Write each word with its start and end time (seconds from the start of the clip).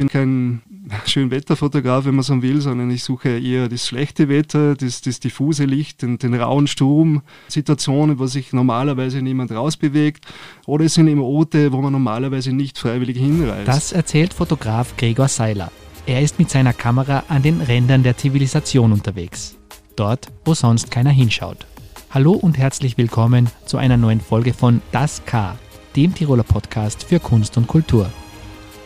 bin 0.00 0.08
kein 0.08 0.62
Schönwetterfotograf, 1.06 2.06
wenn 2.06 2.14
man 2.14 2.22
so 2.22 2.40
will, 2.42 2.60
sondern 2.62 2.90
ich 2.90 3.04
suche 3.04 3.38
eher 3.38 3.68
das 3.68 3.86
schlechte 3.86 4.28
Wetter, 4.28 4.74
das, 4.74 5.02
das 5.02 5.20
diffuse 5.20 5.64
Licht, 5.64 6.00
den, 6.00 6.18
den 6.18 6.34
rauen 6.34 6.66
Sturm, 6.66 7.22
Situationen, 7.48 8.18
wo 8.18 8.26
sich 8.26 8.54
normalerweise 8.54 9.20
niemand 9.20 9.52
rausbewegt. 9.52 10.24
Oder 10.66 10.86
es 10.86 10.94
sind 10.94 11.06
eben 11.08 11.20
Orte, 11.20 11.72
wo 11.72 11.82
man 11.82 11.92
normalerweise 11.92 12.52
nicht 12.52 12.78
freiwillig 12.78 13.18
hinreist. 13.18 13.68
Das 13.68 13.92
erzählt 13.92 14.32
Fotograf 14.32 14.96
Gregor 14.96 15.28
Seiler. 15.28 15.70
Er 16.06 16.22
ist 16.22 16.38
mit 16.38 16.48
seiner 16.48 16.72
Kamera 16.72 17.24
an 17.28 17.42
den 17.42 17.60
Rändern 17.60 18.02
der 18.02 18.16
Zivilisation 18.16 18.92
unterwegs. 18.92 19.56
Dort, 19.96 20.28
wo 20.46 20.54
sonst 20.54 20.90
keiner 20.90 21.10
hinschaut. 21.10 21.66
Hallo 22.10 22.32
und 22.32 22.56
herzlich 22.56 22.96
willkommen 22.96 23.50
zu 23.66 23.76
einer 23.76 23.98
neuen 23.98 24.20
Folge 24.20 24.54
von 24.54 24.80
Das 24.92 25.22
K, 25.26 25.56
dem 25.94 26.14
Tiroler 26.14 26.42
Podcast 26.42 27.04
für 27.04 27.20
Kunst 27.20 27.58
und 27.58 27.66
Kultur. 27.66 28.10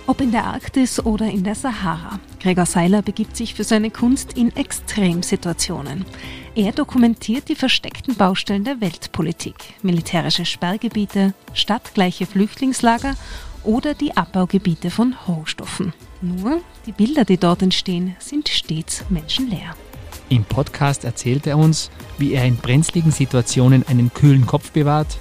Ob 0.07 0.21
in 0.21 0.33
der 0.33 0.45
Arktis 0.45 1.03
oder 1.03 1.31
in 1.31 1.45
der 1.45 1.55
Sahara, 1.55 2.21
Gregor 2.39 2.67
Seiler 2.67 3.01
begibt 3.01 3.39
sich 3.39 3.55
für 3.55 3.65
seine 3.65 3.91
Kunst 3.91 4.35
in 4.35 4.55
Extremsituationen. 4.55 6.05
Er 6.55 6.73
dokumentiert 6.73 7.49
die 7.49 7.55
versteckten 7.55 8.15
Baustellen 8.15 8.65
der 8.65 8.83
Weltpolitik, 8.83 9.55
militärische 9.83 10.45
Sperrgebiete, 10.45 11.33
stadtgleiche 11.55 12.27
Flüchtlingslager 12.27 13.15
oder 13.63 13.95
die 13.95 14.15
Abbaugebiete 14.15 14.91
von 14.91 15.17
Rohstoffen. 15.27 15.95
Nur 16.21 16.61
die 16.85 16.93
Bilder, 16.93 17.25
die 17.25 17.39
dort 17.39 17.63
entstehen, 17.63 18.15
sind 18.19 18.51
stets 18.51 19.05
menschenleer. 19.09 19.75
Im 20.29 20.45
Podcast 20.45 21.05
erzählt 21.05 21.47
er 21.47 21.57
uns, 21.57 21.91
wie 22.19 22.35
er 22.35 22.45
in 22.45 22.57
brenzligen 22.57 23.11
Situationen 23.11 23.87
einen 23.89 24.13
kühlen 24.13 24.47
Kopf 24.47 24.71
bewahrt, 24.71 25.19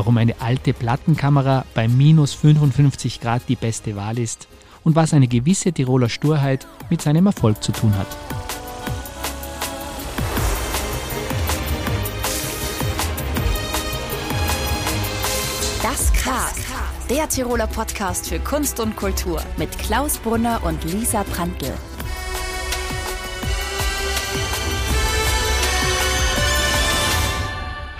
warum 0.00 0.16
eine 0.16 0.40
alte 0.40 0.72
Plattenkamera 0.72 1.66
bei 1.74 1.86
minus 1.86 2.32
55 2.32 3.20
Grad 3.20 3.42
die 3.48 3.54
beste 3.54 3.96
Wahl 3.96 4.18
ist 4.18 4.48
und 4.82 4.96
was 4.96 5.12
eine 5.12 5.28
gewisse 5.28 5.74
Tiroler 5.74 6.08
Sturheit 6.08 6.66
mit 6.88 7.02
seinem 7.02 7.26
Erfolg 7.26 7.62
zu 7.62 7.70
tun 7.70 7.94
hat. 7.98 8.06
Das 15.82 16.10
K, 16.14 16.30
der 17.10 17.28
Tiroler 17.28 17.66
Podcast 17.66 18.30
für 18.30 18.38
Kunst 18.38 18.80
und 18.80 18.96
Kultur 18.96 19.42
mit 19.58 19.78
Klaus 19.78 20.16
Brunner 20.16 20.62
und 20.64 20.82
Lisa 20.90 21.24
Prantl. 21.24 21.74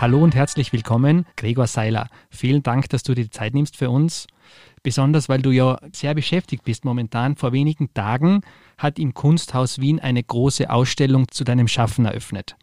Hallo 0.01 0.25
und 0.25 0.35
herzlich 0.35 0.73
willkommen, 0.73 1.27
Gregor 1.37 1.67
Seiler. 1.67 2.09
Vielen 2.31 2.63
Dank, 2.63 2.89
dass 2.89 3.03
du 3.03 3.13
dir 3.13 3.25
die 3.25 3.31
Zeit 3.31 3.53
nimmst 3.53 3.77
für 3.77 3.91
uns. 3.91 4.29
Besonders, 4.83 5.29
weil 5.29 5.43
du 5.43 5.51
ja 5.51 5.79
sehr 5.93 6.15
beschäftigt 6.15 6.65
bist 6.65 6.87
momentan. 6.87 7.37
Vor 7.37 7.53
wenigen 7.53 7.93
Tagen 7.93 8.41
hat 8.79 8.99
im 8.99 9.13
Kunsthaus 9.13 9.79
Wien 9.79 10.01
eine 10.01 10.23
große 10.23 10.71
Ausstellung 10.71 11.29
zu 11.31 11.45
deinem 11.45 11.69
Schaffen 11.69 12.07
eröffnet. 12.07 12.57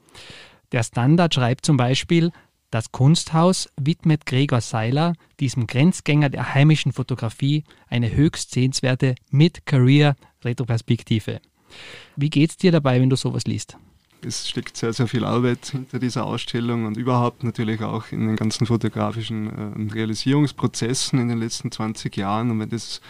Der 0.72 0.82
Standard 0.82 1.36
schreibt 1.36 1.64
zum 1.64 1.78
Beispiel, 1.78 2.32
das 2.72 2.92
Kunsthaus 2.92 3.70
widmet 3.80 4.26
Gregor 4.26 4.62
Seiler, 4.62 5.14
diesem 5.40 5.68
Grenzgänger 5.68 6.30
der 6.30 6.56
heimischen 6.56 6.92
Fotografie, 6.92 7.66
eine 7.88 8.16
höchst 8.16 8.50
sehenswerte 8.50 9.14
Mid-Career-Retroperspektive. 9.30 11.40
Wie 12.16 12.32
geht's 12.32 12.58
dir 12.58 12.72
dabei, 12.72 13.00
wenn 13.00 13.12
du 13.12 13.16
sowas 13.16 13.46
liest? 13.46 13.78
Es 14.26 14.50
steckt 14.50 14.78
sehr, 14.78 14.94
sehr 14.94 15.08
viel 15.08 15.26
Arbeit 15.26 15.68
hinter 15.68 16.00
dieser 16.00 16.26
Ausstellung 16.26 16.86
und 16.86 16.98
überhaupt 16.98 17.44
natürlich 17.44 17.82
auch 17.82 18.12
in 18.12 18.28
den 18.28 18.36
ganzen 18.36 18.66
fotografischen 18.66 19.90
äh, 19.90 19.94
Realisierungsprozessen 19.94 21.20
in 21.20 21.28
den 21.30 21.40
letzten 21.40 21.72
20 21.72 22.16
Jahren. 22.18 22.52
Und 22.52 22.60
wenn 22.60 22.70
das 22.70 23.02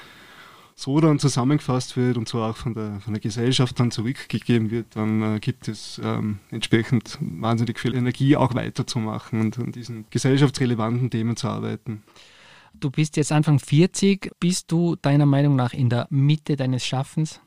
so 0.75 0.99
dann 0.99 1.17
zusammengefasst 1.17 1.97
wird 1.97 2.17
und 2.17 2.29
so 2.29 2.41
auch 2.41 2.55
von 2.55 2.75
der, 2.75 2.99
von 2.99 3.13
der 3.13 3.19
Gesellschaft 3.19 3.79
dann 3.79 3.89
zurückgegeben 3.89 4.69
wird, 4.69 4.95
dann 4.95 5.35
äh, 5.35 5.39
gibt 5.39 5.67
es 5.67 5.99
ähm, 6.03 6.39
entsprechend 6.51 7.17
wahnsinnig 7.19 7.79
viel 7.79 7.95
Energie, 7.95 8.35
auch 8.35 8.53
weiterzumachen 8.53 9.41
und 9.41 9.57
an 9.57 9.71
diesen 9.71 10.05
gesellschaftsrelevanten 10.11 11.09
Themen 11.09 11.35
zu 11.35 11.47
arbeiten. 11.47 12.03
Du 12.79 12.91
bist 12.91 13.17
jetzt 13.17 13.31
Anfang 13.31 13.57
40. 13.57 14.31
Bist 14.39 14.71
du 14.71 14.95
deiner 14.95 15.25
Meinung 15.25 15.55
nach 15.55 15.73
in 15.73 15.89
der 15.89 16.05
Mitte 16.11 16.55
deines 16.55 16.85
Schaffens? 16.85 17.41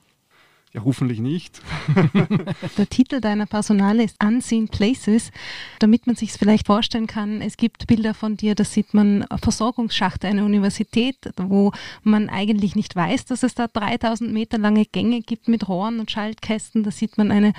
Ja, 0.72 0.82
hoffentlich 0.84 1.18
nicht. 1.18 1.60
Der 2.78 2.88
Titel 2.88 3.20
deiner 3.20 3.46
Personale 3.46 4.04
ist 4.04 4.22
Unseen 4.22 4.68
Places, 4.68 5.32
damit 5.80 6.06
man 6.06 6.14
sich 6.14 6.30
es 6.30 6.36
vielleicht 6.36 6.66
vorstellen 6.66 7.08
kann. 7.08 7.42
Es 7.42 7.56
gibt 7.56 7.88
Bilder 7.88 8.14
von 8.14 8.36
dir, 8.36 8.54
da 8.54 8.62
sieht 8.62 8.94
man 8.94 9.26
Versorgungsschachte 9.42 10.28
einer 10.28 10.44
Universität, 10.44 11.16
wo 11.36 11.72
man 12.04 12.28
eigentlich 12.28 12.76
nicht 12.76 12.94
weiß, 12.94 13.24
dass 13.24 13.42
es 13.42 13.54
da 13.54 13.66
3000 13.66 14.32
Meter 14.32 14.58
lange 14.58 14.84
Gänge 14.84 15.22
gibt 15.22 15.48
mit 15.48 15.68
Rohren 15.68 15.98
und 15.98 16.10
Schaltkästen. 16.12 16.84
Da 16.84 16.92
sieht 16.92 17.18
man 17.18 17.32
eine 17.32 17.52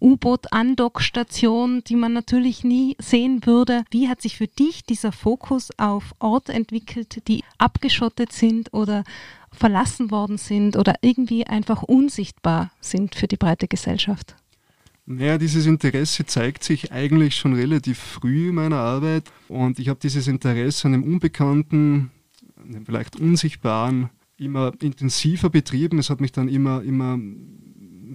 U-Boot-Andockstation, 0.00 1.84
die 1.86 1.96
man 1.96 2.12
natürlich 2.12 2.64
nie 2.64 2.96
sehen 2.98 3.46
würde. 3.46 3.84
Wie 3.90 4.08
hat 4.08 4.20
sich 4.20 4.36
für 4.36 4.48
dich 4.48 4.84
dieser 4.84 5.12
Fokus 5.12 5.70
auf 5.78 6.14
Orte 6.18 6.52
entwickelt, 6.52 7.28
die 7.28 7.44
abgeschottet 7.58 8.32
sind 8.32 8.74
oder 8.74 9.04
verlassen 9.56 10.10
worden 10.10 10.38
sind 10.38 10.76
oder 10.76 10.94
irgendwie 11.00 11.46
einfach 11.46 11.82
unsichtbar 11.82 12.70
sind 12.80 13.14
für 13.14 13.26
die 13.26 13.36
breite 13.36 13.68
Gesellschaft? 13.68 14.36
Naja, 15.06 15.38
dieses 15.38 15.66
Interesse 15.66 16.26
zeigt 16.26 16.64
sich 16.64 16.90
eigentlich 16.92 17.36
schon 17.36 17.54
relativ 17.54 17.98
früh 17.98 18.48
in 18.48 18.56
meiner 18.56 18.78
Arbeit 18.78 19.30
und 19.48 19.78
ich 19.78 19.88
habe 19.88 20.00
dieses 20.02 20.26
Interesse 20.26 20.88
an 20.88 20.92
dem 20.92 21.04
Unbekannten, 21.04 22.10
an 22.56 22.72
dem 22.72 22.84
vielleicht 22.84 23.18
Unsichtbaren 23.20 24.10
immer 24.36 24.72
intensiver 24.80 25.48
betrieben. 25.48 25.98
Es 25.98 26.10
hat 26.10 26.20
mich 26.20 26.32
dann 26.32 26.48
immer, 26.48 26.82
immer 26.82 27.18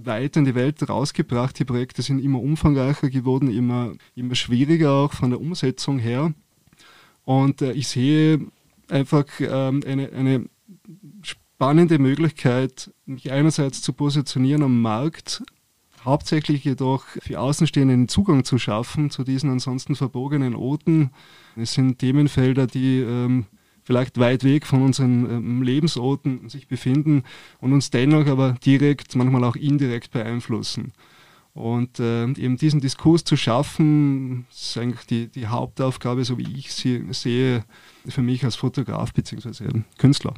weiter 0.05 0.39
in 0.39 0.45
die 0.45 0.55
Welt 0.55 0.87
rausgebracht. 0.87 1.57
Die 1.59 1.65
Projekte 1.65 2.01
sind 2.01 2.19
immer 2.19 2.41
umfangreicher 2.41 3.09
geworden, 3.09 3.49
immer, 3.49 3.93
immer 4.15 4.35
schwieriger 4.35 4.91
auch 4.91 5.13
von 5.13 5.29
der 5.29 5.39
Umsetzung 5.39 5.97
her. 5.97 6.33
Und 7.23 7.61
äh, 7.61 7.71
ich 7.73 7.87
sehe 7.87 8.47
einfach 8.89 9.25
ähm, 9.39 9.81
eine, 9.85 10.11
eine 10.11 10.45
spannende 11.23 11.99
Möglichkeit, 11.99 12.91
mich 13.05 13.31
einerseits 13.31 13.81
zu 13.81 13.93
positionieren 13.93 14.63
am 14.63 14.81
Markt, 14.81 15.43
hauptsächlich 16.03 16.63
jedoch 16.63 17.05
für 17.21 17.39
Außenstehende 17.39 17.93
einen 17.93 18.07
Zugang 18.07 18.43
zu 18.43 18.57
schaffen 18.57 19.09
zu 19.09 19.23
diesen 19.23 19.49
ansonsten 19.49 19.95
verbogenen 19.95 20.55
Orten. 20.55 21.11
Es 21.55 21.73
sind 21.73 21.99
Themenfelder, 21.99 22.67
die 22.67 23.01
ähm, 23.01 23.45
vielleicht 23.83 24.19
weit 24.19 24.43
weg 24.43 24.65
von 24.65 24.81
unseren 24.81 25.29
ähm, 25.29 25.61
Lebensorten 25.61 26.49
sich 26.49 26.67
befinden 26.67 27.23
und 27.59 27.73
uns 27.73 27.91
dennoch 27.91 28.27
aber 28.27 28.53
direkt, 28.65 29.15
manchmal 29.15 29.43
auch 29.43 29.55
indirekt 29.55 30.11
beeinflussen. 30.11 30.93
Und 31.53 31.99
äh, 31.99 32.23
eben 32.23 32.55
diesen 32.55 32.79
Diskurs 32.79 33.25
zu 33.25 33.35
schaffen, 33.35 34.45
ist 34.49 34.77
eigentlich 34.77 35.05
die, 35.05 35.27
die 35.27 35.47
Hauptaufgabe, 35.47 36.23
so 36.23 36.37
wie 36.37 36.57
ich 36.57 36.71
sie 36.73 37.03
sehe, 37.11 37.65
für 38.07 38.21
mich 38.21 38.45
als 38.45 38.55
Fotograf 38.55 39.13
bzw. 39.13 39.81
Künstler. 39.97 40.33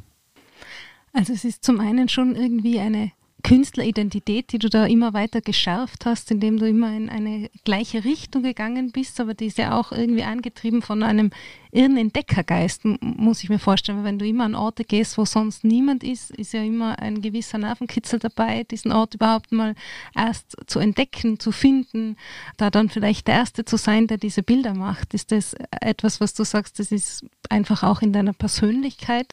Also 1.14 1.34
es 1.34 1.46
ist 1.46 1.64
zum 1.64 1.80
einen 1.80 2.10
schon 2.10 2.36
irgendwie 2.36 2.80
eine 2.80 3.12
Künstleridentität, 3.44 4.54
die 4.54 4.58
du 4.58 4.70
da 4.70 4.86
immer 4.86 5.14
weiter 5.14 5.42
geschärft 5.42 6.06
hast, 6.06 6.32
indem 6.32 6.58
du 6.58 6.68
immer 6.68 6.96
in 6.96 7.10
eine 7.10 7.50
gleiche 7.66 8.06
Richtung 8.06 8.44
gegangen 8.44 8.92
bist, 8.92 9.20
aber 9.20 9.34
die 9.34 9.48
ist 9.48 9.58
ja 9.58 9.78
auch 9.78 9.92
irgendwie 9.92 10.24
angetrieben 10.24 10.82
von 10.82 11.04
einem 11.04 11.32
irren 11.72 11.98
Entdeckergeist, 11.98 12.86
muss 13.02 13.44
ich 13.44 13.50
mir 13.50 13.60
vorstellen. 13.60 13.98
Weil 13.98 14.06
wenn 14.06 14.20
du 14.20 14.26
immer 14.26 14.46
an 14.46 14.56
Orte 14.56 14.86
gehst, 14.86 15.18
wo 15.18 15.26
sonst 15.26 15.66
niemand 15.66 16.04
ist, 16.04 16.32
ist 16.32 16.54
ja 16.54 16.64
immer 16.64 16.98
ein 17.00 17.22
gewisser 17.22 17.58
Nervenkitzel 17.58 18.20
dabei, 18.20 18.64
diesen 18.64 18.94
Ort 18.94 19.16
überhaupt 19.16 19.52
mal 19.52 19.76
erst 20.16 20.56
zu 20.66 20.80
entdecken, 20.80 21.38
zu 21.38 21.52
finden, 21.52 22.16
da 22.56 22.70
dann 22.70 22.90
vielleicht 22.90 23.28
der 23.28 23.36
Erste 23.36 23.66
zu 23.66 23.76
sein, 23.76 24.08
der 24.08 24.18
diese 24.18 24.42
Bilder 24.42 24.74
macht. 24.74 25.14
Ist 25.14 25.34
das 25.34 25.54
etwas, 25.82 26.22
was 26.22 26.34
du 26.34 26.46
sagst, 26.46 26.80
das 26.80 26.94
ist 26.94 27.26
einfach 27.50 27.84
auch 27.84 28.02
in 28.02 28.14
deiner 28.14 28.34
Persönlichkeit? 28.34 29.28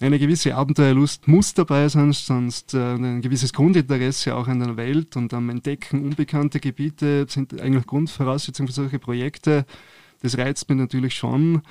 Eine 0.00 0.18
gewisse 0.18 0.54
Abenteuerlust 0.54 1.28
muss 1.28 1.52
dabei 1.52 1.88
sein, 1.88 2.12
sonst 2.12 2.72
äh, 2.72 2.94
ein 2.94 3.20
gewisses 3.20 3.52
Grundinteresse 3.52 4.34
auch 4.34 4.48
an 4.48 4.60
der 4.60 4.76
Welt 4.76 5.14
und 5.16 5.34
am 5.34 5.50
Entdecken 5.50 6.04
unbekannter 6.04 6.58
Gebiete 6.58 7.26
sind 7.28 7.60
eigentlich 7.60 7.86
Grundvoraussetzungen 7.86 8.68
für 8.68 8.74
solche 8.74 8.98
Projekte. 8.98 9.66
Das 10.22 10.38
reizt 10.38 10.68
mich 10.70 10.78
natürlich 10.78 11.14
schon. 11.14 11.62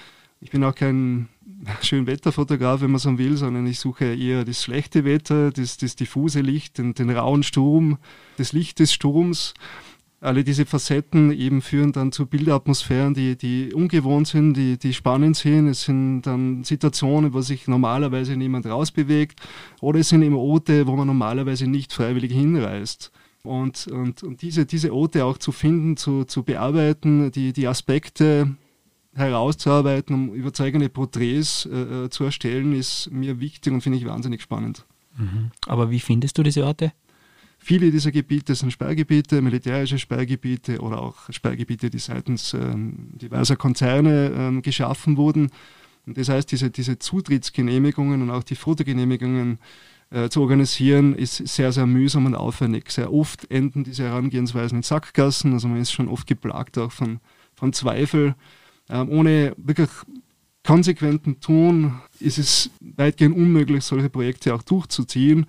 Ich 0.42 0.52
bin 0.52 0.64
auch 0.64 0.76
kein 0.76 1.28
Schönwetterfotograf, 1.82 2.82
wenn 2.82 2.92
man 2.92 3.00
so 3.00 3.18
will, 3.18 3.36
sondern 3.36 3.66
ich 3.66 3.80
suche 3.80 4.14
eher 4.14 4.46
das 4.46 4.64
schlechte 4.64 5.06
Wetter, 5.06 5.52
das, 5.52 5.78
das 5.78 5.96
diffuse 5.96 6.42
Licht, 6.42 6.78
den, 6.78 6.94
den 6.94 7.10
rauen 7.10 7.42
Sturm, 7.42 7.98
das 8.38 8.54
Licht 8.54 8.78
des 8.78 8.94
Sturms 8.94 9.56
alle 10.22 10.44
diese 10.44 10.66
Facetten 10.66 11.32
eben 11.32 11.62
führen 11.62 11.92
dann 11.94 12.12
zu 12.12 12.26
Bildatmosphären, 12.26 13.14
die, 13.14 13.38
die 13.38 13.74
ungewohnt 13.74 14.28
sind, 14.28 14.54
die, 14.54 14.78
die 14.78 14.94
spannend 14.94 15.38
sind. 15.38 15.68
Es 15.68 15.84
sind 15.84 16.24
dann 16.24 16.64
Situationen, 16.64 17.34
wo 17.34 17.42
sich 17.42 17.68
normalerweise 17.68 18.36
niemand 18.36 18.66
rausbewegt. 18.66 19.40
Oder 19.80 20.00
es 20.00 20.10
sind 20.10 20.22
eben 20.22 20.36
Orte, 20.36 20.88
wo 20.88 20.96
man 20.96 21.08
normalerweise 21.08 21.68
nicht 21.68 21.94
freiwillig 21.94 22.34
hinreist. 22.34 23.12
Und, 23.44 23.88
und, 23.88 24.24
und 24.24 24.42
diese, 24.42 24.66
diese 24.66 24.94
Orte 24.94 25.24
auch 25.24 25.38
zu 25.38 25.54
finden, 25.54 25.96
zu, 25.96 26.26
zu 26.26 26.44
bearbeiten, 26.44 27.32
die, 27.32 27.54
die 27.54 27.68
Aspekte 27.68 28.58
herauszuarbeiten, 29.16 30.14
um 30.14 30.34
überzeugende 30.34 30.90
Porträts 30.90 31.66
äh, 31.66 32.06
äh 32.06 32.10
zu 32.10 32.26
erstellen, 32.26 32.74
ist 32.74 33.10
mir 33.12 33.40
wichtig 33.40 33.72
und 33.72 33.82
finde 33.82 33.98
ich 33.98 34.06
wahnsinnig 34.06 34.42
spannend. 34.42 34.86
Mhm. 35.18 35.52
Aber 35.68 35.90
wie 35.90 36.00
findest 36.00 36.38
du 36.38 36.44
diese 36.44 36.66
Orte? 36.66 36.92
Viele 37.62 37.92
dieser 37.92 38.12
Gebiete 38.12 38.56
sind 38.56 38.72
Sperrgebiete, 38.72 39.42
militärische 39.42 40.00
Sperrgebiete 40.00 40.80
oder 40.80 41.02
auch 41.02 41.30
Sperrgebiete, 41.30 41.90
die 41.90 42.00
seitens 42.00 42.54
ähm, 42.54 43.10
diverser 43.14 43.58
Konzerne 43.58 44.32
ähm, 44.36 44.62
geschaffen 44.62 45.18
wurden. 45.18 45.52
Und 46.06 46.18
das 46.18 46.30
heißt, 46.30 46.52
diese, 46.52 46.70
diese 46.70 46.98
Zutrittsgenehmigungen 46.98 48.22
und 48.22 48.32
auch 48.32 48.44
die 48.44 48.56
Fotogenehmigungen 48.56 49.60
äh, 50.10 50.30
zu 50.30 50.42
organisieren, 50.42 51.14
ist 51.14 51.36
sehr, 51.36 51.72
sehr 51.74 51.86
mühsam 51.86 52.26
und 52.26 52.34
aufwendig. 52.34 52.90
Sehr 52.92 53.14
oft 53.14 53.52
enden 53.52 53.84
diese 53.84 54.06
Herangehensweisen 54.06 54.78
in 54.78 54.84
Sackgassen, 54.84 55.54
also 55.54 55.68
man 55.68 55.82
ist 55.82 55.92
schon 55.92 56.08
oft 56.08 56.26
geplagt 56.28 56.78
auch 56.78 56.92
von, 56.94 57.20
von 57.56 57.74
Zweifel. 57.74 58.36
Ähm, 58.90 59.10
ohne 59.10 59.54
wirklich 59.58 59.90
konsequenten 60.66 61.42
Tun 61.42 62.00
ist 62.20 62.38
es 62.38 62.72
weitgehend 62.80 63.36
unmöglich, 63.36 63.84
solche 63.84 64.10
Projekte 64.10 64.56
auch 64.56 64.64
durchzuziehen. 64.64 65.46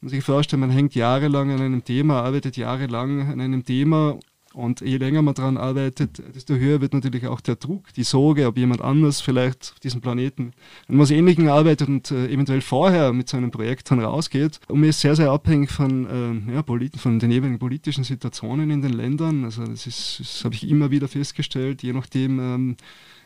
Man 0.00 0.08
sich 0.08 0.24
vorstellen, 0.24 0.60
man 0.60 0.70
hängt 0.70 0.94
jahrelang 0.94 1.50
an 1.50 1.60
einem 1.60 1.84
Thema, 1.84 2.22
arbeitet 2.22 2.56
jahrelang 2.56 3.28
an 3.28 3.40
einem 3.40 3.64
Thema 3.64 4.18
und 4.52 4.80
je 4.80 4.96
länger 4.96 5.22
man 5.22 5.34
daran 5.34 5.56
arbeitet, 5.56 6.22
desto 6.34 6.54
höher 6.54 6.80
wird 6.80 6.92
natürlich 6.92 7.26
auch 7.26 7.40
der 7.40 7.56
Druck, 7.56 7.92
die 7.94 8.02
Sorge, 8.02 8.46
ob 8.46 8.58
jemand 8.58 8.80
anders 8.80 9.20
vielleicht 9.20 9.72
auf 9.72 9.80
diesem 9.80 10.00
Planeten 10.00 10.52
an 10.88 10.98
was 10.98 11.12
Ähnlichem 11.12 11.48
arbeitet 11.48 11.88
und 11.88 12.10
äh, 12.10 12.26
eventuell 12.28 12.60
vorher 12.60 13.12
mit 13.12 13.28
so 13.28 13.36
einem 13.36 13.52
Projekt 13.52 13.90
dann 13.90 14.00
rausgeht. 14.00 14.58
Und 14.66 14.80
mir 14.80 14.88
ist 14.88 15.00
sehr, 15.00 15.14
sehr 15.14 15.30
abhängig 15.30 15.70
von, 15.70 16.46
äh, 16.48 16.54
ja, 16.54 16.64
von 16.96 17.18
den 17.20 17.30
jeweiligen 17.30 17.60
politischen 17.60 18.02
Situationen 18.02 18.70
in 18.70 18.82
den 18.82 18.92
Ländern. 18.92 19.44
Also 19.44 19.64
das, 19.64 19.84
das 19.84 20.44
habe 20.44 20.54
ich 20.54 20.68
immer 20.68 20.90
wieder 20.90 21.06
festgestellt, 21.06 21.82
je 21.82 21.92
nachdem, 21.92 22.40
ähm, 22.40 22.76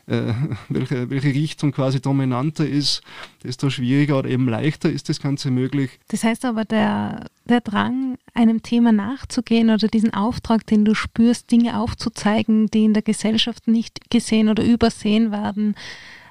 äh, 0.07 0.33
welche, 0.69 1.11
welche 1.11 1.29
Richtung 1.29 1.73
quasi 1.73 2.01
dominanter 2.01 2.67
ist, 2.67 3.03
desto 3.43 3.71
schwieriger 3.71 4.19
oder 4.19 4.29
eben 4.29 4.49
leichter 4.49 4.91
ist 4.91 5.09
das 5.09 5.21
Ganze 5.21 5.51
möglich. 5.51 5.99
Das 6.09 6.25
heißt 6.25 6.45
aber, 6.45 6.65
der, 6.65 7.27
der 7.45 7.61
Drang, 7.61 8.19
einem 8.35 8.63
Thema 8.63 8.93
nachzugehen 8.93 9.71
oder 9.71 9.89
diesen 9.89 10.13
Auftrag, 10.13 10.67
den 10.67 10.85
du 10.85 10.95
spürst, 10.95 11.51
Dinge 11.51 11.79
aufzuzeigen, 11.79 12.67
die 12.69 12.85
in 12.85 12.95
der 12.95 13.03
Gesellschaft 13.03 13.69
nicht 13.69 14.11
gesehen 14.11 14.49
oder 14.49 14.65
übersehen 14.65 15.31
werden, 15.31 15.75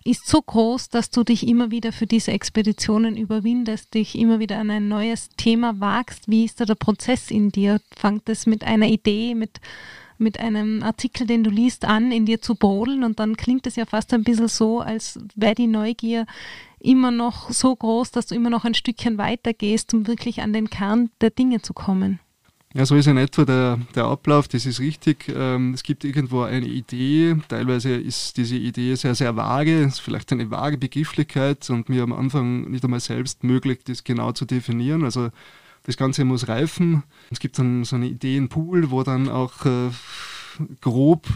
ist 0.06 0.28
so 0.28 0.42
groß, 0.42 0.90
dass 0.90 1.10
du 1.10 1.24
dich 1.24 1.48
immer 1.48 1.72
wieder 1.72 1.92
für 1.94 2.06
diese 2.06 2.32
Expeditionen 2.32 3.16
überwindest, 3.16 3.94
dich 3.94 4.18
immer 4.18 4.40
wieder 4.40 4.58
an 4.60 4.70
ein 4.70 4.88
neues 4.88 5.30
Thema 5.38 5.80
wagst. 5.80 6.30
Wie 6.30 6.44
ist 6.44 6.60
da 6.60 6.66
der 6.66 6.76
Prozess 6.76 7.32
in 7.32 7.50
dir? 7.50 7.80
Fangt 7.96 8.28
es 8.28 8.46
mit 8.46 8.64
einer 8.64 8.88
Idee, 8.88 9.34
mit 9.34 9.62
mit 10.18 10.40
einem 10.40 10.84
Artikel, 10.84 11.28
den 11.28 11.44
du 11.44 11.50
liest, 11.50 11.86
an, 11.86 12.12
in 12.12 12.26
dir 12.26 12.42
zu 12.42 12.56
brodeln 12.56 13.04
und 13.04 13.20
dann 13.20 13.38
klingt 13.38 13.68
es 13.68 13.76
ja 13.76 13.86
fast 13.86 14.14
ein 14.14 14.24
bisschen 14.24 14.48
so, 14.48 14.80
als 14.80 15.20
wäre 15.36 15.56
die 15.56 15.68
Neugier 15.68 16.26
immer 16.80 17.12
noch 17.12 17.50
so 17.52 17.76
groß, 17.76 18.12
dass 18.12 18.28
du 18.28 18.36
immer 18.36 18.50
noch 18.50 18.66
ein 18.66 18.74
Stückchen 18.74 19.18
weiter 19.18 19.54
gehst, 19.54 19.94
um 19.94 20.08
wirklich 20.08 20.42
an 20.42 20.54
den 20.54 20.70
Kern 20.70 21.10
der 21.22 21.30
Dinge 21.30 21.62
zu 21.62 21.74
kommen. 21.74 22.20
Ja, 22.76 22.88
so 22.88 22.96
ist 22.96 23.06
in 23.06 23.18
etwa 23.18 23.46
der, 23.46 23.80
der 23.94 24.06
Ablauf, 24.06 24.48
das 24.48 24.66
ist 24.66 24.80
richtig. 24.80 25.32
Ähm, 25.34 25.76
es 25.76 25.84
gibt 25.84 26.04
irgendwo 26.04 26.42
eine 26.42 26.66
Idee, 26.66 27.36
teilweise 27.48 27.94
ist 27.94 28.36
diese 28.38 28.56
Idee 28.56 28.96
sehr, 28.96 29.14
sehr 29.14 29.36
vage, 29.36 29.82
ist 29.82 30.00
vielleicht 30.00 30.32
eine 30.32 30.50
vage 30.50 30.80
Begrifflichkeit 30.80 31.70
und 31.70 31.88
mir 31.88 32.02
am 32.02 32.14
Anfang 32.14 32.72
nicht 32.72 32.84
einmal 32.84 33.00
selbst 33.00 33.44
möglich, 33.44 33.82
das 33.86 34.04
genau 34.04 34.32
zu 34.32 34.46
definieren. 34.46 35.04
Also 35.04 35.30
das 35.84 35.98
Ganze 35.98 36.26
muss 36.26 36.48
reifen. 36.48 37.04
Es 37.30 37.40
gibt 37.40 37.60
dann 37.60 37.84
so 37.84 37.96
einen 37.96 38.06
Ideenpool, 38.06 38.92
wo 38.92 39.04
dann 39.04 39.30
auch 39.30 39.66
äh, 39.66 39.90
grob 40.82 41.28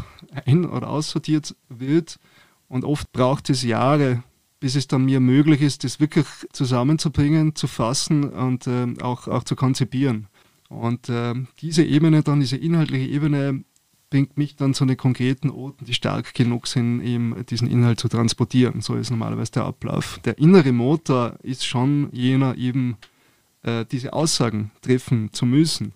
ein- 0.46 0.66
oder 0.66 0.90
aussortiert 0.90 1.56
wird. 1.70 2.20
Und 2.68 2.84
oft 2.84 3.12
braucht 3.12 3.50
es 3.50 3.64
Jahre, 3.64 4.24
bis 4.60 4.76
es 4.76 4.88
dann 4.88 5.06
mir 5.06 5.20
möglich 5.20 5.62
ist, 5.62 5.84
das 5.84 6.00
wirklich 6.00 6.26
zusammenzubringen, 6.52 7.56
zu 7.56 7.68
fassen 7.68 8.26
und 8.26 8.68
äh, 8.68 8.94
auch, 9.02 9.28
auch 9.28 9.44
zu 9.44 9.56
konzipieren. 9.56 10.28
Und 10.70 11.10
äh, 11.10 11.34
diese 11.62 11.84
Ebene 11.84 12.24
dann, 12.24 12.40
diese 12.40 12.58
inhaltliche 12.58 13.08
Ebene, 13.08 13.64
bringt 14.10 14.38
mich 14.38 14.56
dann 14.56 14.74
zu 14.74 14.86
den 14.86 14.98
konkreten 14.98 15.50
Orten, 15.50 15.86
die 15.86 15.94
stark 15.94 16.34
genug 16.34 16.68
sind, 16.68 17.02
eben 17.02 17.36
diesen 17.50 17.70
Inhalt 17.70 18.00
zu 18.00 18.08
transportieren. 18.08 18.82
So 18.82 18.96
ist 18.96 19.10
normalerweise 19.10 19.52
der 19.54 19.66
Ablauf. 19.66 20.20
Der 20.24 20.38
innere 20.38 20.72
Motor 20.72 21.38
ist 21.44 21.66
schon 21.66 22.10
jener 22.14 22.58
eben, 22.58 22.98
äh, 23.68 23.86
diese 23.86 24.14
Aussagen 24.14 24.72
treffen 24.82 25.32
zu 25.34 25.46
müssen. 25.46 25.94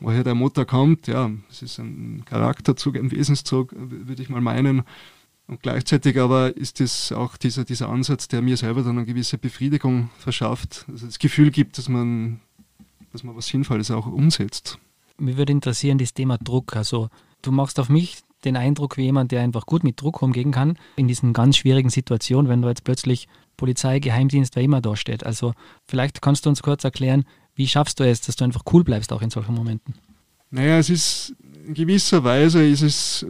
Woher 0.00 0.24
der 0.24 0.34
Motor 0.34 0.64
kommt, 0.66 1.06
ja, 1.06 1.30
es 1.48 1.62
ist 1.62 1.78
ein 1.78 2.24
Charakterzug, 2.26 2.96
ein 2.96 3.10
Wesenszug, 3.10 3.72
würde 3.76 4.22
ich 4.22 4.28
mal 4.28 4.40
meinen. 4.40 4.82
Und 5.46 5.62
gleichzeitig 5.62 6.18
aber 6.18 6.56
ist 6.56 6.80
es 6.80 7.12
auch 7.12 7.36
dieser, 7.36 7.64
dieser 7.64 7.88
Ansatz, 7.88 8.28
der 8.28 8.42
mir 8.42 8.56
selber 8.56 8.82
dann 8.82 8.96
eine 8.96 9.06
gewisse 9.06 9.38
Befriedigung 9.38 10.10
verschafft, 10.18 10.86
also 10.88 11.06
das 11.06 11.18
Gefühl 11.18 11.50
gibt, 11.50 11.78
dass 11.78 11.88
man, 11.88 12.40
dass 13.12 13.22
man 13.22 13.36
was 13.36 13.46
Sinnvolles 13.46 13.90
auch 13.90 14.06
umsetzt. 14.06 14.78
Mich 15.18 15.36
würde 15.36 15.52
interessieren, 15.52 15.98
das 15.98 16.14
Thema 16.14 16.38
Druck. 16.38 16.74
Also 16.76 17.08
du 17.42 17.52
machst 17.52 17.78
auf 17.78 17.88
mich 17.88 18.22
den 18.44 18.56
Eindruck 18.56 18.96
wie 18.96 19.04
jemand, 19.04 19.32
der 19.32 19.42
einfach 19.42 19.66
gut 19.66 19.84
mit 19.84 20.00
Druck 20.00 20.20
umgehen 20.22 20.50
kann, 20.50 20.76
in 20.96 21.08
diesen 21.08 21.32
ganz 21.32 21.56
schwierigen 21.56 21.90
Situationen, 21.90 22.50
wenn 22.50 22.62
du 22.62 22.68
jetzt 22.68 22.84
plötzlich 22.84 23.28
Polizei, 23.56 23.98
Geheimdienst, 23.98 24.56
wer 24.56 24.62
immer 24.62 24.80
da 24.80 24.96
steht. 24.96 25.24
Also 25.24 25.54
vielleicht 25.86 26.22
kannst 26.22 26.46
du 26.46 26.50
uns 26.50 26.62
kurz 26.62 26.84
erklären, 26.84 27.24
wie 27.54 27.68
schaffst 27.68 28.00
du 28.00 28.04
es, 28.04 28.20
dass 28.20 28.36
du 28.36 28.44
einfach 28.44 28.62
cool 28.72 28.84
bleibst 28.84 29.12
auch 29.12 29.22
in 29.22 29.30
solchen 29.30 29.54
Momenten? 29.54 29.94
Naja, 30.50 30.78
es 30.78 30.90
ist 30.90 31.34
in 31.66 31.74
gewisser 31.74 32.22
Weise 32.24 32.64
ist 32.66 32.82
es, 32.82 33.26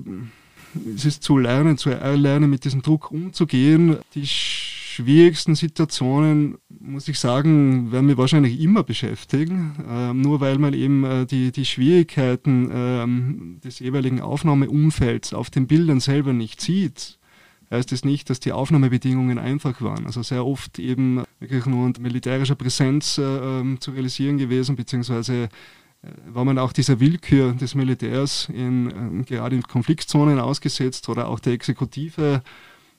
es 0.95 1.05
ist 1.05 1.23
zu 1.23 1.39
lernen, 1.39 1.79
zu 1.79 1.91
erlernen, 1.91 2.51
mit 2.51 2.65
diesem 2.65 2.83
Druck 2.83 3.11
umzugehen. 3.11 3.99
Die 4.15 4.27
schwierigsten 4.27 5.55
Situationen, 5.55 6.59
muss 6.69 7.09
ich 7.09 7.19
sagen, 7.19 7.93
werden 7.93 8.09
wir 8.09 8.19
wahrscheinlich 8.19 8.61
immer 8.61 8.83
beschäftigen, 8.83 9.75
äh, 9.89 10.13
nur 10.13 10.41
weil 10.41 10.59
man 10.59 10.75
eben 10.75 11.05
äh, 11.05 11.27
die, 11.27 11.53
die 11.53 11.65
Schwierigkeiten 11.65 12.71
äh, 12.71 13.61
des 13.65 13.79
jeweiligen 13.79 14.21
Aufnahmeumfelds 14.21 15.33
auf 15.33 15.51
den 15.51 15.67
Bildern 15.67 16.01
selber 16.01 16.33
nicht 16.33 16.61
sieht 16.61 17.19
heißt 17.71 17.93
es 17.93 18.05
nicht, 18.05 18.31
dass 18.31 18.41
die 18.41 18.53
Aufnahmebedingungen 18.53 19.39
einfach 19.39 19.81
waren. 19.81 20.07
Also 20.07 20.23
sehr 20.23 20.45
oft 20.47 20.79
eben 20.79 21.25
wirklich 21.41 21.67
nur 21.67 21.85
unter 21.85 22.01
militärischer 22.01 22.55
Präsenz 22.55 23.19
äh, 23.19 23.23
ähm, 23.23 23.81
zu 23.81 23.93
realisieren 23.93 24.39
gewesen, 24.39 24.77
beziehungsweise 24.77 25.45
äh, 25.45 25.49
war 26.29 26.45
man 26.45 26.59
auch 26.59 26.73
dieser 26.73 27.01
Willkür 27.01 27.53
des 27.53 27.75
Militärs 27.75 28.49
in, 28.53 29.21
äh, 29.21 29.25
gerade 29.25 29.57
in 29.57 29.63
Konfliktzonen 29.63 30.39
ausgesetzt 30.39 31.09
oder 31.09 31.29
auch 31.29 31.41
der 31.41 31.55
Exekutive. 31.55 32.43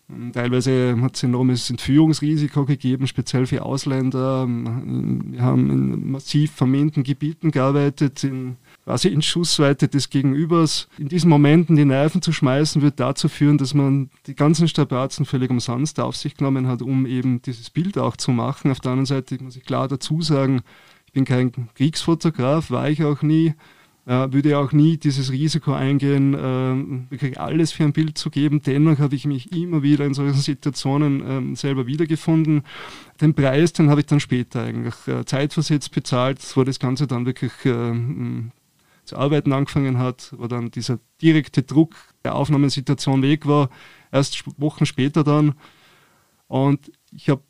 Ähm, 0.10 0.32
teilweise 0.34 0.98
hat 1.02 1.16
es 1.16 1.24
enormes 1.24 1.70
Entführungsrisiko 1.70 2.66
gegeben, 2.66 3.08
speziell 3.08 3.46
für 3.46 3.64
Ausländer. 3.64 4.48
Wir 4.48 5.42
haben 5.42 5.72
in 5.72 6.12
massiv 6.12 6.52
verminten 6.52 7.04
Gebieten 7.04 7.52
gearbeitet, 7.52 8.24
in 8.24 8.58
quasi 8.86 9.08
in 9.08 9.22
Schussweite 9.24 9.88
des 9.88 10.10
Gegenübers. 10.10 10.88
In 11.00 11.10
diesen 11.10 11.30
Momenten 11.30 11.76
die 11.76 11.86
Nerven 11.86 12.22
zu 12.22 12.32
schmeißen, 12.32 12.82
wird 12.84 13.00
dazu 13.00 13.28
führen, 13.28 13.58
dass 13.58 13.74
man 13.74 14.12
die 14.28 14.36
ganzen 14.36 14.68
Strapazen 14.68 15.26
völlig 15.26 15.50
umsonst 15.50 16.00
auf 16.00 16.16
sich 16.16 16.38
genommen 16.38 16.68
hat, 16.68 16.84
um 16.84 17.06
eben 17.08 17.42
dieses 17.42 17.72
Bild 17.72 17.98
auch 17.98 18.16
zu 18.16 18.32
machen. 18.32 18.72
Auf 18.72 18.80
der 18.80 18.92
anderen 18.92 19.08
Seite 19.08 19.42
muss 19.44 19.58
ich 19.58 19.66
klar 19.66 19.88
dazu 19.88 20.22
sagen, 20.22 20.62
ich 21.08 21.14
bin 21.14 21.26
kein 21.26 21.52
Kriegsfotograf, 21.74 22.70
war 22.70 22.90
ich 22.90 23.04
auch 23.04 23.22
nie. 23.22 23.56
Äh, 24.08 24.32
würde 24.32 24.60
auch 24.60 24.72
nie 24.72 24.98
dieses 24.98 25.32
Risiko 25.32 25.74
eingehen, 25.74 26.36
äh, 26.36 27.10
wirklich 27.12 27.40
alles 27.40 27.72
für 27.72 27.86
ein 27.86 27.94
Bild 27.94 28.20
zu 28.20 28.30
geben. 28.30 28.62
Dennoch 28.62 29.00
habe 29.00 29.16
ich 29.16 29.26
mich 29.26 29.52
immer 29.52 29.82
wieder 29.82 30.06
in 30.06 30.14
solchen 30.14 30.40
Situationen 30.40 31.54
äh, 31.54 31.56
selber 31.56 31.88
wiedergefunden. 31.88 32.62
Den 33.20 33.34
Preis, 33.34 33.74
den 33.74 33.90
habe 33.90 34.02
ich 34.02 34.06
dann 34.06 34.20
später 34.20 34.62
eigentlich 34.62 35.08
äh, 35.08 35.26
zeitversetzt 35.26 35.92
bezahlt, 35.92 36.40
wo 36.56 36.64
das 36.64 36.78
Ganze 36.78 37.08
dann 37.08 37.26
wirklich 37.26 37.54
äh, 37.66 37.94
zu 39.06 39.18
arbeiten 39.18 39.54
angefangen 39.54 39.98
hat, 39.98 40.34
wo 40.38 40.48
dann 40.48 40.72
dieser 40.72 41.00
direkte 41.22 41.64
Druck 41.64 41.96
der 42.24 42.36
Aufnahmesituation 42.36 43.22
weg 43.22 43.46
war, 43.46 43.70
erst 44.12 44.44
Wochen 44.60 44.86
später 44.86 45.24
dann. 45.24 45.54
Und 46.48 46.92
ich 47.12 47.30
habe 47.30 47.44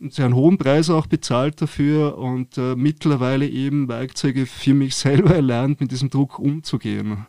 einen 0.00 0.10
sehr 0.10 0.32
hohen 0.32 0.58
Preis 0.58 0.90
auch 0.90 1.06
bezahlt 1.06 1.60
dafür 1.60 2.18
und 2.18 2.56
äh, 2.56 2.76
mittlerweile 2.76 3.48
eben 3.48 3.88
Werkzeuge 3.88 4.46
für 4.46 4.74
mich 4.74 4.94
selber 4.96 5.34
erlernt, 5.34 5.80
mit 5.80 5.90
diesem 5.90 6.10
Druck 6.10 6.38
umzugehen. 6.38 7.26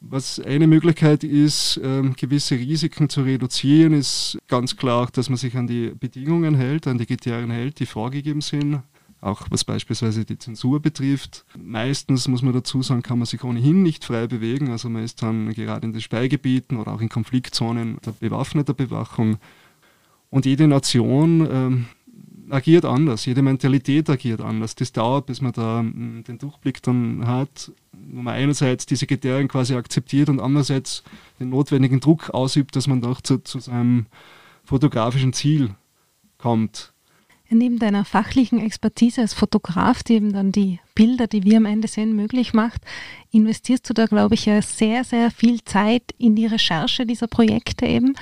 Was 0.00 0.40
eine 0.40 0.66
Möglichkeit 0.66 1.22
ist, 1.22 1.76
äh, 1.76 2.02
gewisse 2.16 2.56
Risiken 2.56 3.08
zu 3.08 3.22
reduzieren, 3.22 3.92
ist 3.92 4.38
ganz 4.48 4.76
klar, 4.76 5.08
dass 5.12 5.28
man 5.28 5.36
sich 5.36 5.56
an 5.56 5.68
die 5.68 5.90
Bedingungen 5.90 6.56
hält, 6.56 6.88
an 6.88 6.98
die 6.98 7.06
Kriterien 7.06 7.50
hält, 7.50 7.78
die 7.78 7.86
vorgegeben 7.86 8.40
sind 8.40 8.82
auch 9.20 9.42
was 9.50 9.64
beispielsweise 9.64 10.24
die 10.24 10.38
Zensur 10.38 10.80
betrifft. 10.80 11.44
Meistens, 11.58 12.26
muss 12.28 12.42
man 12.42 12.54
dazu 12.54 12.82
sagen, 12.82 13.02
kann 13.02 13.18
man 13.18 13.26
sich 13.26 13.44
ohnehin 13.44 13.82
nicht 13.82 14.04
frei 14.04 14.26
bewegen. 14.26 14.70
Also 14.70 14.88
man 14.88 15.04
ist 15.04 15.22
dann 15.22 15.52
gerade 15.52 15.86
in 15.86 15.92
den 15.92 16.00
Speigebieten 16.00 16.78
oder 16.78 16.92
auch 16.92 17.00
in 17.00 17.08
Konfliktzonen 17.08 17.98
der 18.04 18.12
bewaffneter 18.12 18.74
Bewachung. 18.74 19.36
Und 20.30 20.46
jede 20.46 20.66
Nation 20.68 21.46
ähm, 21.50 21.86
agiert 22.50 22.84
anders, 22.84 23.26
jede 23.26 23.42
Mentalität 23.42 24.08
agiert 24.08 24.40
anders. 24.40 24.74
Das 24.74 24.92
dauert, 24.92 25.26
bis 25.26 25.40
man 25.40 25.52
da 25.52 25.80
ähm, 25.80 26.24
den 26.26 26.38
Durchblick 26.38 26.82
dann 26.82 27.26
hat, 27.26 27.72
wo 27.92 28.22
man 28.22 28.34
einerseits 28.34 28.86
diese 28.86 29.06
Kriterien 29.06 29.48
quasi 29.48 29.74
akzeptiert 29.74 30.28
und 30.28 30.40
andererseits 30.40 31.02
den 31.38 31.50
notwendigen 31.50 32.00
Druck 32.00 32.30
ausübt, 32.30 32.76
dass 32.76 32.86
man 32.86 33.00
doch 33.00 33.20
zu, 33.20 33.38
zu 33.38 33.58
seinem 33.58 34.06
fotografischen 34.64 35.32
Ziel 35.32 35.74
kommt. 36.38 36.92
Neben 37.52 37.80
deiner 37.80 38.04
fachlichen 38.04 38.60
Expertise 38.60 39.22
als 39.22 39.34
Fotograf, 39.34 40.04
die 40.04 40.14
eben 40.14 40.32
dann 40.32 40.52
die 40.52 40.78
Bilder, 40.94 41.26
die 41.26 41.42
wir 41.42 41.56
am 41.56 41.66
Ende 41.66 41.88
sehen, 41.88 42.14
möglich 42.14 42.54
macht, 42.54 42.82
investierst 43.32 43.90
du 43.90 43.92
da, 43.92 44.06
glaube 44.06 44.36
ich, 44.36 44.46
ja 44.46 44.62
sehr, 44.62 45.02
sehr 45.02 45.32
viel 45.32 45.64
Zeit 45.64 46.14
in 46.16 46.36
die 46.36 46.46
Recherche 46.46 47.06
dieser 47.06 47.26
Projekte 47.26 47.86
eben, 47.86 48.14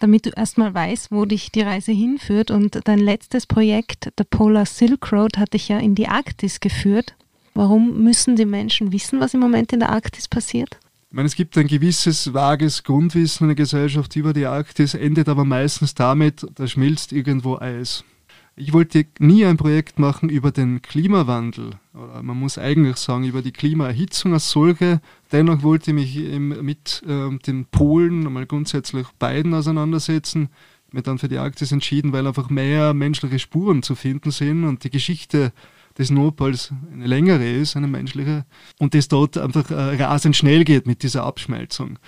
damit 0.00 0.26
du 0.26 0.30
erstmal 0.30 0.74
weißt, 0.74 1.10
wo 1.10 1.24
dich 1.24 1.50
die 1.50 1.62
Reise 1.62 1.92
hinführt. 1.92 2.50
Und 2.50 2.78
dein 2.84 2.98
letztes 2.98 3.46
Projekt, 3.46 4.12
The 4.18 4.24
Polar 4.24 4.66
Silk 4.66 5.10
Road, 5.12 5.38
hat 5.38 5.54
dich 5.54 5.68
ja 5.68 5.78
in 5.78 5.94
die 5.94 6.08
Arktis 6.08 6.60
geführt. 6.60 7.14
Warum 7.54 8.02
müssen 8.02 8.36
die 8.36 8.44
Menschen 8.44 8.92
wissen, 8.92 9.18
was 9.18 9.32
im 9.32 9.40
Moment 9.40 9.72
in 9.72 9.80
der 9.80 9.90
Arktis 9.90 10.28
passiert? 10.28 10.78
Ich 11.08 11.16
meine, 11.16 11.26
es 11.26 11.36
gibt 11.36 11.56
ein 11.56 11.68
gewisses 11.68 12.34
vages 12.34 12.82
Grundwissen 12.82 13.44
in 13.44 13.48
der 13.48 13.56
Gesellschaft 13.56 14.14
über 14.16 14.34
die 14.34 14.44
Arktis, 14.44 14.92
endet 14.92 15.30
aber 15.30 15.46
meistens 15.46 15.94
damit, 15.94 16.44
da 16.56 16.66
schmilzt 16.66 17.12
irgendwo 17.12 17.56
Eis. 17.56 18.04
Ich 18.56 18.72
wollte 18.72 19.04
nie 19.18 19.44
ein 19.44 19.56
Projekt 19.56 19.98
machen 19.98 20.28
über 20.28 20.52
den 20.52 20.80
Klimawandel, 20.80 21.72
oder 21.92 22.22
man 22.22 22.38
muss 22.38 22.56
eigentlich 22.56 22.96
sagen 22.98 23.24
über 23.24 23.42
die 23.42 23.50
Klimaerhitzung 23.50 24.32
als 24.32 24.50
solche. 24.50 25.00
Dennoch 25.32 25.64
wollte 25.64 25.90
ich 25.90 25.94
mich 25.94 26.38
mit 26.38 27.02
äh, 27.06 27.36
den 27.38 27.64
Polen 27.66 28.32
mal 28.32 28.46
grundsätzlich 28.46 29.08
beiden 29.18 29.54
auseinandersetzen. 29.54 30.50
Ich 30.86 30.92
mich 30.92 31.02
dann 31.02 31.18
für 31.18 31.28
die 31.28 31.38
Arktis 31.38 31.72
entschieden, 31.72 32.12
weil 32.12 32.28
einfach 32.28 32.48
mehr 32.48 32.94
menschliche 32.94 33.40
Spuren 33.40 33.82
zu 33.82 33.96
finden 33.96 34.30
sind 34.30 34.64
und 34.64 34.84
die 34.84 34.90
Geschichte 34.90 35.52
des 35.98 36.10
Nordpols 36.10 36.72
eine 36.92 37.06
längere 37.06 37.48
ist, 37.48 37.76
eine 37.76 37.88
menschliche, 37.88 38.44
und 38.78 38.94
es 38.94 39.08
dort 39.08 39.36
einfach 39.36 39.68
äh, 39.72 40.00
rasend 40.00 40.36
schnell 40.36 40.62
geht 40.62 40.86
mit 40.86 41.02
dieser 41.02 41.24
Abschmelzung. 41.24 41.98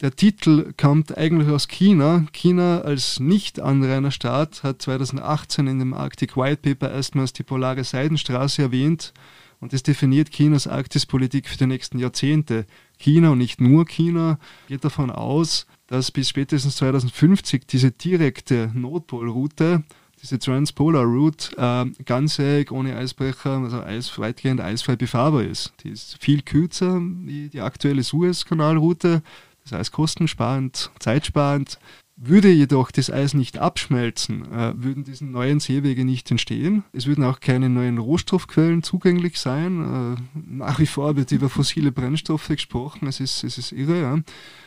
Der 0.00 0.16
Titel 0.16 0.72
kommt 0.78 1.18
eigentlich 1.18 1.50
aus 1.50 1.68
China. 1.68 2.24
China 2.32 2.80
als 2.80 3.20
Nicht-Anrainerstaat 3.20 4.62
hat 4.62 4.80
2018 4.80 5.66
in 5.66 5.78
dem 5.78 5.92
Arctic 5.92 6.38
White 6.38 6.62
Paper 6.62 6.90
erstmals 6.90 7.34
die 7.34 7.42
polare 7.42 7.84
Seidenstraße 7.84 8.62
erwähnt 8.62 9.12
und 9.60 9.74
das 9.74 9.82
definiert 9.82 10.30
Chinas 10.30 10.66
Arktispolitik 10.66 11.50
für 11.50 11.58
die 11.58 11.66
nächsten 11.66 11.98
Jahrzehnte. 11.98 12.64
China 12.98 13.30
und 13.32 13.38
nicht 13.38 13.60
nur 13.60 13.84
China 13.84 14.38
geht 14.68 14.86
davon 14.86 15.10
aus, 15.10 15.66
dass 15.86 16.10
bis 16.10 16.30
spätestens 16.30 16.76
2050 16.76 17.66
diese 17.66 17.90
direkte 17.90 18.70
Nordpolroute, 18.72 19.84
diese 20.22 20.38
Transpolar 20.38 21.04
Route, 21.04 21.54
äh, 21.58 22.04
ganzjährig 22.04 22.72
ohne 22.72 22.96
Eisbrecher, 22.96 23.58
also 23.58 23.82
eis, 23.82 24.18
weitgehend 24.18 24.62
eisfrei 24.62 24.96
befahrbar 24.96 25.44
ist. 25.44 25.74
Die 25.82 25.90
ist 25.90 26.16
viel 26.20 26.40
kürzer 26.40 27.00
wie 27.00 27.50
die 27.50 27.60
aktuelle 27.60 28.02
Suezkanalroute 28.02 29.22
das 29.62 29.72
heißt 29.72 29.92
kostensparend, 29.92 30.90
zeitsparend. 30.98 31.78
Würde 32.22 32.50
jedoch 32.50 32.90
das 32.90 33.10
Eis 33.10 33.32
nicht 33.32 33.56
abschmelzen, 33.56 34.52
äh, 34.52 34.74
würden 34.76 35.04
diese 35.04 35.24
neuen 35.24 35.58
Seewege 35.58 36.04
nicht 36.04 36.30
entstehen. 36.30 36.84
Es 36.92 37.06
würden 37.06 37.24
auch 37.24 37.40
keine 37.40 37.70
neuen 37.70 37.96
Rohstoffquellen 37.96 38.82
zugänglich 38.82 39.40
sein. 39.40 40.18
Äh, 40.18 40.22
nach 40.34 40.80
wie 40.80 40.86
vor 40.86 41.16
wird 41.16 41.32
über 41.32 41.48
fossile 41.48 41.92
Brennstoffe 41.92 42.48
gesprochen, 42.48 43.08
es 43.08 43.20
ist, 43.20 43.42
es 43.42 43.56
ist 43.56 43.72
irre. 43.72 44.22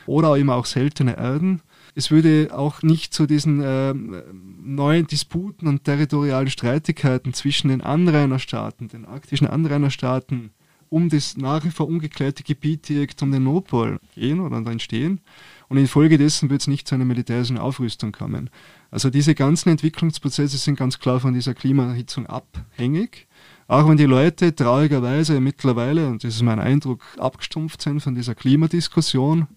Oder 0.07 0.35
eben 0.35 0.49
auch 0.49 0.65
seltene 0.65 1.15
Erden. 1.15 1.61
Es 1.93 2.09
würde 2.09 2.49
auch 2.53 2.81
nicht 2.81 3.13
zu 3.13 3.27
diesen 3.27 3.61
äh, 3.61 3.93
neuen 3.93 5.05
Disputen 5.05 5.67
und 5.67 5.83
territorialen 5.83 6.49
Streitigkeiten 6.49 7.35
zwischen 7.35 7.67
den 7.67 7.81
Anrainerstaaten, 7.81 8.87
den 8.87 9.05
arktischen 9.05 9.45
Anrainerstaaten 9.45 10.53
um 10.93 11.09
das 11.09 11.37
nach 11.37 11.65
wie 11.65 11.71
vor 11.71 11.87
ungeklärte 11.87 12.43
Gebiet 12.43 12.87
direkt 12.87 13.19
um 13.23 13.31
den 13.31 13.45
Nordpol 13.45 13.99
gehen 14.13 14.39
oder 14.39 14.57
entstehen. 14.57 15.21
Und 15.67 15.77
infolgedessen 15.77 16.51
wird 16.51 16.61
es 16.61 16.67
nicht 16.67 16.87
zu 16.87 16.93
einer 16.93 17.03
militärischen 17.03 17.57
Aufrüstung 17.57 18.11
kommen. 18.11 18.51
Also 18.91 19.09
diese 19.09 19.33
ganzen 19.33 19.69
Entwicklungsprozesse 19.69 20.57
sind 20.57 20.77
ganz 20.77 20.99
klar 20.99 21.19
von 21.19 21.33
dieser 21.33 21.55
Klimaerhitzung 21.55 22.27
abhängig. 22.27 23.27
Auch 23.67 23.89
wenn 23.89 23.97
die 23.97 24.05
Leute 24.05 24.53
traurigerweise 24.53 25.39
mittlerweile, 25.39 26.09
und 26.09 26.23
das 26.23 26.35
ist 26.35 26.43
mein 26.43 26.59
Eindruck, 26.59 27.01
abgestumpft 27.17 27.81
sind 27.81 28.01
von 28.01 28.13
dieser 28.13 28.35
Klimadiskussion, 28.35 29.47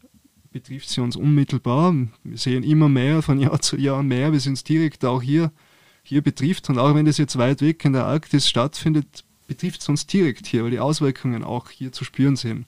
betrifft 0.52 0.88
sie 0.88 1.02
uns 1.02 1.16
unmittelbar. 1.16 1.94
Wir 2.24 2.38
sehen 2.38 2.62
immer 2.62 2.88
mehr, 2.88 3.20
von 3.20 3.38
Jahr 3.38 3.60
zu 3.60 3.76
Jahr 3.76 4.02
mehr, 4.02 4.32
wie 4.32 4.36
es 4.36 4.46
uns 4.46 4.64
direkt 4.64 5.04
auch 5.04 5.20
hier, 5.20 5.52
hier 6.02 6.22
betrifft. 6.22 6.70
Und 6.70 6.78
auch 6.78 6.94
wenn 6.94 7.04
das 7.04 7.18
jetzt 7.18 7.36
weit 7.36 7.60
weg 7.60 7.84
in 7.84 7.92
der 7.92 8.06
Arktis 8.06 8.48
stattfindet, 8.48 9.25
betrifft 9.46 9.80
es 9.80 9.88
uns 9.88 10.06
direkt 10.06 10.46
hier, 10.46 10.64
weil 10.64 10.70
die 10.70 10.80
Auswirkungen 10.80 11.44
auch 11.44 11.70
hier 11.70 11.92
zu 11.92 12.04
spüren 12.04 12.36
sind. 12.36 12.66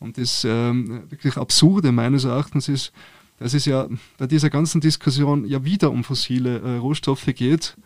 Und 0.00 0.18
das 0.18 0.44
ähm, 0.44 1.02
wirklich 1.10 1.36
Absurde 1.36 1.92
meines 1.92 2.24
Erachtens 2.24 2.68
ist, 2.68 2.92
dass 3.38 3.54
es 3.54 3.64
ja 3.64 3.88
bei 4.18 4.26
dieser 4.26 4.50
ganzen 4.50 4.80
Diskussion 4.80 5.44
ja 5.46 5.64
wieder 5.64 5.90
um 5.90 6.04
fossile 6.04 6.60
äh, 6.60 6.76
Rohstoffe 6.76 7.26
geht, 7.26 7.76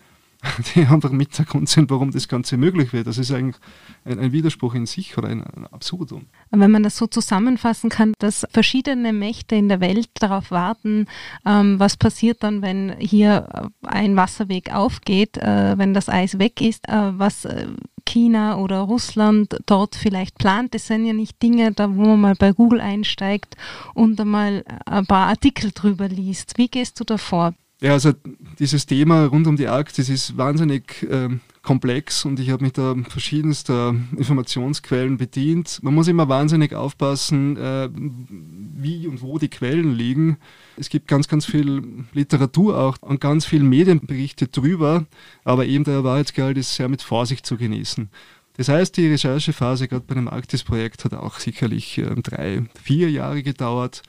die 0.75 0.87
einfach 0.87 1.11
mit 1.11 1.37
der 1.39 1.45
Grund 1.45 1.69
sind, 1.69 1.91
warum 1.91 2.11
das 2.11 2.29
Ganze 2.29 2.57
möglich 2.57 2.93
wird. 2.93 3.07
Das 3.07 3.19
ist 3.19 3.31
eigentlich 3.31 3.57
ein, 4.05 4.19
ein 4.19 4.33
Widerspruch 4.33 4.75
in 4.75 4.87
sich 4.87 5.17
oder 5.17 5.29
ein, 5.29 5.43
ein 5.43 5.67
Absurdum. 5.67 6.27
Wenn 6.51 6.71
man 6.71 6.83
das 6.83 6.97
so 6.97 7.07
zusammenfassen 7.07 7.91
kann, 7.91 8.13
dass 8.19 8.47
verschiedene 8.51 9.13
Mächte 9.13 9.57
in 9.57 9.69
der 9.69 9.81
Welt 9.81 10.11
darauf 10.15 10.51
warten, 10.51 11.07
ähm, 11.47 11.79
was 11.79 11.97
passiert 11.97 12.43
dann, 12.43 12.63
wenn 12.63 12.95
hier 12.99 13.71
ein 13.83 14.17
Wasserweg 14.17 14.73
aufgeht, 14.73 15.37
äh, 15.39 15.79
wenn 15.79 15.95
das 15.95 16.09
Eis 16.09 16.39
weg 16.39 16.61
ist, 16.61 16.89
äh, 16.89 17.19
was 17.19 17.45
äh, 17.45 17.67
China 18.07 18.59
oder 18.59 18.81
Russland 18.81 19.57
dort 19.67 19.95
vielleicht 19.95 20.39
plant. 20.39 20.75
Das 20.75 20.87
sind 20.87 21.07
ja 21.07 21.13
nicht 21.13 21.43
Dinge, 21.43 21.73
da 21.73 21.95
wo 21.95 22.03
man 22.03 22.21
mal 22.21 22.35
bei 22.35 22.53
Google 22.53 22.81
einsteigt 22.81 23.57
und 23.95 24.21
einmal 24.21 24.65
ein 24.85 25.07
paar 25.07 25.29
Artikel 25.29 25.71
drüber 25.73 26.09
liest. 26.09 26.59
Wie 26.59 26.69
gehst 26.69 27.01
du 27.01 27.05
da 27.05 27.17
vor? 27.17 27.55
Ja, 27.85 27.93
also 27.93 28.13
dieses 28.59 28.87
Thema 28.87 29.27
rund 29.27 29.47
um 29.47 29.59
die 29.59 29.69
Arktis 29.69 30.09
ist 30.09 30.39
wahnsinnig 30.39 31.03
äh, 31.03 31.29
komplex 31.63 32.25
und 32.25 32.41
ich 32.41 32.49
habe 32.49 32.65
mich 32.65 32.73
da 32.73 32.95
verschiedenster 33.11 33.95
Informationsquellen 34.17 35.19
bedient. 35.19 35.81
Man 35.83 35.93
muss 35.93 36.09
immer 36.09 36.27
wahnsinnig 36.31 36.73
aufpassen, 36.73 37.59
äh, 37.59 37.91
wie 37.93 39.07
und 39.07 39.21
wo 39.21 39.37
die 39.37 39.51
Quellen 39.51 39.95
liegen. 39.95 40.39
Es 40.79 40.89
gibt 40.89 41.09
ganz, 41.09 41.29
ganz 41.29 41.45
viel 41.45 41.83
Literatur 42.15 42.79
auch 42.79 42.97
und 43.03 43.21
ganz 43.21 43.45
viel 43.45 43.63
Medienberichte 43.63 44.49
drüber, 44.49 45.05
aber 45.45 45.67
eben 45.67 45.85
der 45.85 46.05
Wahrheitsgehalt 46.05 46.57
ist 46.57 46.75
sehr 46.77 46.89
mit 46.89 47.03
Vorsicht 47.03 47.45
zu 47.45 47.59
genießen. 47.59 48.09
Das 48.57 48.71
heißt, 48.71 48.97
die 48.97 49.09
Recherchephase 49.09 49.89
gerade 49.89 50.07
bei 50.07 50.15
dem 50.15 50.29
Arktis-Projekt 50.29 51.05
hat 51.05 51.13
auch 51.13 51.39
sicherlich 51.39 51.99
äh, 51.99 52.15
drei, 52.15 52.63
vier 52.83 53.11
Jahre 53.11 53.43
gedauert. 53.43 54.01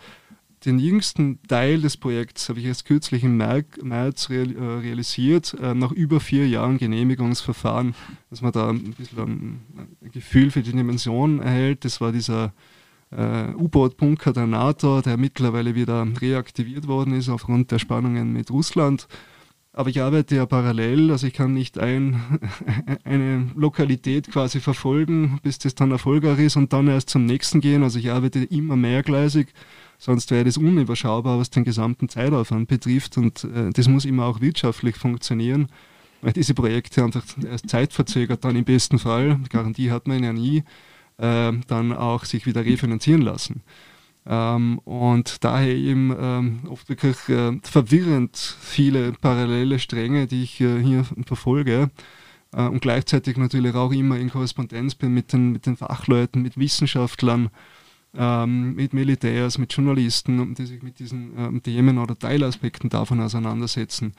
Den 0.65 0.79
jüngsten 0.79 1.39
Teil 1.47 1.81
des 1.81 1.95
Projekts 1.95 2.49
habe 2.49 2.59
ich 2.59 2.65
erst 2.65 2.85
kürzlich 2.85 3.23
im 3.23 3.37
März 3.37 4.29
äh, 4.31 4.47
realisiert, 4.81 5.55
äh, 5.61 5.75
nach 5.75 5.91
über 5.91 6.19
vier 6.19 6.47
Jahren 6.47 6.79
Genehmigungsverfahren, 6.79 7.93
dass 8.31 8.41
man 8.41 8.51
da 8.51 8.69
ein 8.69 8.95
bisschen 8.97 9.61
ein 10.01 10.11
Gefühl 10.11 10.49
für 10.49 10.63
die 10.63 10.71
Dimension 10.71 11.39
erhält. 11.39 11.85
Das 11.85 12.01
war 12.01 12.11
dieser 12.11 12.51
äh, 13.11 13.53
U-Boot-Bunker 13.53 14.33
der 14.33 14.47
NATO, 14.47 15.01
der 15.01 15.17
mittlerweile 15.17 15.75
wieder 15.75 16.07
reaktiviert 16.19 16.87
worden 16.87 17.13
ist 17.13 17.29
aufgrund 17.29 17.69
der 17.69 17.77
Spannungen 17.77 18.33
mit 18.33 18.49
Russland. 18.49 19.07
Aber 19.71 19.89
ich 19.89 20.01
arbeite 20.01 20.35
ja 20.35 20.47
parallel, 20.47 21.11
also 21.11 21.27
ich 21.27 21.33
kann 21.33 21.53
nicht 21.53 21.77
ein, 21.77 22.39
eine 23.03 23.51
Lokalität 23.55 24.31
quasi 24.31 24.59
verfolgen, 24.61 25.39
bis 25.43 25.59
das 25.59 25.75
dann 25.75 25.91
erfolgreich 25.91 26.39
ist 26.39 26.55
und 26.55 26.73
dann 26.73 26.87
erst 26.87 27.11
zum 27.11 27.25
nächsten 27.25 27.61
gehen. 27.61 27.83
Also 27.83 27.99
ich 27.99 28.09
arbeite 28.09 28.39
immer 28.39 28.77
mehrgleisig 28.77 29.49
Sonst 29.97 30.31
wäre 30.31 30.43
das 30.43 30.57
unüberschaubar, 30.57 31.39
was 31.39 31.49
den 31.49 31.63
gesamten 31.63 32.09
Zeitaufwand 32.09 32.67
betrifft. 32.67 33.17
Und 33.17 33.43
äh, 33.45 33.71
das 33.71 33.87
muss 33.87 34.05
immer 34.05 34.25
auch 34.25 34.41
wirtschaftlich 34.41 34.97
funktionieren, 34.97 35.67
weil 36.21 36.33
diese 36.33 36.53
Projekte 36.53 37.03
einfach 37.03 37.23
erst 37.43 37.69
zeitverzögert 37.69 38.43
dann 38.43 38.55
im 38.55 38.65
besten 38.65 38.99
Fall, 38.99 39.39
Garantie 39.49 39.91
hat 39.91 40.07
man 40.07 40.23
ja 40.23 40.33
nie, 40.33 40.63
äh, 41.17 41.53
dann 41.67 41.93
auch 41.93 42.25
sich 42.25 42.45
wieder 42.45 42.65
refinanzieren 42.65 43.21
lassen. 43.21 43.61
Ähm, 44.27 44.79
und 44.79 45.43
daher 45.43 45.75
eben 45.75 46.15
ähm, 46.19 46.59
oft 46.67 46.89
wirklich 46.89 47.17
äh, 47.29 47.59
verwirrend 47.61 48.35
viele 48.59 49.11
parallele 49.13 49.77
Stränge, 49.77 50.25
die 50.25 50.43
ich 50.43 50.59
äh, 50.61 50.81
hier 50.81 51.05
verfolge 51.27 51.91
äh, 52.51 52.63
und 52.63 52.81
gleichzeitig 52.81 53.37
natürlich 53.37 53.75
auch 53.75 53.91
immer 53.91 54.17
in 54.17 54.31
Korrespondenz 54.31 54.95
bin 54.95 55.13
mit 55.13 55.31
den, 55.31 55.51
mit 55.51 55.67
den 55.67 55.77
Fachleuten, 55.77 56.41
mit 56.41 56.57
Wissenschaftlern, 56.57 57.49
ähm, 58.17 58.75
mit 58.75 58.93
Militärs, 58.93 59.57
mit 59.57 59.73
Journalisten, 59.73 60.55
die 60.55 60.65
sich 60.65 60.83
mit 60.83 60.99
diesen 60.99 61.33
ähm, 61.37 61.63
Themen 61.63 61.97
oder 61.97 62.17
Teilaspekten 62.17 62.89
davon 62.89 63.19
auseinandersetzen. 63.21 64.13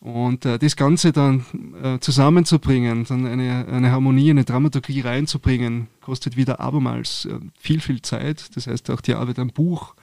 Und 0.00 0.46
äh, 0.46 0.58
das 0.58 0.76
Ganze 0.76 1.12
dann 1.12 1.44
äh, 1.82 1.98
zusammenzubringen, 1.98 3.04
dann 3.04 3.26
eine, 3.26 3.66
eine 3.68 3.90
Harmonie, 3.90 4.30
eine 4.30 4.44
Dramaturgie 4.44 5.00
reinzubringen, 5.00 5.88
kostet 6.00 6.38
wieder 6.38 6.58
abermals 6.58 7.26
äh, 7.26 7.38
viel, 7.58 7.80
viel 7.80 8.00
Zeit. 8.00 8.56
Das 8.56 8.66
heißt 8.66 8.90
auch 8.90 9.02
die 9.02 9.14
Arbeit 9.14 9.38
am 9.38 9.48
Buch, 9.48 9.94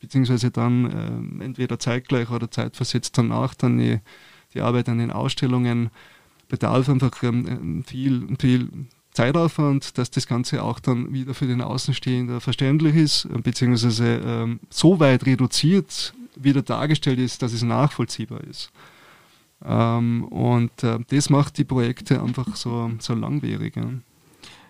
beziehungsweise 0.00 0.50
dann 0.50 1.38
äh, 1.40 1.44
entweder 1.44 1.78
zeitgleich 1.78 2.30
oder 2.30 2.50
zeitversetzt 2.50 3.18
danach, 3.18 3.54
dann 3.54 3.76
die, 3.76 4.00
die 4.54 4.62
Arbeit 4.62 4.88
an 4.88 4.98
den 4.98 5.10
Ausstellungen 5.10 5.90
bedarf 6.48 6.88
einfach 6.88 7.22
ähm, 7.22 7.84
viel, 7.86 8.28
viel 8.38 8.68
Zeitaufwand, 9.12 9.98
dass 9.98 10.10
das 10.10 10.26
Ganze 10.26 10.62
auch 10.62 10.80
dann 10.80 11.12
wieder 11.12 11.34
für 11.34 11.46
den 11.46 11.60
Außenstehender 11.60 12.40
verständlich 12.40 12.96
ist, 12.96 13.26
äh, 13.26 13.38
beziehungsweise 13.38 14.20
ähm, 14.24 14.60
so 14.70 15.00
weit 15.00 15.26
reduziert 15.26 16.14
wieder 16.34 16.62
dargestellt 16.62 17.18
ist, 17.18 17.42
dass 17.42 17.52
es 17.52 17.62
nachvollziehbar 17.62 18.40
ist. 18.44 18.70
Ähm, 19.64 20.24
und 20.24 20.82
äh, 20.82 20.98
das 21.08 21.30
macht 21.30 21.58
die 21.58 21.64
Projekte 21.64 22.22
einfach 22.22 22.56
so, 22.56 22.90
so 22.98 23.14
langwierig. 23.14 23.76
Ja. 23.76 23.84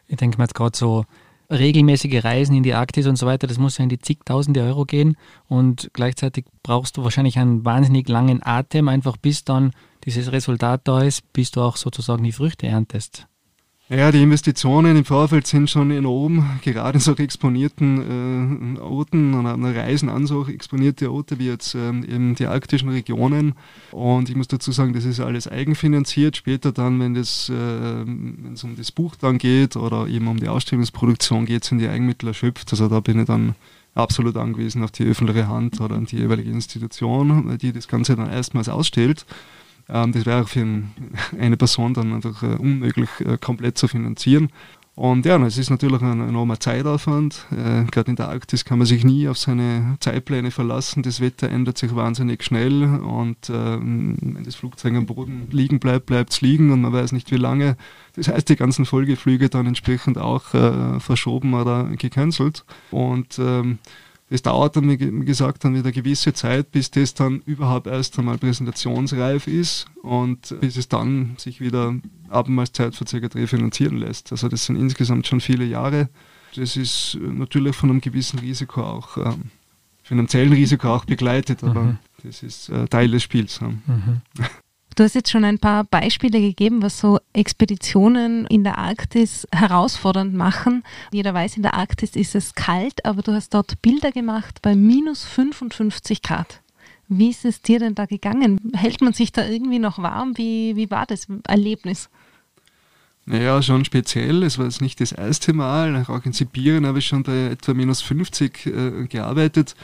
Ich 0.08 0.16
denke 0.16 0.38
mir 0.38 0.44
jetzt 0.44 0.54
gerade 0.54 0.76
so, 0.76 1.06
regelmäßige 1.52 2.24
Reisen 2.24 2.56
in 2.56 2.62
die 2.62 2.74
Arktis 2.74 3.06
und 3.06 3.16
so 3.16 3.26
weiter, 3.26 3.46
das 3.46 3.58
muss 3.58 3.78
ja 3.78 3.82
in 3.82 3.90
die 3.90 3.98
zigtausende 3.98 4.62
Euro 4.62 4.84
gehen 4.84 5.16
und 5.48 5.90
gleichzeitig 5.92 6.46
brauchst 6.62 6.96
du 6.96 7.04
wahrscheinlich 7.04 7.38
einen 7.38 7.64
wahnsinnig 7.64 8.08
langen 8.08 8.42
Atem, 8.42 8.88
einfach 8.88 9.16
bis 9.16 9.44
dann 9.44 9.72
dieses 10.04 10.32
Resultat 10.32 10.82
da 10.84 11.02
ist, 11.02 11.30
bis 11.32 11.50
du 11.50 11.60
auch 11.60 11.76
sozusagen 11.76 12.24
die 12.24 12.32
Früchte 12.32 12.66
erntest. 12.66 13.26
Ja, 13.94 14.10
die 14.10 14.22
Investitionen 14.22 14.96
im 14.96 15.04
Vorfeld 15.04 15.46
sind 15.46 15.68
schon 15.68 15.90
enorm, 15.90 16.58
gerade 16.64 16.96
in 16.96 17.00
so 17.00 17.14
exponierten 17.14 18.78
äh, 18.78 18.80
Orten 18.80 19.34
und 19.34 19.64
Reisen 19.66 20.08
an 20.08 20.26
so 20.26 20.46
exponierte 20.48 21.12
Orte 21.12 21.38
wie 21.38 21.48
jetzt 21.48 21.74
ähm, 21.74 22.02
eben 22.02 22.34
die 22.34 22.46
arktischen 22.46 22.88
Regionen. 22.88 23.52
Und 23.90 24.30
ich 24.30 24.34
muss 24.34 24.48
dazu 24.48 24.72
sagen, 24.72 24.94
das 24.94 25.04
ist 25.04 25.20
alles 25.20 25.46
eigenfinanziert. 25.46 26.38
Später 26.38 26.72
dann, 26.72 27.00
wenn 27.00 27.16
es 27.16 27.50
äh, 27.50 27.52
um 27.52 28.76
das 28.78 28.92
Buch 28.92 29.14
dann 29.16 29.36
geht 29.36 29.76
oder 29.76 30.06
eben 30.08 30.26
um 30.26 30.40
die 30.40 30.48
Ausstellungsproduktion 30.48 31.44
geht, 31.44 31.64
sind 31.64 31.76
die 31.76 31.88
Eigenmittel 31.88 32.28
erschöpft. 32.28 32.68
Also 32.70 32.88
da 32.88 33.00
bin 33.00 33.20
ich 33.20 33.26
dann 33.26 33.56
absolut 33.94 34.38
angewiesen 34.38 34.82
auf 34.84 34.92
die 34.92 35.04
öffentliche 35.04 35.48
Hand 35.48 35.82
oder 35.82 35.96
an 35.96 36.06
die 36.06 36.16
jeweilige 36.16 36.50
Institution, 36.50 37.58
die 37.58 37.74
das 37.74 37.88
Ganze 37.88 38.16
dann 38.16 38.30
erstmals 38.30 38.70
ausstellt. 38.70 39.26
Ähm, 39.92 40.12
das 40.12 40.26
wäre 40.26 40.46
für 40.46 40.82
eine 41.38 41.56
Person 41.56 41.94
dann 41.94 42.14
einfach 42.14 42.42
äh, 42.42 42.56
unmöglich 42.56 43.10
äh, 43.20 43.36
komplett 43.38 43.78
zu 43.78 43.86
finanzieren. 43.86 44.50
Und 44.94 45.24
ja, 45.24 45.42
es 45.46 45.56
ist 45.56 45.70
natürlich 45.70 46.02
ein 46.02 46.20
enormer 46.20 46.60
Zeitaufwand. 46.60 47.46
Äh, 47.50 47.84
Gerade 47.90 48.10
in 48.10 48.16
der 48.16 48.28
Arktis 48.28 48.66
kann 48.66 48.76
man 48.76 48.86
sich 48.86 49.04
nie 49.04 49.26
auf 49.26 49.38
seine 49.38 49.96
Zeitpläne 50.00 50.50
verlassen. 50.50 51.02
Das 51.02 51.20
Wetter 51.20 51.48
ändert 51.48 51.78
sich 51.78 51.96
wahnsinnig 51.96 52.44
schnell 52.44 52.84
und 52.84 53.48
äh, 53.48 53.78
wenn 53.80 54.44
das 54.44 54.54
Flugzeug 54.54 54.94
am 54.94 55.06
Boden 55.06 55.48
liegen 55.50 55.80
bleibt, 55.80 56.06
bleibt 56.06 56.32
es 56.32 56.42
liegen 56.42 56.70
und 56.70 56.82
man 56.82 56.92
weiß 56.92 57.12
nicht 57.12 57.30
wie 57.30 57.36
lange. 57.36 57.78
Das 58.16 58.28
heißt, 58.28 58.50
die 58.50 58.56
ganzen 58.56 58.84
Folgeflüge 58.84 59.48
dann 59.48 59.66
entsprechend 59.66 60.18
auch 60.18 60.52
äh, 60.52 61.00
verschoben 61.00 61.54
oder 61.54 61.84
gecancelt. 61.96 62.66
Und 62.90 63.38
ähm, 63.38 63.78
das 64.32 64.40
dauert 64.40 64.76
dann, 64.76 64.88
wie 64.88 64.96
gesagt, 65.26 65.62
dann 65.62 65.74
wieder 65.74 65.84
eine 65.84 65.92
gewisse 65.92 66.32
Zeit, 66.32 66.72
bis 66.72 66.90
das 66.90 67.12
dann 67.12 67.42
überhaupt 67.44 67.86
erst 67.86 68.18
einmal 68.18 68.38
präsentationsreif 68.38 69.46
ist 69.46 69.84
und 70.00 70.58
bis 70.58 70.78
es 70.78 70.88
dann 70.88 71.34
sich 71.36 71.60
wieder 71.60 71.94
abermals 72.30 72.72
zeitverzögert 72.72 73.34
refinanzieren 73.34 73.98
lässt. 73.98 74.32
Also 74.32 74.48
das 74.48 74.64
sind 74.64 74.76
insgesamt 74.76 75.26
schon 75.26 75.42
viele 75.42 75.66
Jahre. 75.66 76.08
Das 76.56 76.78
ist 76.78 77.18
natürlich 77.20 77.76
von 77.76 77.90
einem 77.90 78.00
gewissen 78.00 78.38
Risiko 78.38 78.82
auch, 78.82 79.18
ähm, 79.18 79.50
finanziellen 80.02 80.54
Risiko 80.54 80.94
auch 80.94 81.04
begleitet, 81.04 81.62
aber 81.62 81.82
mhm. 81.82 81.98
das 82.22 82.42
ist 82.42 82.70
äh, 82.70 82.86
Teil 82.86 83.10
des 83.10 83.22
Spiels. 83.22 83.60
Ja. 83.60 83.68
Mhm. 83.68 84.22
Du 84.94 85.04
hast 85.04 85.14
jetzt 85.14 85.30
schon 85.30 85.44
ein 85.44 85.58
paar 85.58 85.84
Beispiele 85.84 86.40
gegeben, 86.40 86.82
was 86.82 86.98
so 86.98 87.18
Expeditionen 87.32 88.46
in 88.46 88.62
der 88.62 88.76
Arktis 88.76 89.46
herausfordernd 89.50 90.34
machen. 90.34 90.84
Jeder 91.12 91.32
weiß, 91.32 91.56
in 91.56 91.62
der 91.62 91.74
Arktis 91.74 92.14
ist 92.14 92.34
es 92.34 92.54
kalt, 92.54 93.04
aber 93.06 93.22
du 93.22 93.32
hast 93.32 93.54
dort 93.54 93.80
Bilder 93.80 94.12
gemacht 94.12 94.60
bei 94.60 94.74
minus 94.74 95.24
55 95.24 96.20
Grad. 96.20 96.60
Wie 97.08 97.30
ist 97.30 97.44
es 97.44 97.62
dir 97.62 97.78
denn 97.78 97.94
da 97.94 98.06
gegangen? 98.06 98.72
Hält 98.74 99.00
man 99.00 99.12
sich 99.12 99.32
da 99.32 99.46
irgendwie 99.46 99.78
noch 99.78 99.98
warm? 99.98 100.36
Wie, 100.36 100.76
wie 100.76 100.90
war 100.90 101.06
das 101.06 101.26
Erlebnis? 101.46 102.10
Naja, 103.24 103.62
schon 103.62 103.84
speziell. 103.84 104.42
Es 104.42 104.58
war 104.58 104.66
jetzt 104.66 104.80
nicht 104.82 105.00
das 105.00 105.12
erste 105.12 105.52
Mal. 105.52 106.04
Auch 106.08 106.24
in 106.24 106.32
Sibirien 106.32 106.86
habe 106.86 106.98
ich 106.98 107.06
schon 107.06 107.22
bei 107.22 107.50
etwa 107.50 107.72
minus 107.72 108.02
50 108.02 108.66
äh, 108.66 109.06
gearbeitet. 109.06 109.74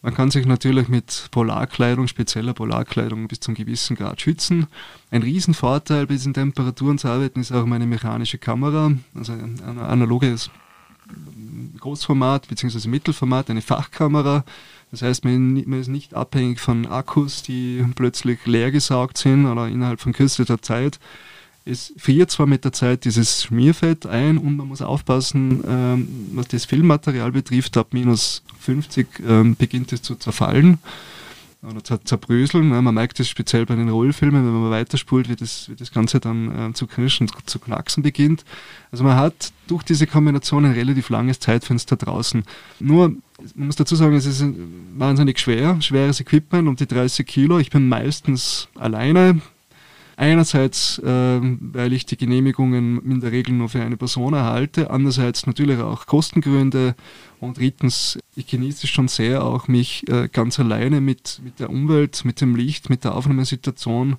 Man 0.00 0.14
kann 0.14 0.30
sich 0.30 0.46
natürlich 0.46 0.88
mit 0.88 1.28
Polarkleidung, 1.32 2.06
spezieller 2.06 2.54
Polarkleidung 2.54 3.26
bis 3.26 3.40
zum 3.40 3.54
gewissen 3.54 3.96
Grad 3.96 4.20
schützen. 4.20 4.68
Ein 5.10 5.22
Riesenvorteil 5.22 6.06
bei 6.06 6.14
diesen 6.14 6.34
Temperaturen 6.34 6.98
zu 6.98 7.08
arbeiten 7.08 7.40
ist 7.40 7.50
auch 7.50 7.66
meine 7.66 7.86
mechanische 7.86 8.38
Kamera, 8.38 8.92
also 9.14 9.32
ein 9.32 9.60
analoges 9.80 10.50
Großformat 11.80 12.48
bzw. 12.48 12.88
Mittelformat, 12.88 13.50
eine 13.50 13.62
Fachkamera. 13.62 14.44
Das 14.90 15.02
heißt, 15.02 15.24
man, 15.24 15.56
ist 15.56 15.88
nicht 15.88 16.14
abhängig 16.14 16.60
von 16.60 16.86
Akkus, 16.86 17.42
die 17.42 17.84
plötzlich 17.94 18.46
leer 18.46 18.70
gesaugt 18.70 19.18
sind 19.18 19.46
oder 19.46 19.68
innerhalb 19.68 20.00
von 20.00 20.12
kürzester 20.12 20.62
Zeit 20.62 20.98
es 21.68 21.92
friert 21.96 22.30
zwar 22.30 22.46
mit 22.46 22.64
der 22.64 22.72
Zeit 22.72 23.04
dieses 23.04 23.42
Schmierfett 23.42 24.06
ein 24.06 24.38
und 24.38 24.56
man 24.56 24.68
muss 24.68 24.82
aufpassen, 24.82 25.62
ähm, 25.68 26.08
was 26.32 26.48
das 26.48 26.64
Filmmaterial 26.64 27.32
betrifft, 27.32 27.76
ab 27.76 27.88
minus 27.92 28.42
50 28.60 29.06
ähm, 29.26 29.56
beginnt 29.56 29.92
es 29.92 30.02
zu 30.02 30.14
zerfallen 30.14 30.78
oder 31.62 31.82
zu 31.82 31.98
zerbröseln. 31.98 32.68
Man 32.68 32.94
merkt 32.94 33.20
es 33.20 33.28
speziell 33.28 33.66
bei 33.66 33.74
den 33.74 33.88
Rollfilmen, 33.88 34.46
wenn 34.46 34.52
man 34.52 34.70
weiterspult, 34.70 35.28
wie 35.28 35.36
das, 35.36 35.68
wie 35.68 35.74
das 35.74 35.92
Ganze 35.92 36.20
dann 36.20 36.70
äh, 36.70 36.72
zu 36.72 36.86
knirschen, 36.86 37.28
zu 37.46 37.58
knacksen 37.58 38.02
beginnt. 38.02 38.44
Also 38.90 39.04
man 39.04 39.16
hat 39.16 39.52
durch 39.66 39.82
diese 39.82 40.06
Kombination 40.06 40.64
ein 40.64 40.72
relativ 40.72 41.10
langes 41.10 41.40
Zeitfenster 41.40 41.96
draußen. 41.96 42.44
Nur, 42.80 43.08
man 43.54 43.66
muss 43.66 43.76
dazu 43.76 43.96
sagen, 43.96 44.14
es 44.14 44.26
ist 44.26 44.44
wahnsinnig 44.96 45.38
schwer, 45.38 45.80
schweres 45.82 46.20
Equipment 46.20 46.68
um 46.68 46.76
die 46.76 46.86
30 46.86 47.26
Kilo. 47.26 47.58
Ich 47.58 47.70
bin 47.70 47.88
meistens 47.88 48.68
alleine, 48.76 49.40
Einerseits, 50.20 50.98
äh, 50.98 51.40
weil 51.40 51.92
ich 51.92 52.04
die 52.04 52.16
Genehmigungen 52.16 53.00
in 53.08 53.20
der 53.20 53.30
Regel 53.30 53.54
nur 53.54 53.68
für 53.68 53.80
eine 53.80 53.96
Person 53.96 54.34
erhalte, 54.34 54.90
andererseits 54.90 55.46
natürlich 55.46 55.78
auch 55.78 56.06
Kostengründe 56.06 56.96
und 57.38 57.58
drittens, 57.58 58.18
ich 58.34 58.48
genieße 58.48 58.88
es 58.88 58.90
schon 58.90 59.06
sehr, 59.06 59.44
auch 59.44 59.68
mich 59.68 60.08
äh, 60.08 60.26
ganz 60.26 60.58
alleine 60.58 61.00
mit, 61.00 61.40
mit 61.44 61.60
der 61.60 61.70
Umwelt, 61.70 62.24
mit 62.24 62.40
dem 62.40 62.56
Licht, 62.56 62.90
mit 62.90 63.04
der 63.04 63.14
Aufnahmesituation 63.14 64.16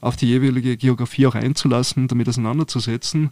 auf 0.00 0.16
die 0.16 0.28
jeweilige 0.28 0.78
Geografie 0.78 1.26
auch 1.26 1.34
einzulassen, 1.34 2.08
damit 2.08 2.30
auseinanderzusetzen. 2.30 3.28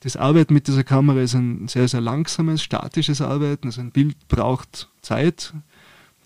Das 0.00 0.16
Arbeiten 0.16 0.52
mit 0.52 0.66
dieser 0.66 0.82
Kamera 0.82 1.20
ist 1.20 1.34
ein 1.34 1.68
sehr, 1.68 1.86
sehr 1.86 2.00
langsames, 2.00 2.60
statisches 2.60 3.20
Arbeiten. 3.20 3.68
Also 3.68 3.82
ein 3.82 3.92
Bild 3.92 4.16
braucht 4.26 4.88
Zeit, 5.00 5.54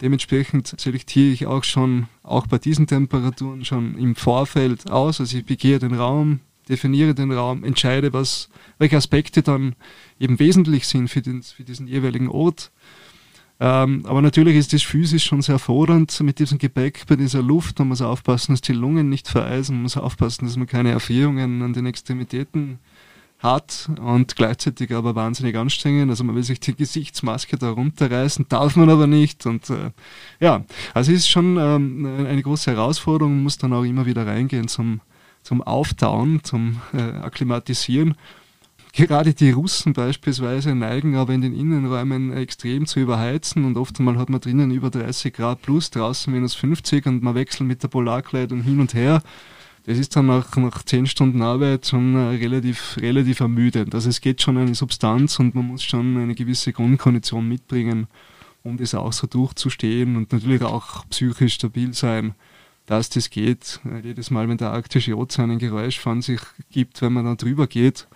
Dementsprechend 0.00 0.74
selektiere 0.80 1.32
ich 1.32 1.46
auch 1.46 1.64
schon, 1.64 2.06
auch 2.22 2.46
bei 2.46 2.58
diesen 2.58 2.86
Temperaturen 2.86 3.64
schon 3.64 3.98
im 3.98 4.16
Vorfeld 4.16 4.90
aus. 4.90 5.20
Also 5.20 5.36
ich 5.36 5.44
begehe 5.44 5.78
den 5.78 5.94
Raum, 5.94 6.40
definiere 6.68 7.14
den 7.14 7.32
Raum, 7.32 7.64
entscheide, 7.64 8.12
was, 8.12 8.48
welche 8.78 8.96
Aspekte 8.96 9.42
dann 9.42 9.74
eben 10.18 10.38
wesentlich 10.38 10.86
sind 10.86 11.08
für, 11.08 11.20
den, 11.20 11.42
für 11.42 11.64
diesen 11.64 11.86
jeweiligen 11.86 12.28
Ort. 12.28 12.70
Ähm, 13.62 14.06
aber 14.06 14.22
natürlich 14.22 14.56
ist 14.56 14.72
das 14.72 14.82
physisch 14.82 15.24
schon 15.24 15.42
sehr 15.42 15.58
fordernd 15.58 16.18
mit 16.22 16.38
diesem 16.38 16.56
Gepäck, 16.56 17.04
bei 17.06 17.16
dieser 17.16 17.42
Luft. 17.42 17.78
Man 17.78 17.88
muss 17.88 18.00
aufpassen, 18.00 18.54
dass 18.54 18.62
die 18.62 18.72
Lungen 18.72 19.10
nicht 19.10 19.28
vereisen, 19.28 19.76
man 19.76 19.82
muss 19.82 19.98
aufpassen, 19.98 20.46
dass 20.46 20.56
man 20.56 20.66
keine 20.66 20.92
Erfrierungen 20.92 21.60
an 21.60 21.74
den 21.74 21.84
Extremitäten 21.84 22.78
hart 23.42 23.90
und 24.00 24.36
gleichzeitig 24.36 24.94
aber 24.94 25.14
wahnsinnig 25.14 25.56
anstrengend. 25.56 26.10
Also 26.10 26.24
man 26.24 26.36
will 26.36 26.42
sich 26.42 26.60
die 26.60 26.74
Gesichtsmaske 26.74 27.56
da 27.56 27.70
runterreißen, 27.70 28.46
darf 28.48 28.76
man 28.76 28.90
aber 28.90 29.06
nicht. 29.06 29.46
Und 29.46 29.70
äh, 29.70 29.90
ja, 30.40 30.64
also 30.94 31.12
es 31.12 31.20
ist 31.20 31.28
schon 31.28 31.56
ähm, 31.56 32.26
eine 32.26 32.42
große 32.42 32.70
Herausforderung, 32.70 33.34
man 33.34 33.42
muss 33.44 33.58
dann 33.58 33.72
auch 33.72 33.84
immer 33.84 34.06
wieder 34.06 34.26
reingehen 34.26 34.68
zum, 34.68 35.00
zum 35.42 35.62
Auftauen, 35.62 36.44
zum 36.44 36.80
äh, 36.92 37.00
Akklimatisieren. 37.00 38.14
Gerade 38.92 39.34
die 39.34 39.52
Russen 39.52 39.92
beispielsweise 39.92 40.74
neigen 40.74 41.16
aber 41.16 41.32
in 41.32 41.42
den 41.42 41.54
Innenräumen 41.54 42.32
extrem 42.32 42.86
zu 42.86 42.98
überheizen 42.98 43.64
und 43.64 43.76
oft 43.76 43.98
einmal 44.00 44.18
hat 44.18 44.30
man 44.30 44.40
drinnen 44.40 44.72
über 44.72 44.90
30 44.90 45.32
Grad 45.32 45.62
plus, 45.62 45.90
draußen 45.90 46.32
minus 46.32 46.54
50 46.54 47.06
und 47.06 47.22
man 47.22 47.36
wechselt 47.36 47.68
mit 47.68 47.84
der 47.84 47.88
Polarkleidung 47.88 48.62
hin 48.62 48.80
und 48.80 48.92
her 48.92 49.22
das 49.84 49.98
ist 49.98 50.14
dann 50.16 50.26
nach, 50.26 50.56
nach 50.56 50.82
zehn 50.82 51.06
Stunden 51.06 51.42
Arbeit 51.42 51.86
schon 51.86 52.14
äh, 52.14 52.36
relativ, 52.36 52.96
relativ 53.00 53.40
ermüdend. 53.40 53.94
Also 53.94 54.08
es 54.08 54.20
geht 54.20 54.42
schon 54.42 54.58
eine 54.58 54.74
Substanz 54.74 55.38
und 55.38 55.54
man 55.54 55.66
muss 55.66 55.82
schon 55.82 56.16
eine 56.16 56.34
gewisse 56.34 56.72
Grundkondition 56.72 57.48
mitbringen, 57.48 58.06
um 58.62 58.76
das 58.76 58.94
auch 58.94 59.12
so 59.12 59.26
durchzustehen 59.26 60.16
und 60.16 60.32
natürlich 60.32 60.62
auch 60.62 61.08
psychisch 61.08 61.54
stabil 61.54 61.94
sein, 61.94 62.34
dass 62.86 63.08
das 63.08 63.30
geht. 63.30 63.80
Äh, 63.84 64.06
jedes 64.06 64.30
Mal, 64.30 64.48
wenn 64.48 64.58
der 64.58 64.72
arktische 64.72 65.16
Ozean 65.16 65.50
ein 65.50 65.58
Geräusch 65.58 65.98
von 65.98 66.22
sich 66.22 66.40
gibt, 66.70 67.00
wenn 67.02 67.12
man 67.12 67.24
da 67.24 67.34
drüber 67.34 67.66
geht, 67.66 68.06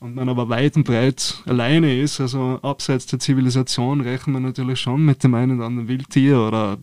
und 0.00 0.14
man 0.14 0.28
aber 0.28 0.48
weit 0.48 0.76
und 0.76 0.84
breit 0.84 1.42
alleine 1.46 2.00
ist, 2.00 2.20
also 2.20 2.60
abseits 2.62 3.06
der 3.06 3.18
Zivilisation, 3.18 4.00
rechnen 4.00 4.34
wir 4.34 4.40
natürlich 4.40 4.80
schon 4.80 5.04
mit 5.04 5.24
dem 5.24 5.34
einen 5.34 5.58
oder 5.58 5.66
anderen 5.66 5.88
Wildtier 5.88 6.38
oder 6.38 6.78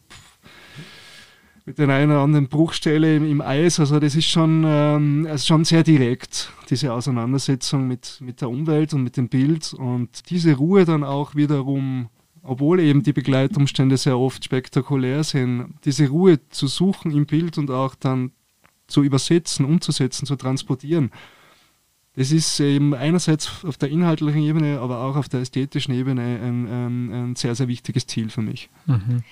mit 1.66 1.80
der 1.80 1.90
einen 1.90 2.12
oder 2.12 2.22
anderen 2.22 2.48
Bruchstelle 2.48 3.16
im, 3.16 3.26
im 3.26 3.42
Eis. 3.42 3.80
Also 3.80 4.00
das 4.00 4.16
ist 4.16 4.28
schon, 4.28 4.64
ähm, 4.66 5.28
also 5.30 5.46
schon 5.46 5.66
sehr 5.66 5.84
direkt, 5.84 6.52
diese 6.70 6.94
Auseinandersetzung 6.94 7.88
mit, 7.88 8.20
mit 8.22 8.42
der 8.42 8.50
Umwelt 8.50 8.94
und 8.94 9.04
mit 9.04 9.18
dem 9.18 9.30
Bild. 9.30 9.74
Und 9.74 10.30
diese 10.30 10.54
Ruhe 10.54 10.86
dann 10.86 11.04
auch 11.04 11.34
wiederum, 11.34 12.10
obwohl 12.44 12.80
eben 12.80 13.02
die 13.02 13.14
Begleitumstände 13.14 13.98
sehr 13.98 14.18
oft 14.18 14.46
spektakulär 14.46 15.24
sind, 15.24 15.74
diese 15.86 16.08
Ruhe 16.08 16.40
zu 16.50 16.68
suchen 16.68 17.12
im 17.12 17.26
Bild 17.26 17.58
und 17.58 17.72
auch 17.72 17.96
dann 17.96 18.32
zu 18.86 19.04
übersetzen, 19.04 19.66
umzusetzen, 19.66 20.28
zu 20.28 20.36
transportieren. 20.36 21.10
Das 22.16 22.32
ist 22.32 22.60
eben 22.60 22.94
einerseits 22.94 23.66
auf 23.66 23.78
der 23.78 23.90
inhaltlichen 23.90 24.42
Ebene, 24.44 24.80
aber 24.80 25.00
auch 25.00 25.16
auf 25.18 25.28
der 25.28 25.42
ästhetischen 25.42 25.94
Ebene 25.94 26.22
ein, 26.22 26.68
ein, 26.68 27.12
ein 27.12 27.36
sehr, 27.36 27.56
sehr 27.56 27.68
wichtiges 27.68 28.06
Ziel 28.06 28.30
für 28.30 28.44
mich. 28.44 28.70
Mhm. 28.86 29.24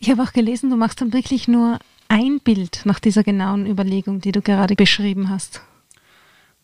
Ich 0.00 0.10
habe 0.10 0.22
auch 0.22 0.32
gelesen, 0.32 0.70
du 0.70 0.76
machst 0.76 1.00
dann 1.00 1.12
wirklich 1.12 1.48
nur 1.48 1.78
ein 2.08 2.40
Bild 2.40 2.82
nach 2.84 3.00
dieser 3.00 3.22
genauen 3.22 3.66
Überlegung, 3.66 4.20
die 4.20 4.32
du 4.32 4.40
gerade 4.40 4.74
beschrieben 4.74 5.28
hast? 5.28 5.62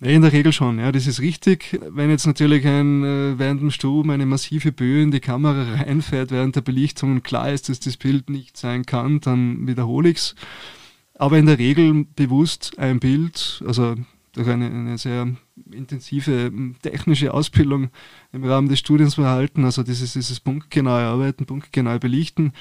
In 0.01 0.23
der 0.23 0.33
Regel 0.33 0.53
schon, 0.53 0.79
ja, 0.79 0.93
das 0.93 1.07
ist 1.07 1.21
richtig. 1.21 1.79
Wenn 1.89 2.11
jetzt 2.11 2.27
natürlich 2.27 2.67
ein, 2.67 3.05
äh, 3.05 3.39
während 3.39 3.61
dem 3.61 3.71
Strom 3.71 4.11
eine 4.11 4.27
massive 4.27 4.73
Böe 4.73 5.03
in 5.03 5.11
die 5.11 5.21
Kamera 5.21 5.75
reinfährt 5.83 6.31
während 6.31 6.57
der 6.57 6.61
Belichtung 6.61 7.13
und 7.13 7.25
klar 7.25 7.51
ist, 7.53 7.69
dass 7.69 7.81
das 7.81 7.97
Bild 7.97 8.29
nicht 8.29 8.57
sein 8.57 8.85
kann, 8.85 9.21
dann 9.21 9.67
wiederhole 9.67 10.11
ich 10.11 10.17
es. 10.19 10.35
Aber 11.17 11.39
in 11.39 11.47
der 11.47 11.59
Regel 11.59 12.07
bewusst 12.17 12.79
ein 12.79 12.99
Bild, 12.99 13.63
also 13.67 13.95
durch 14.33 14.49
eine, 14.49 14.67
eine 14.67 14.99
sehr 14.99 15.29
intensive 15.71 16.53
technische 16.83 17.33
Ausbildung 17.33 17.91
im 18.33 18.45
Rahmen 18.45 18.69
des 18.69 18.81
Studiums 18.81 19.15
verhalten, 19.15 19.65
also 19.65 19.85
dieses, 19.85 20.15
dieses 20.15 20.41
punktgenaue 20.41 21.03
Arbeiten, 21.03 21.47
punktgenaue 21.47 22.01
Belichten. 22.01 22.53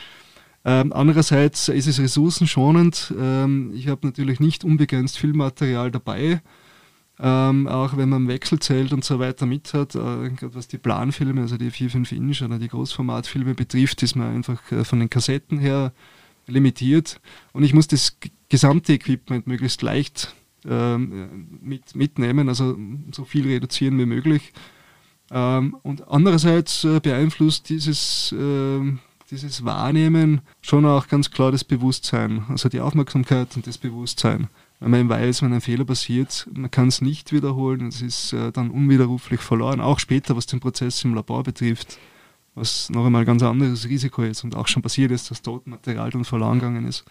Ähm, 0.65 0.93
andererseits 0.93 1.67
ist 1.67 1.88
es 1.88 1.99
ressourcenschonend. 1.99 3.13
Ähm, 3.19 3.71
ich 3.73 3.88
habe 3.88 4.08
natürlich 4.08 4.39
nicht 4.39 4.63
unbegrenzt 4.63 5.17
Filmmaterial 5.17 5.91
dabei. 5.91 6.41
Ähm, 7.19 7.67
auch 7.67 7.95
wenn 7.95 8.10
man 8.10 8.28
Wechselzelt 8.28 8.91
und 8.91 9.04
so 9.04 9.19
weiter 9.19 9.45
mit 9.45 9.73
hat, 9.73 9.93
äh, 9.95 10.32
was 10.41 10.67
die 10.67 10.80
Planfilme, 10.80 11.41
also 11.41 11.58
die 11.58 11.69
4-5 11.69 12.12
Inch 12.15 12.41
oder 12.41 12.58
die 12.58 12.69
Großformatfilme 12.69 13.54
betrifft, 13.54 14.02
ist 14.02 14.15
man 14.15 14.34
einfach 14.34 14.71
äh, 14.71 14.84
von 14.84 14.99
den 14.99 15.10
Kassetten 15.10 15.60
her 15.60 15.93
limitiert. 16.47 17.21
Und 17.52 17.63
ich 17.63 17.73
muss 17.73 17.88
das 17.88 18.17
gesamte 18.49 18.93
Equipment 18.93 19.47
möglichst 19.47 19.82
leicht 19.82 20.34
ähm, 20.67 21.60
mit, 21.62 21.95
mitnehmen, 21.95 22.49
also 22.49 22.78
so 23.12 23.26
viel 23.26 23.47
reduzieren 23.47 23.99
wie 23.99 24.06
möglich. 24.06 24.52
Ähm, 25.32 25.76
und 25.84 26.08
andererseits 26.08 26.84
äh, 26.84 26.99
beeinflusst 26.99 27.69
dieses, 27.69 28.32
äh, 28.32 28.82
dieses 29.34 29.65
Wahrnehmen 29.65 30.41
schon 30.62 30.86
auch 30.86 31.08
ganz 31.08 31.32
klar 31.32 31.52
das 31.52 31.63
Bewusstsein, 31.63 32.46
also 32.50 32.69
die 32.69 32.80
Aufmerksamkeit 32.80 33.56
und 33.56 33.67
das 33.67 33.78
Bewusstsein 33.78 34.48
wenn 34.84 35.08
man 35.08 35.10
weiß, 35.10 35.41
wenn 35.41 35.54
ein 35.54 35.62
Fehler 35.62 35.86
passiert, 35.86 36.48
man 36.54 36.69
kann 36.69 36.89
es 36.89 37.00
nicht 37.00 37.32
wiederholen, 37.32 37.88
es 37.88 38.02
ist 38.02 38.34
äh, 38.34 38.52
dann 38.52 38.69
unwiderruflich 38.69 39.39
verloren, 39.39 39.80
auch 39.80 40.00
später, 40.00 40.36
was 40.36 40.46
den 40.46 40.60
Prozess 40.60 41.04
im 41.06 41.15
Labor 41.15 41.43
betrifft, 41.43 41.98
was 42.54 42.89
noch 42.89 43.06
einmal 43.06 43.22
ein 43.22 43.26
ganz 43.26 43.43
anderes 43.43 43.88
Risiko 43.88 44.24
ist 44.24 44.43
und 44.43 44.56
auch 44.56 44.67
schon 44.67 44.82
passiert 44.82 45.12
ist, 45.12 45.32
dass 45.32 45.41
Totenmaterial 45.41 46.10
dann 46.10 46.26
verloren 46.26 46.60
gegangen 46.60 46.86
ist, 46.86 47.06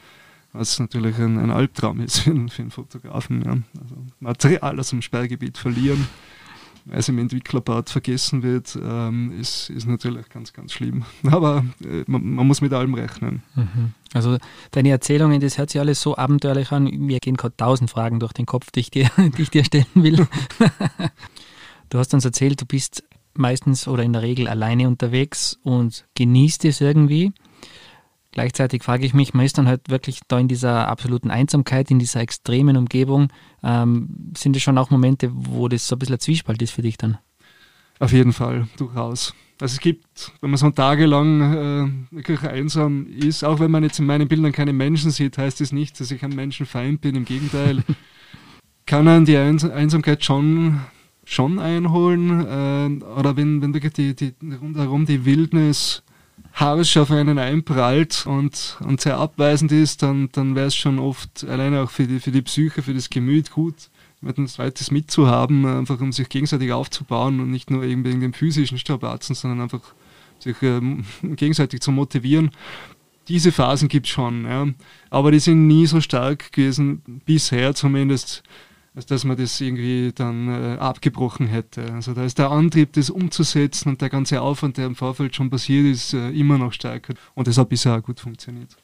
was 0.52 0.78
natürlich 0.78 1.16
ein, 1.16 1.38
ein 1.38 1.50
Albtraum 1.50 2.00
ist 2.00 2.18
für, 2.20 2.34
für 2.48 2.62
einen 2.62 2.70
Fotografen. 2.70 3.42
Ja. 3.42 3.52
Also 3.80 3.96
Material 4.20 4.78
aus 4.78 4.90
dem 4.90 5.00
Sperrgebiet 5.00 5.56
verlieren 5.56 6.06
es 6.90 7.08
im 7.08 7.18
Entwicklerpart 7.18 7.90
vergessen 7.90 8.42
wird, 8.42 8.78
ähm, 8.82 9.32
ist, 9.38 9.70
ist 9.70 9.86
natürlich 9.86 10.28
ganz, 10.28 10.52
ganz 10.52 10.72
schlimm. 10.72 11.04
Aber 11.30 11.64
äh, 11.84 12.04
man, 12.06 12.24
man, 12.34 12.46
muss 12.46 12.60
mit 12.60 12.72
allem 12.72 12.94
rechnen. 12.94 13.42
Mhm. 13.54 13.94
Also 14.12 14.38
deine 14.72 14.90
Erzählungen, 14.90 15.40
das 15.40 15.58
hört 15.58 15.70
sich 15.70 15.80
alles 15.80 16.00
so 16.00 16.16
abenteuerlich 16.16 16.72
an. 16.72 16.84
Mir 16.84 17.20
gehen 17.20 17.36
gerade 17.36 17.56
tausend 17.56 17.90
Fragen 17.90 18.20
durch 18.20 18.32
den 18.32 18.46
Kopf, 18.46 18.70
die 18.70 18.80
ich 18.80 18.90
dir, 18.90 19.10
die 19.36 19.42
ich 19.42 19.50
dir 19.50 19.64
stellen 19.64 19.86
will. 19.94 20.26
du 21.90 21.98
hast 21.98 22.12
uns 22.14 22.24
erzählt, 22.24 22.60
du 22.60 22.66
bist 22.66 23.04
meistens 23.34 23.88
oder 23.88 24.02
in 24.02 24.12
der 24.12 24.22
Regel 24.22 24.48
alleine 24.48 24.88
unterwegs 24.88 25.58
und 25.62 26.04
genießt 26.14 26.64
es 26.66 26.80
irgendwie. 26.80 27.32
Gleichzeitig 28.32 28.82
frage 28.82 29.04
ich 29.04 29.12
mich, 29.12 29.34
man 29.34 29.44
ist 29.44 29.58
dann 29.58 29.68
halt 29.68 29.90
wirklich 29.90 30.20
da 30.26 30.38
in 30.38 30.48
dieser 30.48 30.88
absoluten 30.88 31.30
Einsamkeit, 31.30 31.90
in 31.90 31.98
dieser 31.98 32.20
extremen 32.20 32.78
Umgebung. 32.78 33.28
Ähm, 33.62 34.32
sind 34.36 34.56
es 34.56 34.62
schon 34.62 34.78
auch 34.78 34.88
Momente, 34.88 35.30
wo 35.32 35.68
das 35.68 35.86
so 35.86 35.96
ein 35.96 35.98
bisschen 35.98 36.16
ein 36.16 36.20
Zwiespalt 36.20 36.62
ist 36.62 36.72
für 36.72 36.80
dich 36.80 36.96
dann? 36.96 37.18
Auf 38.00 38.12
jeden 38.12 38.32
Fall, 38.32 38.68
durchaus. 38.78 39.34
Also 39.60 39.74
es 39.74 39.80
gibt, 39.80 40.32
wenn 40.40 40.50
man 40.50 40.56
so 40.56 40.70
tagelang 40.70 41.40
äh, 42.10 42.16
wirklich 42.16 42.40
einsam 42.42 43.06
ist, 43.06 43.44
auch 43.44 43.60
wenn 43.60 43.70
man 43.70 43.82
jetzt 43.82 43.98
in 44.00 44.06
meinen 44.06 44.26
Bildern 44.26 44.50
keine 44.50 44.72
Menschen 44.72 45.10
sieht, 45.10 45.36
heißt 45.36 45.60
das 45.60 45.70
nicht, 45.70 46.00
dass 46.00 46.10
ich 46.10 46.24
ein 46.24 46.34
Menschenfeind 46.34 47.02
bin. 47.02 47.14
Im 47.14 47.26
Gegenteil, 47.26 47.84
kann 48.86 49.06
einen 49.08 49.26
die 49.26 49.36
Eins 49.36 49.62
Einsamkeit 49.62 50.24
schon, 50.24 50.80
schon 51.24 51.58
einholen. 51.58 52.40
Äh, 52.40 53.04
oder 53.04 53.36
wenn, 53.36 53.60
wenn 53.60 53.74
wirklich 53.74 53.92
die, 53.92 54.16
die 54.16 54.34
rundherum 54.60 55.04
die 55.04 55.26
Wildnis 55.26 56.02
harsch 56.52 56.96
auf 56.96 57.10
einen 57.10 57.38
einprallt 57.38 58.26
und, 58.26 58.78
und 58.84 59.00
sehr 59.00 59.18
abweisend 59.18 59.72
ist, 59.72 60.02
dann, 60.02 60.28
dann 60.32 60.54
wäre 60.54 60.66
es 60.66 60.76
schon 60.76 60.98
oft 60.98 61.44
alleine 61.48 61.82
auch 61.82 61.90
für 61.90 62.06
die, 62.06 62.20
für 62.20 62.30
die 62.30 62.42
Psyche, 62.42 62.82
für 62.82 62.94
das 62.94 63.10
Gemüt 63.10 63.50
gut, 63.50 63.74
ein 64.22 64.46
zweites 64.46 64.90
mitzuhaben, 64.90 65.66
einfach 65.66 66.00
um 66.00 66.12
sich 66.12 66.28
gegenseitig 66.28 66.72
aufzubauen 66.72 67.40
und 67.40 67.50
nicht 67.50 67.70
nur 67.70 67.82
irgendwie 67.82 68.16
den 68.16 68.32
physischen 68.32 68.78
Strapazen, 68.78 69.34
sondern 69.34 69.62
einfach 69.62 69.80
sich 70.38 70.56
ähm, 70.62 71.04
gegenseitig 71.22 71.80
zu 71.80 71.90
motivieren. 71.90 72.50
Diese 73.28 73.52
Phasen 73.52 73.88
gibt 73.88 74.06
es 74.06 74.12
schon, 74.12 74.44
ja. 74.44 74.66
aber 75.10 75.30
die 75.30 75.38
sind 75.38 75.66
nie 75.66 75.86
so 75.86 76.00
stark 76.00 76.52
gewesen, 76.52 77.02
bisher 77.24 77.74
zumindest, 77.74 78.42
als 78.94 79.06
dass 79.06 79.24
man 79.24 79.36
das 79.36 79.60
irgendwie 79.60 80.12
dann 80.14 80.48
äh, 80.48 80.76
abgebrochen 80.78 81.46
hätte. 81.46 81.92
Also 81.92 82.12
da 82.12 82.24
ist 82.24 82.38
der 82.38 82.50
Antrieb, 82.50 82.92
das 82.92 83.08
umzusetzen 83.08 83.88
und 83.88 84.00
der 84.02 84.10
ganze 84.10 84.42
Aufwand, 84.42 84.76
der 84.76 84.86
im 84.86 84.96
Vorfeld 84.96 85.34
schon 85.34 85.50
passiert 85.50 85.86
ist, 85.86 86.12
äh, 86.12 86.30
immer 86.30 86.58
noch 86.58 86.72
stärker. 86.72 87.14
Und 87.34 87.46
das 87.46 87.56
hat 87.56 87.68
bisher 87.68 87.96
auch 87.96 88.02
gut 88.02 88.20
funktioniert. 88.20 88.76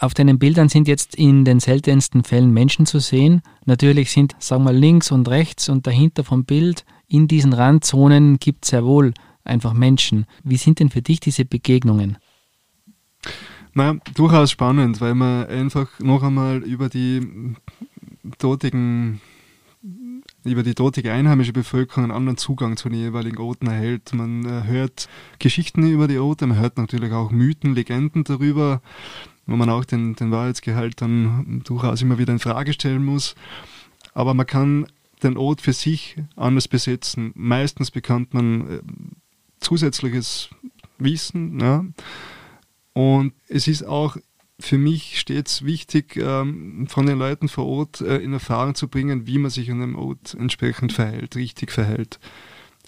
Auf 0.00 0.14
deinen 0.14 0.38
Bildern 0.38 0.68
sind 0.68 0.86
jetzt 0.86 1.16
in 1.16 1.44
den 1.44 1.58
seltensten 1.58 2.22
Fällen 2.22 2.52
Menschen 2.52 2.86
zu 2.86 3.00
sehen. 3.00 3.42
Natürlich 3.64 4.12
sind, 4.12 4.36
sagen 4.38 4.64
wir, 4.64 4.72
links 4.72 5.10
und 5.10 5.28
rechts 5.28 5.68
und 5.68 5.86
dahinter 5.86 6.22
vom 6.22 6.44
Bild 6.44 6.84
in 7.08 7.26
diesen 7.26 7.52
Randzonen 7.52 8.38
gibt 8.38 8.64
es 8.64 8.70
sehr 8.70 8.84
wohl 8.84 9.12
einfach 9.44 9.72
Menschen. 9.72 10.26
Wie 10.44 10.56
sind 10.56 10.78
denn 10.78 10.90
für 10.90 11.02
dich 11.02 11.20
diese 11.20 11.44
Begegnungen? 11.44 12.18
Na, 13.74 13.96
durchaus 14.14 14.52
spannend, 14.52 15.00
weil 15.00 15.14
man 15.14 15.46
einfach 15.46 15.98
noch 15.98 16.22
einmal 16.22 16.58
über 16.58 16.88
die 16.88 17.54
dortigen 18.38 19.20
über 20.44 20.62
die 20.62 20.74
dortige 20.74 21.12
einheimische 21.12 21.52
Bevölkerung 21.52 22.04
einen 22.04 22.12
anderen 22.12 22.38
Zugang 22.38 22.76
zu 22.76 22.88
den 22.88 22.98
jeweiligen 22.98 23.38
Orten 23.38 23.66
erhält. 23.66 24.12
Man 24.14 24.44
äh, 24.44 24.66
hört 24.66 25.08
Geschichten 25.38 25.86
über 25.86 26.08
die 26.08 26.18
Orte, 26.18 26.46
man 26.46 26.58
hört 26.58 26.78
natürlich 26.78 27.12
auch 27.12 27.30
Mythen, 27.30 27.74
Legenden 27.74 28.24
darüber, 28.24 28.80
wo 29.46 29.56
man 29.56 29.70
auch 29.70 29.84
den, 29.84 30.14
den 30.14 30.30
Wahrheitsgehalt 30.30 31.00
dann 31.00 31.62
durchaus 31.64 32.02
immer 32.02 32.18
wieder 32.18 32.32
in 32.32 32.38
Frage 32.38 32.72
stellen 32.72 33.04
muss. 33.04 33.34
Aber 34.14 34.34
man 34.34 34.46
kann 34.46 34.86
den 35.22 35.36
Ort 35.36 35.60
für 35.60 35.72
sich 35.72 36.16
anders 36.36 36.68
besetzen. 36.68 37.32
Meistens 37.34 37.90
bekommt 37.90 38.34
man 38.34 38.70
äh, 38.70 38.80
zusätzliches 39.60 40.50
Wissen. 40.98 41.60
Ja. 41.60 41.84
Und 42.92 43.32
es 43.48 43.68
ist 43.68 43.84
auch 43.84 44.16
für 44.60 44.78
mich 44.78 45.20
stets 45.20 45.64
wichtig, 45.64 46.16
ähm, 46.16 46.86
von 46.88 47.06
den 47.06 47.18
Leuten 47.18 47.48
vor 47.48 47.66
Ort 47.66 48.00
äh, 48.00 48.18
in 48.18 48.32
Erfahrung 48.32 48.74
zu 48.74 48.88
bringen, 48.88 49.26
wie 49.26 49.38
man 49.38 49.50
sich 49.50 49.70
an 49.70 49.82
einem 49.82 49.96
Ort 49.96 50.34
entsprechend 50.38 50.92
verhält, 50.92 51.36
richtig 51.36 51.70
verhält. 51.70 52.18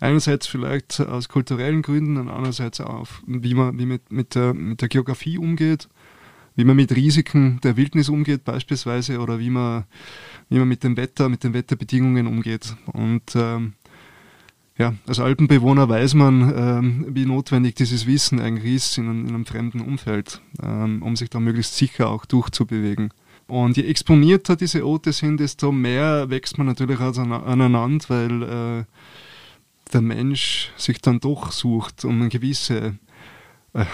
Einerseits 0.00 0.46
vielleicht 0.46 1.00
aus 1.00 1.28
kulturellen 1.28 1.82
Gründen 1.82 2.16
und 2.16 2.28
andererseits 2.28 2.80
auch, 2.80 3.06
wie 3.26 3.54
man 3.54 3.78
wie 3.78 3.86
mit, 3.86 4.10
mit, 4.10 4.34
der, 4.34 4.54
mit 4.54 4.80
der 4.80 4.88
Geografie 4.88 5.38
umgeht, 5.38 5.88
wie 6.56 6.64
man 6.64 6.76
mit 6.76 6.94
Risiken 6.96 7.60
der 7.62 7.76
Wildnis 7.76 8.08
umgeht 8.08 8.44
beispielsweise 8.44 9.20
oder 9.20 9.38
wie 9.38 9.50
man, 9.50 9.84
wie 10.48 10.58
man 10.58 10.68
mit 10.68 10.82
dem 10.82 10.96
Wetter, 10.96 11.28
mit 11.28 11.44
den 11.44 11.54
Wetterbedingungen 11.54 12.26
umgeht. 12.26 12.74
Und 12.86 13.34
ähm, 13.36 13.74
ja, 14.80 14.94
als 15.06 15.20
Alpenbewohner 15.20 15.90
weiß 15.90 16.14
man, 16.14 16.54
ähm, 16.56 17.06
wie 17.10 17.26
notwendig 17.26 17.74
dieses 17.74 18.06
Wissen 18.06 18.40
eigentlich 18.40 18.76
ist 18.76 18.96
in, 18.96 19.28
in 19.28 19.28
einem 19.28 19.44
fremden 19.44 19.82
Umfeld, 19.82 20.40
ähm, 20.62 21.02
um 21.02 21.16
sich 21.16 21.28
da 21.28 21.38
möglichst 21.38 21.76
sicher 21.76 22.08
auch 22.08 22.24
durchzubewegen. 22.24 23.12
Und 23.46 23.76
je 23.76 23.84
exponierter 23.84 24.56
diese 24.56 24.86
Orte 24.86 25.12
sind, 25.12 25.38
desto 25.38 25.70
mehr 25.70 26.30
wächst 26.30 26.56
man 26.56 26.66
natürlich 26.66 26.98
aneinander, 26.98 28.04
weil 28.08 28.42
äh, 28.42 28.84
der 29.92 30.00
Mensch 30.00 30.72
sich 30.78 31.02
dann 31.02 31.20
doch 31.20 31.52
sucht, 31.52 32.06
um 32.06 32.18
eine 32.18 32.30
gewisse 32.30 32.94
äh, 33.74 33.84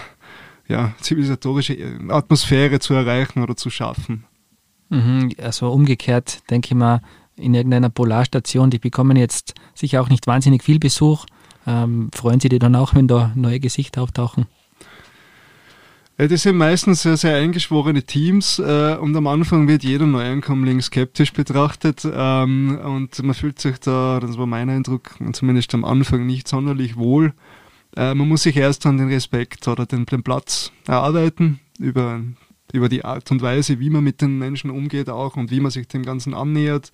ja, 0.69 0.95
zivilisatorische 1.01 1.77
Atmosphäre 2.11 2.79
zu 2.79 2.95
erreichen 2.95 3.43
oder 3.43 3.57
zu 3.57 3.71
schaffen. 3.71 4.25
Mhm, 4.91 5.33
also 5.43 5.73
umgekehrt 5.73 6.49
denke 6.49 6.69
ich 6.69 6.75
mal, 6.75 7.01
in 7.37 7.55
irgendeiner 7.55 7.91
Polarstation, 7.91 8.71
die 8.71 8.79
bekommen 8.79 9.17
jetzt 9.17 9.55
sicher 9.75 10.01
auch 10.01 10.09
nicht 10.09 10.27
wahnsinnig 10.27 10.63
viel 10.63 10.79
Besuch. 10.79 11.27
Ähm, 11.67 12.11
freuen 12.15 12.41
Sie 12.41 12.49
die 12.49 12.59
dann 12.59 12.77
auch, 12.77 12.95
wenn 12.95 13.09
da 13.09 13.33
neue 13.35 13.61
Gesichter 13.61 14.03
auftauchen? 14.03 14.47
Das 16.19 16.43
sind 16.43 16.57
meistens 16.57 17.03
sehr, 17.03 17.19
sehr 17.19 17.37
eingeschworene 17.37 18.03
Teams 18.03 18.59
äh, 18.59 18.97
und 18.99 19.15
am 19.15 19.27
Anfang 19.27 19.69
wird 19.69 19.85
jeder 19.85 20.07
Neuankömmling 20.07 20.81
skeptisch 20.81 21.35
betrachtet 21.35 22.09
ähm, 22.11 22.79
und 22.83 23.23
man 23.23 23.35
fühlt 23.35 23.59
sich 23.59 23.79
da, 23.81 24.19
das 24.19 24.39
war 24.39 24.47
mein 24.47 24.71
Eindruck, 24.71 25.11
zumindest 25.33 25.75
am 25.75 25.85
Anfang 25.85 26.25
nicht 26.25 26.49
sonderlich 26.49 26.97
wohl. 26.97 27.35
Äh, 27.95 28.15
man 28.15 28.29
muss 28.29 28.45
sich 28.45 28.57
erst 28.57 28.87
an 28.87 28.97
den 28.97 29.09
Respekt 29.09 29.69
oder 29.69 29.85
den, 29.85 30.07
den 30.07 30.23
Platz 30.23 30.73
erarbeiten 30.87 31.61
über, 31.79 32.23
über 32.73 32.89
die 32.89 33.05
Art 33.05 33.31
und 33.31 33.43
Weise, 33.43 33.79
wie 33.79 33.91
man 33.91 34.03
mit 34.03 34.23
den 34.23 34.39
Menschen 34.39 34.71
umgeht 34.71 35.11
auch 35.11 35.37
und 35.37 35.51
wie 35.51 35.61
man 35.61 35.71
sich 35.71 35.87
dem 35.87 36.03
Ganzen 36.03 36.33
annähert 36.33 36.93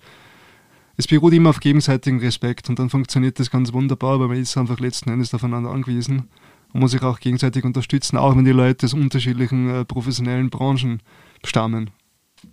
es 0.95 1.07
beruht 1.07 1.33
immer 1.33 1.49
auf 1.49 1.59
gegenseitigem 1.59 2.19
Respekt 2.19 2.69
und 2.69 2.79
dann 2.79 2.89
funktioniert 2.89 3.39
das 3.39 3.49
ganz 3.49 3.73
wunderbar, 3.73 4.19
weil 4.19 4.27
man 4.27 4.37
ist 4.37 4.57
einfach 4.57 4.79
letzten 4.79 5.09
Endes 5.09 5.33
aufeinander 5.33 5.71
angewiesen 5.71 6.29
und 6.73 6.79
muss 6.79 6.91
sich 6.91 7.01
auch 7.01 7.19
gegenseitig 7.19 7.63
unterstützen, 7.63 8.17
auch 8.17 8.35
wenn 8.35 8.45
die 8.45 8.51
Leute 8.51 8.85
aus 8.85 8.93
unterschiedlichen 8.93 9.69
äh, 9.69 9.85
professionellen 9.85 10.49
Branchen 10.49 11.01
stammen. 11.43 11.89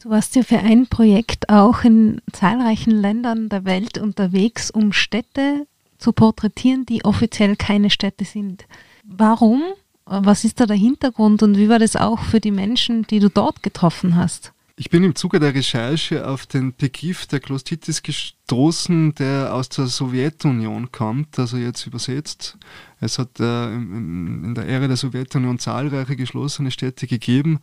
Du 0.02 0.10
warst 0.10 0.36
ja 0.36 0.42
für 0.42 0.58
ein 0.58 0.86
Projekt 0.86 1.48
auch 1.48 1.82
in 1.84 2.22
zahlreichen 2.32 2.92
Ländern 2.92 3.48
der 3.48 3.64
Welt 3.64 3.98
unterwegs, 3.98 4.70
um 4.70 4.92
Städte 4.92 5.66
zu 5.98 6.12
porträtieren, 6.12 6.86
die 6.86 7.04
offiziell 7.04 7.56
keine 7.56 7.90
Städte 7.90 8.24
sind. 8.24 8.66
Warum? 9.04 9.62
Was 10.06 10.44
ist 10.44 10.60
da 10.60 10.66
der 10.66 10.76
Hintergrund 10.76 11.42
und 11.42 11.56
wie 11.56 11.68
war 11.68 11.78
das 11.78 11.96
auch 11.96 12.20
für 12.20 12.40
die 12.40 12.50
Menschen, 12.50 13.06
die 13.08 13.18
du 13.20 13.28
dort 13.28 13.62
getroffen 13.62 14.16
hast? 14.16 14.52
Ich 14.80 14.88
bin 14.88 15.04
im 15.04 15.14
Zuge 15.14 15.40
der 15.40 15.54
Recherche 15.54 16.26
auf 16.26 16.46
den 16.46 16.74
Begriff 16.74 17.26
der 17.26 17.38
Klostitis 17.38 18.02
gestoßen, 18.02 19.14
der 19.14 19.52
aus 19.52 19.68
der 19.68 19.88
Sowjetunion 19.88 20.90
kommt, 20.90 21.38
also 21.38 21.58
jetzt 21.58 21.86
übersetzt. 21.86 22.56
Es 22.98 23.18
hat 23.18 23.38
äh, 23.40 23.74
in, 23.74 24.54
der 24.54 24.66
Ära 24.66 24.88
der 24.88 24.96
Sowjetunion 24.96 25.58
zahlreiche 25.58 26.16
geschlossene 26.16 26.70
Städte 26.70 27.06
gegeben 27.06 27.60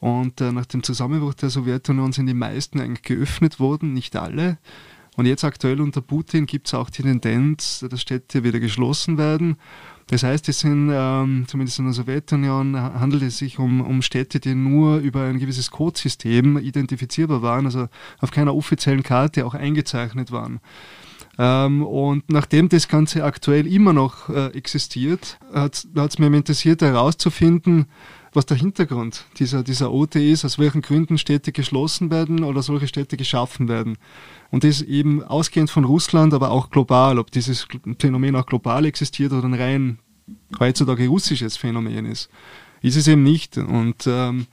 und 0.00 0.40
äh, 0.40 0.52
nach 0.52 0.64
dem 0.64 0.82
Zusammenbruch 0.82 1.34
der 1.34 1.50
Sowjetunion 1.50 2.12
sind 2.12 2.28
die 2.28 2.32
meisten 2.32 2.80
eigentlich 2.80 3.02
geöffnet 3.02 3.60
worden, 3.60 3.92
nicht 3.92 4.16
alle. 4.16 4.56
Und 5.16 5.26
jetzt 5.26 5.44
aktuell 5.44 5.82
unter 5.82 6.00
Putin 6.00 6.46
gibt 6.46 6.68
es 6.68 6.72
auch 6.72 6.88
die 6.88 7.02
Tendenz, 7.02 7.84
dass 7.90 8.00
Städte 8.00 8.42
wieder 8.42 8.58
geschlossen 8.58 9.18
werden. 9.18 9.58
Das 10.08 10.22
heißt, 10.22 10.48
es 10.48 10.60
sind, 10.60 10.90
ähm, 10.92 11.44
zumindest 11.46 11.78
in 11.78 11.86
der 11.86 11.94
Sowjetunion, 11.94 12.76
handelt 12.76 13.22
es 13.22 13.38
sich 13.38 13.58
um, 13.58 13.80
um 13.80 14.02
Städte, 14.02 14.38
die 14.38 14.54
nur 14.54 14.98
über 14.98 15.24
ein 15.24 15.38
gewisses 15.38 15.70
Codesystem 15.70 16.58
identifizierbar 16.58 17.42
waren, 17.42 17.64
also 17.64 17.88
auf 18.20 18.30
keiner 18.30 18.54
offiziellen 18.54 19.02
Karte 19.02 19.46
auch 19.46 19.54
eingezeichnet 19.54 20.30
waren. 20.30 20.60
Ähm, 21.38 21.82
und 21.82 22.30
nachdem 22.30 22.68
das 22.68 22.88
Ganze 22.88 23.24
aktuell 23.24 23.66
immer 23.66 23.92
noch 23.92 24.28
äh, 24.28 24.48
existiert, 24.48 25.38
hat 25.52 25.86
es 25.96 26.18
mir 26.18 26.26
interessiert 26.26 26.82
herauszufinden, 26.82 27.86
was 28.34 28.46
der 28.46 28.56
Hintergrund 28.56 29.26
dieser, 29.38 29.62
dieser 29.62 29.92
OT 29.92 30.16
ist, 30.16 30.44
aus 30.44 30.58
welchen 30.58 30.82
Gründen 30.82 31.18
Städte 31.18 31.52
geschlossen 31.52 32.10
werden 32.10 32.44
oder 32.44 32.62
solche 32.62 32.88
Städte 32.88 33.16
geschaffen 33.16 33.68
werden. 33.68 33.96
Und 34.50 34.64
das 34.64 34.82
eben 34.82 35.22
ausgehend 35.22 35.70
von 35.70 35.84
Russland, 35.84 36.34
aber 36.34 36.50
auch 36.50 36.70
global, 36.70 37.18
ob 37.18 37.30
dieses 37.30 37.66
Phänomen 37.98 38.36
auch 38.36 38.46
global 38.46 38.84
existiert 38.84 39.32
oder 39.32 39.46
ein 39.46 39.54
rein 39.54 39.98
heutzutage 40.58 41.08
russisches 41.08 41.56
Phänomen 41.56 42.06
ist. 42.06 42.28
Ist 42.82 42.96
es 42.96 43.08
eben 43.08 43.22
nicht. 43.22 43.56
Und 43.56 44.06
ähm, 44.06 44.46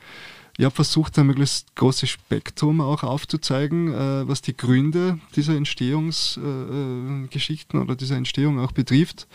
ich 0.57 0.65
habe 0.65 0.75
versucht, 0.75 1.17
ein 1.17 1.27
möglichst 1.27 1.75
großes 1.75 2.09
Spektrum 2.09 2.81
auch 2.81 3.03
aufzuzeigen, 3.03 3.93
äh, 3.93 4.27
was 4.27 4.41
die 4.41 4.55
Gründe 4.55 5.19
dieser 5.35 5.55
Entstehungsgeschichten 5.55 7.79
äh, 7.79 7.83
oder 7.83 7.95
dieser 7.95 8.17
Entstehung 8.17 8.59
auch 8.59 8.71
betrifft. 8.71 9.27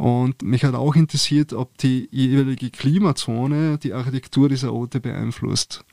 Und 0.00 0.40
mich 0.40 0.64
hat 0.64 0.74
auch 0.74 0.96
interessiert, 0.96 1.52
ob 1.52 1.76
die 1.76 2.08
jeweilige 2.10 2.70
Klimazone 2.70 3.76
die 3.76 3.92
Architektur 3.92 4.48
dieser 4.48 4.72
Orte 4.72 4.98
beeinflusst. 4.98 5.84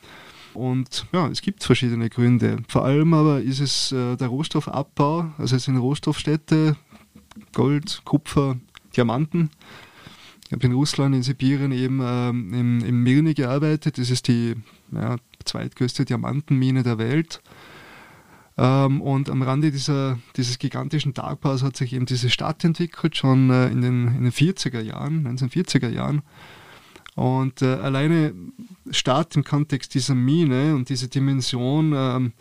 Und 0.54 1.06
ja, 1.12 1.28
es 1.28 1.41
gibt 1.41 1.62
verschiedene 1.65 2.10
Gründe. 2.10 2.60
Vor 2.70 2.86
allem 2.86 3.13
aber 3.13 3.41
ist 3.41 3.60
es 3.60 3.91
äh, 3.91 4.15
der 4.15 4.30
Rohstoffabbau, 4.30 5.34
also 5.38 5.58
es 5.58 5.65
sind 5.65 5.76
Rohstoffstädte, 5.76 6.78
Gold, 7.52 8.02
Kupfer, 8.06 8.56
Diamanten. 8.96 9.50
Ich 10.46 10.54
habe 10.54 10.65
in 10.65 10.72
Russland, 10.72 11.13
in 11.13 11.24
Sibirien 11.24 11.74
eben 11.74 12.00
ähm, 12.02 12.54
im, 12.54 12.86
im 12.86 13.04
Mirny 13.04 13.34
gearbeitet. 13.34 13.98
Das 13.98 14.10
ist 14.10 14.30
die 14.30 14.56
ja, 14.93 15.17
zweitgrößte 15.43 16.06
Diamantenmine 16.06 16.82
der 16.82 16.98
Welt. 16.98 17.41
Ähm, 18.58 19.02
und 19.02 19.30
am 19.30 19.41
Rande 19.41 19.72
dieser, 19.72 20.17
dieses 20.36 20.58
gigantischen 20.58 21.13
Tagbaus 21.13 21.63
hat 21.63 21.78
sich 21.78 21.93
eben 21.93 22.06
diese 22.06 22.30
Stadt 22.30 22.63
entwickelt, 22.63 23.15
schon 23.15 23.50
äh, 23.50 23.67
in, 23.70 23.82
den, 23.82 24.08
in 24.08 24.24
den 24.24 24.32
40er 24.32 24.82
Jahren, 24.82 25.28
1940er 25.28 25.89
Jahren. 25.89 26.24
Und 27.15 27.62
äh, 27.62 27.76
alleine 27.76 28.34
Stadt 28.91 29.36
im 29.36 29.43
Kontext 29.43 29.93
dieser 29.93 30.15
Mine 30.15 30.76
und 30.76 30.89
diese 30.89 31.08
Dimension 31.08 31.93
ähm, 31.96 32.34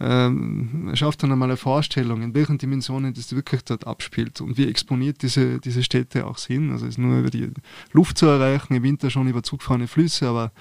ähm, 0.00 0.90
schafft 0.94 1.22
dann 1.22 1.32
einmal 1.32 1.48
eine 1.48 1.56
Vorstellung, 1.56 2.22
in 2.22 2.34
welchen 2.34 2.58
Dimensionen 2.58 3.14
das 3.14 3.34
wirklich 3.34 3.62
dort 3.62 3.86
abspielt 3.86 4.40
und 4.40 4.58
wie 4.58 4.68
exponiert 4.68 5.22
diese, 5.22 5.60
diese 5.60 5.82
Städte 5.82 6.26
auch 6.26 6.38
sind. 6.38 6.72
Also 6.72 6.86
es 6.86 6.92
ist 6.92 6.98
nur 6.98 7.20
über 7.20 7.30
die 7.30 7.50
Luft 7.92 8.18
zu 8.18 8.26
erreichen, 8.26 8.74
im 8.74 8.82
Winter 8.82 9.10
schon 9.10 9.28
über 9.28 9.42
zugfahrene 9.42 9.86
Flüsse, 9.86 10.28
aber 10.28 10.52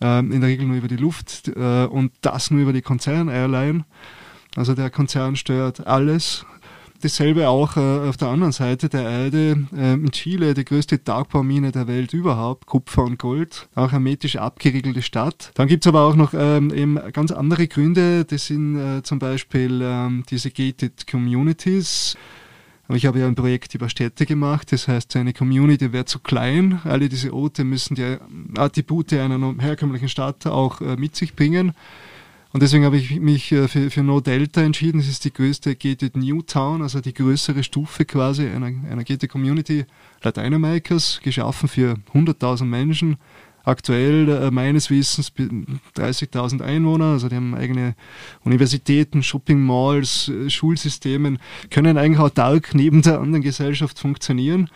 ähm, 0.00 0.32
in 0.32 0.40
der 0.40 0.50
Regel 0.50 0.66
nur 0.66 0.76
über 0.76 0.88
die 0.88 0.96
Luft 0.96 1.48
äh, 1.48 1.84
und 1.84 2.12
das 2.22 2.50
nur 2.50 2.60
über 2.60 2.72
die 2.72 2.82
Konzern-Airline. 2.82 3.84
Also 4.56 4.74
der 4.74 4.90
Konzern 4.90 5.36
steuert 5.36 5.86
alles. 5.86 6.44
Dasselbe 7.02 7.48
auch 7.48 7.76
äh, 7.76 8.08
auf 8.08 8.16
der 8.16 8.28
anderen 8.28 8.52
Seite 8.52 8.88
der 8.88 9.08
Eide 9.08 9.66
äh, 9.76 9.94
in 9.94 10.12
Chile, 10.12 10.54
die 10.54 10.64
größte 10.64 11.02
Tagbaumine 11.02 11.72
der 11.72 11.88
Welt 11.88 12.12
überhaupt, 12.12 12.66
Kupfer 12.66 13.02
und 13.02 13.18
Gold, 13.18 13.68
auch 13.74 13.90
hermetisch 13.90 14.36
abgeriegelte 14.36 15.02
Stadt. 15.02 15.50
Dann 15.54 15.66
gibt 15.66 15.84
es 15.84 15.88
aber 15.88 16.02
auch 16.02 16.14
noch 16.14 16.32
ähm, 16.32 16.72
eben 16.72 17.00
ganz 17.12 17.32
andere 17.32 17.66
Gründe, 17.66 18.24
das 18.24 18.46
sind 18.46 18.78
äh, 18.78 19.02
zum 19.02 19.18
Beispiel 19.18 19.80
ähm, 19.82 20.22
diese 20.30 20.52
Gated 20.52 21.08
Communities. 21.08 22.16
Ich 22.88 23.06
habe 23.06 23.18
ja 23.18 23.26
ein 23.26 23.34
Projekt 23.34 23.74
über 23.74 23.88
Städte 23.88 24.24
gemacht, 24.24 24.70
das 24.70 24.86
heißt, 24.86 25.16
eine 25.16 25.32
Community 25.32 25.92
wäre 25.92 26.04
zu 26.04 26.20
klein. 26.20 26.80
Alle 26.84 27.08
diese 27.08 27.32
Orte 27.32 27.64
müssen 27.64 27.96
die 27.96 28.18
Attribute 28.56 29.12
einer 29.14 29.54
herkömmlichen 29.58 30.08
Stadt 30.08 30.46
auch 30.46 30.80
äh, 30.80 30.96
mit 30.96 31.16
sich 31.16 31.34
bringen. 31.34 31.72
Und 32.52 32.62
deswegen 32.62 32.84
habe 32.84 32.98
ich 32.98 33.18
mich 33.18 33.50
äh, 33.52 33.66
für, 33.66 33.90
für 33.90 34.02
No 34.02 34.20
Delta 34.20 34.60
entschieden. 34.60 34.98
Das 34.98 35.08
ist 35.08 35.24
die 35.24 35.32
größte 35.32 35.74
Gated 35.74 36.16
New 36.16 36.42
Town, 36.42 36.82
also 36.82 37.00
die 37.00 37.14
größere 37.14 37.62
Stufe 37.62 38.04
quasi 38.04 38.46
einer, 38.46 38.66
einer 38.66 39.04
Gated 39.04 39.30
Community 39.30 39.86
Lateinamerikas, 40.22 41.20
geschaffen 41.22 41.68
für 41.68 41.96
100.000 42.12 42.64
Menschen. 42.64 43.16
Aktuell 43.64 44.28
äh, 44.28 44.50
meines 44.50 44.90
Wissens 44.90 45.32
30.000 45.32 46.62
Einwohner, 46.62 47.12
also 47.12 47.28
die 47.28 47.36
haben 47.36 47.54
eigene 47.54 47.94
Universitäten, 48.42 49.22
Shopping 49.22 49.60
Malls, 49.60 50.28
äh, 50.28 50.50
Schulsystemen, 50.50 51.38
können 51.70 51.96
eigentlich 51.96 52.18
autark 52.18 52.74
neben 52.74 53.02
der 53.02 53.20
anderen 53.20 53.42
Gesellschaft 53.42 54.00
funktionieren. 54.00 54.68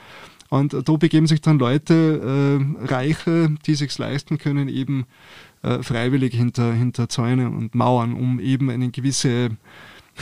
Und 0.59 0.73
da 0.88 0.92
begeben 0.97 1.27
sich 1.27 1.40
dann 1.40 1.59
Leute, 1.59 2.59
äh, 2.83 2.85
Reiche, 2.87 3.55
die 3.66 3.75
sich 3.75 3.97
leisten 3.99 4.38
können, 4.38 4.69
eben 4.69 5.07
äh, 5.62 5.83
freiwillig 5.83 6.35
hinter, 6.35 6.73
hinter 6.73 7.09
Zäune 7.09 7.51
und 7.51 7.75
Mauern, 7.75 8.14
um 8.14 8.40
eben 8.40 8.71
eine 8.71 8.90
gewisse 8.90 9.51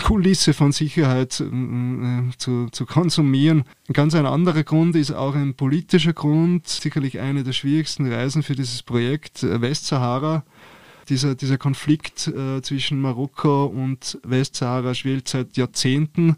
Kulisse 0.02 0.54
von 0.54 0.72
Sicherheit 0.72 1.40
äh, 1.40 2.36
zu, 2.36 2.68
zu 2.70 2.86
konsumieren. 2.86 3.64
Ein 3.88 3.92
ganz 3.92 4.14
ein 4.14 4.26
anderer 4.26 4.64
Grund 4.64 4.96
ist 4.96 5.12
auch 5.12 5.34
ein 5.34 5.54
politischer 5.54 6.12
Grund, 6.12 6.66
sicherlich 6.66 7.20
eine 7.20 7.44
der 7.44 7.52
schwierigsten 7.52 8.10
Reisen 8.10 8.42
für 8.42 8.56
dieses 8.56 8.82
Projekt, 8.82 9.42
äh, 9.42 9.60
Westsahara. 9.60 10.44
Dieser, 11.08 11.34
dieser 11.34 11.58
Konflikt 11.58 12.28
äh, 12.28 12.62
zwischen 12.62 13.00
Marokko 13.00 13.66
und 13.66 14.18
Westsahara 14.24 14.94
schwelt 14.94 15.28
seit 15.28 15.56
Jahrzehnten 15.56 16.36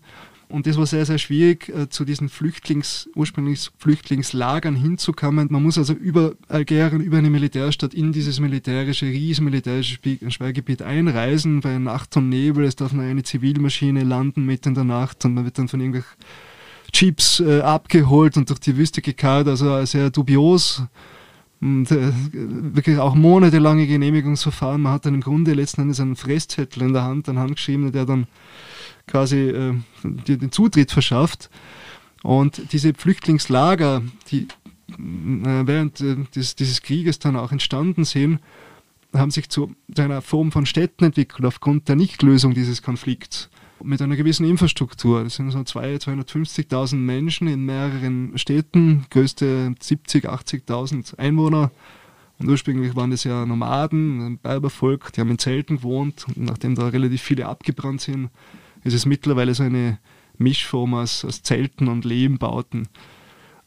und 0.49 0.67
das 0.67 0.77
war 0.77 0.87
sehr, 0.87 1.05
sehr 1.05 1.19
schwierig, 1.19 1.69
äh, 1.69 1.89
zu 1.89 2.05
diesen 2.05 2.29
Flüchtlings, 2.29 3.09
ursprünglich 3.17 3.71
Flüchtlingslagern 3.79 4.77
hinzukommen. 4.77 5.49
Man 5.51 5.63
muss 5.63 5.77
also 5.77 5.93
über 5.93 6.35
Algerien, 6.49 7.01
über 7.01 7.19
eine 7.19 7.31
Militärstadt 7.31 7.95
in 7.95 8.13
dieses 8.13 8.39
militärische, 8.39 9.07
riesen 9.07 9.45
militärische 9.45 9.99
Schweiggebiet 10.29 10.83
einreisen 10.83 11.61
bei 11.61 11.79
Nacht 11.79 12.17
und 12.17 12.29
Nebel. 12.29 12.65
Es 12.65 12.77
darf 12.77 12.93
nur 12.93 13.05
eine 13.05 13.25
Zivilmaschine 13.25 14.05
landen 14.05 14.47
mitten 14.47 14.69
in 14.69 14.75
der 14.75 14.85
Nacht 14.85 15.25
und 15.25 15.35
man 15.35 15.45
wird 15.45 15.59
dann 15.59 15.69
von 15.69 15.81
irgendwelchen 15.81 16.17
Jeeps 16.95 17.41
äh, 17.41 17.61
abgeholt 17.63 18.37
und 18.37 18.49
durch 18.49 18.61
die 18.61 18.77
Wüste 18.77 19.03
gekarrt. 19.03 19.49
Also 19.49 19.85
sehr 19.85 20.11
dubios. 20.11 20.83
Und, 21.61 21.91
äh, 21.91 22.13
wirklich 22.33 22.99
auch 22.99 23.15
monatelange 23.15 23.87
Genehmigungsverfahren. 23.87 24.81
Man 24.81 24.93
hat 24.93 25.07
dann 25.07 25.15
im 25.15 25.23
Grunde 25.23 25.55
letzten 25.55 25.83
Endes 25.83 25.99
einen 25.99 26.15
Fresszettel 26.15 26.83
in 26.83 26.93
der 26.93 27.03
Hand, 27.03 27.29
einen 27.29 27.39
handgeschriebenen, 27.39 27.93
der 27.93 28.05
dann 28.05 28.27
quasi 29.07 29.49
äh, 29.49 29.75
den 30.03 30.53
Zutritt 30.53 30.91
verschafft. 30.93 31.51
Und 32.23 32.73
diese 32.73 32.93
Flüchtlingslager, 32.95 34.03
die 34.31 34.49
äh, 34.91 35.67
während 35.67 36.01
äh, 36.01 36.17
des, 36.35 36.57
dieses 36.57 36.83
Krieges 36.83 37.19
dann 37.19 37.37
auch 37.37 37.53
entstanden 37.53 38.05
sind, 38.05 38.41
haben 39.15 39.31
sich 39.31 39.49
zu, 39.49 39.75
zu 39.95 40.03
einer 40.03 40.23
Form 40.23 40.53
von 40.53 40.67
Städten 40.67 41.05
entwickelt 41.05 41.45
aufgrund 41.45 41.89
der 41.89 41.97
Nichtlösung 41.97 42.55
dieses 42.55 42.83
Konflikts 42.83 43.49
mit 43.83 44.01
einer 44.03 44.17
gewissen 44.17 44.47
Infrastruktur. 44.47 45.25
Das 45.25 45.37
sind 45.37 45.51
so 45.51 45.59
250.000 45.59 46.97
Menschen 46.97 47.47
in 47.47 47.65
mehreren 47.65 48.37
Städten, 48.39 49.07
größte 49.11 49.75
70.000, 49.81 50.27
80.000 50.67 51.19
Einwohner. 51.19 51.71
Und 52.39 52.49
ursprünglich 52.49 52.95
waren 52.97 53.11
das 53.11 53.25
ja 53.25 53.47
Nomaden, 53.47 54.21
ein 54.21 54.39
Berbervolk, 54.39 55.13
die 55.13 55.21
haben 55.21 55.31
in 55.31 55.39
Zelten 55.39 55.79
gewohnt. 55.79 56.27
Nachdem 56.35 56.75
da 56.75 56.89
relativ 56.89 57.23
viele 57.23 57.47
abgebrannt 57.47 58.03
sind, 58.03 58.31
es 58.85 58.95
ist 58.95 59.07
mittlerweile 59.07 59.55
so 59.55 59.63
eine 59.63 59.99
Mischform 60.39 60.95
aus, 60.95 61.25
aus 61.25 61.43
Zelten 61.43 61.89
und 61.89 62.05
Lehmbauten. 62.05 62.89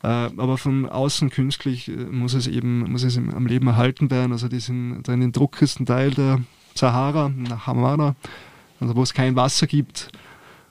Äh, 0.01 0.07
aber 0.07 0.57
von 0.57 0.87
außen 0.87 1.29
künstlich 1.29 1.89
äh, 1.89 1.91
muss 1.91 2.33
es 2.33 2.47
eben 2.47 2.89
muss 2.91 3.03
es 3.03 3.17
am 3.17 3.47
Leben 3.47 3.67
erhalten 3.67 4.09
werden. 4.09 4.31
Also 4.31 4.47
die 4.47 4.59
sind 4.59 5.03
da 5.03 5.13
in 5.13 5.19
den 5.19 5.31
druckesten 5.31 5.85
Teil 5.85 6.11
der 6.11 6.41
Sahara, 6.75 7.29
nach 7.29 7.67
Hamada, 7.67 8.15
also 8.79 8.95
wo 8.95 9.03
es 9.03 9.13
kein 9.13 9.35
Wasser 9.35 9.67
gibt. 9.67 10.11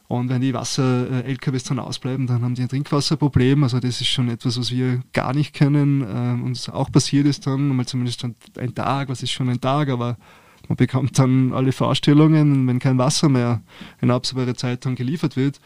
Und 0.06 0.30
wenn 0.30 0.40
die 0.40 0.54
Wasser-LKWs 0.54 1.64
dann 1.64 1.78
ausbleiben, 1.78 2.26
dann 2.26 2.40
haben 2.40 2.54
die 2.54 2.62
ein 2.62 2.68
Trinkwasserproblem. 2.70 3.62
Also 3.62 3.78
das 3.78 4.00
ist 4.00 4.06
schon 4.06 4.30
etwas, 4.30 4.58
was 4.58 4.70
wir 4.70 5.02
gar 5.12 5.34
nicht 5.34 5.52
können. 5.52 6.00
Äh, 6.00 6.42
uns 6.42 6.70
auch 6.70 6.90
passiert 6.90 7.26
ist 7.26 7.46
dann, 7.46 7.68
mal 7.68 7.84
zumindest 7.84 8.24
ein 8.24 8.74
Tag, 8.74 9.10
was 9.10 9.22
ist 9.22 9.32
schon 9.32 9.50
ein 9.50 9.60
Tag, 9.60 9.90
aber 9.90 10.16
Man 10.68 10.76
bekommt 10.76 11.18
dann 11.18 11.52
alle 11.52 11.72
Vorstellungen, 11.72 12.66
wenn 12.66 12.78
kein 12.78 12.98
Wasser 12.98 13.28
mehr 13.28 13.62
in 14.00 14.10
absehbare 14.10 14.54
Zeit 14.54 14.84
dann 14.84 14.94
geliefert 14.94 15.36
wird. 15.36 15.60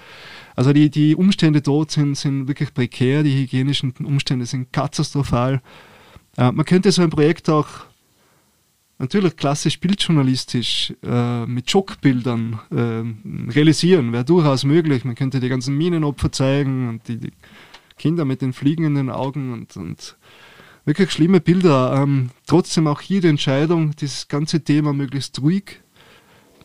Also 0.54 0.72
die, 0.72 0.90
die 0.90 1.16
Umstände 1.16 1.60
dort 1.60 1.90
sind, 1.90 2.16
sind 2.16 2.46
wirklich 2.46 2.72
prekär, 2.72 3.22
die 3.22 3.42
hygienischen 3.42 3.92
Umstände 4.04 4.46
sind 4.46 4.72
katastrophal. 4.72 5.60
Äh, 6.36 6.52
man 6.52 6.64
könnte 6.64 6.92
so 6.92 7.02
ein 7.02 7.10
Projekt 7.10 7.50
auch 7.50 7.66
natürlich 8.98 9.36
klassisch 9.36 9.80
bildjournalistisch 9.80 10.94
äh, 11.02 11.44
mit 11.46 11.68
Schockbildern 11.68 12.60
äh, 12.70 13.50
realisieren, 13.52 14.12
wäre 14.12 14.24
durchaus 14.24 14.64
möglich. 14.64 15.04
Man 15.04 15.16
könnte 15.16 15.40
die 15.40 15.48
ganzen 15.48 15.76
Minenopfer 15.76 16.30
zeigen 16.30 16.88
und 16.88 17.08
die, 17.08 17.18
die 17.18 17.32
Kinder 17.98 18.24
mit 18.24 18.42
den 18.42 18.52
Fliegen 18.52 18.84
in 18.84 18.94
den 18.94 19.10
Augen 19.10 19.52
und, 19.52 19.76
und 19.76 20.16
wirklich 20.84 21.10
schlimme 21.10 21.40
Bilder. 21.40 22.02
Ähm, 22.02 22.30
trotzdem 22.46 22.86
auch 22.86 23.00
hier 23.00 23.20
die 23.20 23.28
Entscheidung, 23.28 23.94
dieses 23.96 24.28
ganze 24.28 24.62
Thema 24.62 24.92
möglichst 24.92 25.40
ruhig 25.40 25.80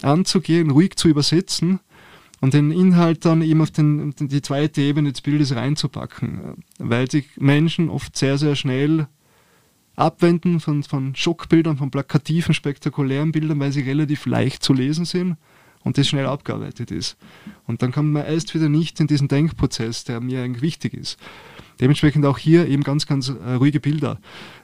anzugehen, 0.02 0.72
ruhig 0.72 0.96
zu 0.96 1.08
übersetzen 1.08 1.80
und 2.40 2.54
den 2.54 2.72
Inhalt 2.72 3.26
dann 3.26 3.42
eben 3.42 3.62
auf 3.62 3.72
den, 3.72 4.14
die 4.18 4.42
zweite 4.42 4.82
Ebene 4.82 5.12
des 5.12 5.22
Bildes 5.22 5.56
reinzupacken, 5.56 6.64
weil 6.78 7.10
sich 7.10 7.26
Menschen 7.38 7.90
oft 7.90 8.16
sehr, 8.16 8.38
sehr 8.38 8.56
schnell 8.56 9.08
abwenden 9.96 10.60
von, 10.60 10.84
von 10.84 11.16
Schockbildern, 11.16 11.78
von 11.78 11.90
plakativen, 11.90 12.54
spektakulären 12.54 13.32
Bildern, 13.32 13.60
weil 13.60 13.72
sie 13.72 13.82
relativ 13.82 14.28
leicht 14.28 14.64
zu 14.64 14.74
lesen 14.74 15.06
sind 15.06 15.38
und 15.84 15.98
das 15.98 16.08
schnell 16.08 16.28
abgearbeitet 16.28 16.92
ist. 16.92 17.18
Und 17.66 17.82
dann 17.82 17.92
kommt 17.92 18.14
man 18.14 18.26
erst 18.26 18.54
wieder 18.54 18.70
nicht 18.70 19.00
in 19.00 19.08
diesen 19.08 19.28
Denkprozess, 19.28 20.04
der 20.04 20.22
mir 20.22 20.44
eigentlich 20.44 20.62
wichtig 20.62 20.94
ist. 20.94 21.18
Dementsprechend 21.80 22.26
auch 22.26 22.38
hier 22.38 22.68
eben 22.68 22.84
ganz, 22.84 23.06
ganz 23.06 23.30
äh, 23.30 23.54
ruhige 23.54 23.80
Bilder. 23.80 24.20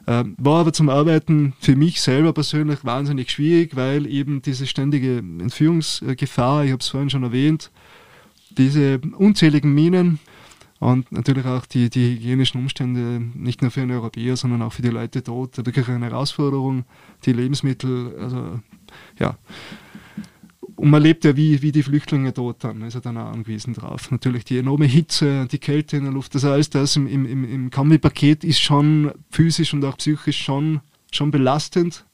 Ähm, 0.08 0.36
war 0.38 0.62
aber 0.62 0.73
zum 0.73 0.89
Arbeiten 0.89 1.54
für 1.60 1.76
mich 1.76 2.02
selber 2.02 2.34
persönlich 2.34 2.84
wahnsinnig 2.84 3.32
schwierig, 3.32 3.76
weil 3.76 4.08
eben 4.08 4.41
diese 4.41 4.67
ständige 4.67 5.17
Entführungsgefahr, 5.17 6.65
ich 6.65 6.71
habe 6.71 6.82
es 6.82 6.88
vorhin 6.88 7.10
schon 7.10 7.23
erwähnt, 7.23 7.71
diese 8.58 8.99
unzähligen 9.17 9.73
Minen 9.73 10.19
und 10.80 11.12
natürlich 11.13 11.45
auch 11.45 11.65
die, 11.65 11.89
die 11.89 12.15
hygienischen 12.15 12.60
Umstände, 12.60 13.21
nicht 13.36 13.62
nur 13.62 13.71
für 13.71 13.80
den 13.80 13.91
Europäer, 13.91 14.36
sondern 14.36 14.62
auch 14.62 14.73
für 14.73 14.82
die 14.82 14.89
Leute 14.89 15.21
dort, 15.21 15.58
wirklich 15.58 15.88
eine 15.88 16.08
Herausforderung. 16.08 16.84
Die 17.26 17.32
Lebensmittel, 17.32 18.13
also 18.19 18.60
ja, 19.17 19.38
und 20.75 20.89
man 20.89 21.01
lebt 21.01 21.23
ja 21.25 21.36
wie, 21.36 21.62
wie 21.62 21.71
die 21.71 21.83
Flüchtlinge 21.83 22.31
dort 22.31 22.63
dann, 22.63 22.81
ist 22.81 22.95
er 22.95 23.01
dann 23.01 23.17
auch 23.17 23.31
angewiesen 23.31 23.73
drauf. 23.73 24.12
Natürlich 24.12 24.45
die 24.45 24.57
enorme 24.57 24.86
Hitze, 24.86 25.47
die 25.51 25.59
Kälte 25.59 25.97
in 25.97 26.03
der 26.03 26.13
Luft, 26.13 26.36
das 26.36 26.45
alles 26.45 26.69
das 26.69 26.95
im, 26.95 27.07
im, 27.07 27.43
im 27.43 27.69
Kombi-Paket 27.69 28.43
ist 28.43 28.59
schon 28.59 29.12
physisch 29.29 29.73
und 29.73 29.86
auch 29.86 29.97
psychisch 29.97 30.41
schon, 30.41 30.81
schon 31.12 31.31
belastend. 31.31 32.05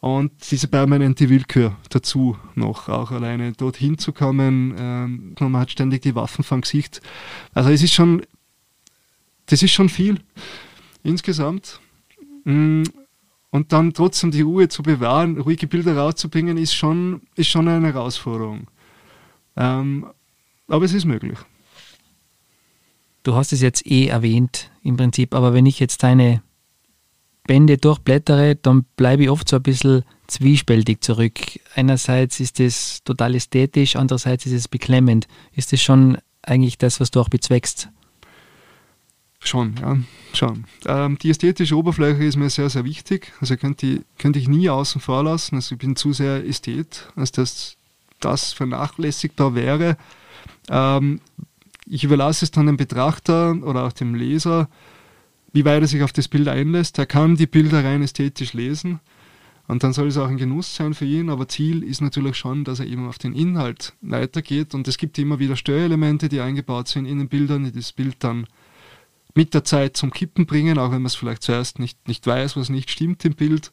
Und 0.00 0.32
diese 0.50 0.68
permanente 0.68 1.30
Willkür 1.30 1.76
dazu 1.88 2.36
noch, 2.54 2.90
auch 2.90 3.10
alleine 3.10 3.52
dorthin 3.52 3.96
zu 3.96 4.12
kommen, 4.12 4.74
ähm, 4.78 5.34
man 5.40 5.56
hat 5.56 5.70
ständig 5.70 6.02
die 6.02 6.14
Waffen 6.14 6.44
vom 6.44 6.60
Gesicht. 6.60 7.00
Also 7.54 7.70
es 7.70 7.82
ist 7.82 7.94
schon, 7.94 8.20
das 9.46 9.62
ist 9.62 9.72
schon 9.72 9.88
viel 9.88 10.20
insgesamt. 11.02 11.80
Mm, 12.44 12.82
und 13.54 13.72
dann 13.72 13.94
trotzdem 13.94 14.32
die 14.32 14.40
Ruhe 14.40 14.68
zu 14.68 14.82
bewahren, 14.82 15.38
ruhige 15.38 15.68
Bilder 15.68 15.96
rauszubringen, 15.96 16.56
ist 16.56 16.74
schon, 16.74 17.22
ist 17.36 17.46
schon 17.46 17.68
eine 17.68 17.86
Herausforderung. 17.86 18.66
Ähm, 19.56 20.06
aber 20.66 20.84
es 20.84 20.92
ist 20.92 21.04
möglich. 21.04 21.38
Du 23.22 23.36
hast 23.36 23.52
es 23.52 23.60
jetzt 23.60 23.86
eh 23.86 24.08
erwähnt 24.08 24.72
im 24.82 24.96
Prinzip, 24.96 25.36
aber 25.36 25.54
wenn 25.54 25.66
ich 25.66 25.78
jetzt 25.78 26.02
deine 26.02 26.42
Bände 27.44 27.78
durchblättere, 27.78 28.56
dann 28.56 28.86
bleibe 28.96 29.22
ich 29.22 29.30
oft 29.30 29.48
so 29.48 29.54
ein 29.54 29.62
bisschen 29.62 30.02
zwiespältig 30.26 31.00
zurück. 31.04 31.38
Einerseits 31.76 32.40
ist 32.40 32.58
es 32.58 33.04
total 33.04 33.36
ästhetisch, 33.36 33.94
andererseits 33.94 34.46
ist 34.46 34.52
es 34.52 34.66
beklemmend. 34.66 35.28
Ist 35.52 35.72
das 35.72 35.80
schon 35.80 36.18
eigentlich 36.42 36.76
das, 36.76 36.98
was 36.98 37.12
du 37.12 37.20
auch 37.20 37.28
bezweckst? 37.28 37.88
Schon, 39.44 39.74
ja, 39.80 39.98
schon. 40.32 40.64
Ähm, 40.86 41.18
die 41.18 41.28
ästhetische 41.28 41.76
Oberfläche 41.76 42.24
ist 42.24 42.36
mir 42.36 42.48
sehr, 42.48 42.70
sehr 42.70 42.84
wichtig. 42.84 43.30
Also 43.40 43.56
könnte 43.56 43.86
ich, 43.86 44.00
könnte 44.18 44.38
ich 44.38 44.48
nie 44.48 44.70
außen 44.70 45.02
vor 45.02 45.22
lassen. 45.22 45.56
Also 45.56 45.74
ich 45.74 45.78
bin 45.78 45.96
zu 45.96 46.14
sehr 46.14 46.46
Ästhet, 46.46 47.08
als 47.14 47.30
dass 47.30 47.76
das 48.20 48.54
vernachlässigbar 48.54 49.54
wäre. 49.54 49.98
Ähm, 50.70 51.20
ich 51.86 52.04
überlasse 52.04 52.46
es 52.46 52.50
dann 52.52 52.66
dem 52.66 52.78
Betrachter 52.78 53.54
oder 53.62 53.84
auch 53.84 53.92
dem 53.92 54.14
Leser, 54.14 54.70
wie 55.52 55.66
weit 55.66 55.82
er 55.82 55.88
sich 55.88 56.02
auf 56.02 56.12
das 56.12 56.28
Bild 56.28 56.48
einlässt. 56.48 56.98
Er 56.98 57.06
kann 57.06 57.36
die 57.36 57.46
Bilder 57.46 57.84
rein 57.84 58.02
ästhetisch 58.02 58.54
lesen 58.54 59.00
und 59.68 59.82
dann 59.84 59.92
soll 59.92 60.08
es 60.08 60.16
auch 60.16 60.28
ein 60.28 60.38
Genuss 60.38 60.74
sein 60.74 60.94
für 60.94 61.04
ihn, 61.04 61.28
aber 61.28 61.48
Ziel 61.48 61.82
ist 61.82 62.00
natürlich 62.00 62.36
schon, 62.36 62.64
dass 62.64 62.80
er 62.80 62.86
eben 62.86 63.06
auf 63.06 63.18
den 63.18 63.34
Inhalt 63.34 63.92
weitergeht 64.00 64.74
und 64.74 64.88
es 64.88 64.96
gibt 64.96 65.18
immer 65.18 65.38
wieder 65.38 65.56
Störelemente, 65.56 66.30
die 66.30 66.40
eingebaut 66.40 66.88
sind 66.88 67.04
in 67.04 67.18
den 67.18 67.28
Bildern, 67.28 67.64
die 67.64 67.72
das 67.72 67.92
Bild 67.92 68.16
dann 68.20 68.46
mit 69.34 69.54
der 69.54 69.64
Zeit 69.64 69.96
zum 69.96 70.12
Kippen 70.12 70.46
bringen, 70.46 70.78
auch 70.78 70.92
wenn 70.92 71.02
man 71.02 71.06
es 71.06 71.14
vielleicht 71.14 71.42
zuerst 71.42 71.78
nicht, 71.78 72.08
nicht 72.08 72.26
weiß, 72.26 72.56
was 72.56 72.68
nicht 72.68 72.90
stimmt 72.90 73.24
im 73.24 73.34
Bild, 73.34 73.72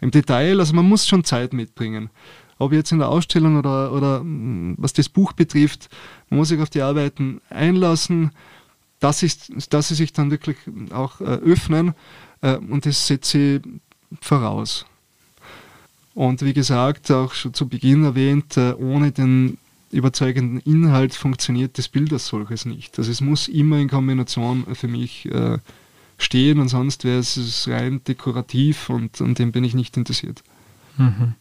im 0.00 0.10
Detail. 0.10 0.58
Also 0.58 0.74
man 0.74 0.88
muss 0.88 1.06
schon 1.06 1.24
Zeit 1.24 1.52
mitbringen. 1.52 2.10
Ob 2.58 2.72
jetzt 2.72 2.92
in 2.92 2.98
der 2.98 3.08
Ausstellung 3.08 3.58
oder, 3.58 3.92
oder 3.92 4.22
mm, 4.22 4.76
was 4.78 4.92
das 4.92 5.08
Buch 5.08 5.32
betrifft, 5.32 5.88
man 6.30 6.38
muss 6.38 6.48
sich 6.48 6.60
auf 6.60 6.70
die 6.70 6.82
Arbeiten 6.82 7.40
einlassen, 7.50 8.30
dass, 9.00 9.22
ist, 9.22 9.50
dass 9.72 9.88
sie 9.88 9.94
sich 9.94 10.12
dann 10.12 10.30
wirklich 10.30 10.56
auch 10.90 11.20
äh, 11.20 11.24
öffnen 11.24 11.94
äh, 12.40 12.56
und 12.56 12.86
das 12.86 13.06
setze 13.06 13.56
ich 13.56 13.62
voraus. 14.20 14.86
Und 16.14 16.42
wie 16.42 16.52
gesagt, 16.52 17.10
auch 17.10 17.32
schon 17.32 17.54
zu 17.54 17.68
Beginn 17.68 18.04
erwähnt, 18.04 18.56
äh, 18.56 18.74
ohne 18.74 19.12
den 19.12 19.58
überzeugenden 19.92 20.58
Inhalt 20.60 21.14
funktioniert 21.14 21.78
das 21.78 21.88
Bild 21.88 22.12
als 22.12 22.26
solches 22.26 22.64
nicht. 22.64 22.98
Also 22.98 23.10
es 23.10 23.20
muss 23.20 23.48
immer 23.48 23.78
in 23.78 23.88
Kombination 23.88 24.64
für 24.74 24.88
mich 24.88 25.26
äh, 25.26 25.58
stehen 26.18 26.58
und 26.58 26.68
sonst 26.68 27.04
wäre 27.04 27.18
es 27.18 27.68
rein 27.68 28.02
dekorativ 28.04 28.88
und 28.88 29.20
an 29.20 29.34
dem 29.34 29.52
bin 29.52 29.64
ich 29.64 29.74
nicht 29.74 29.96
interessiert. 29.96 30.42
Mhm. 30.96 31.34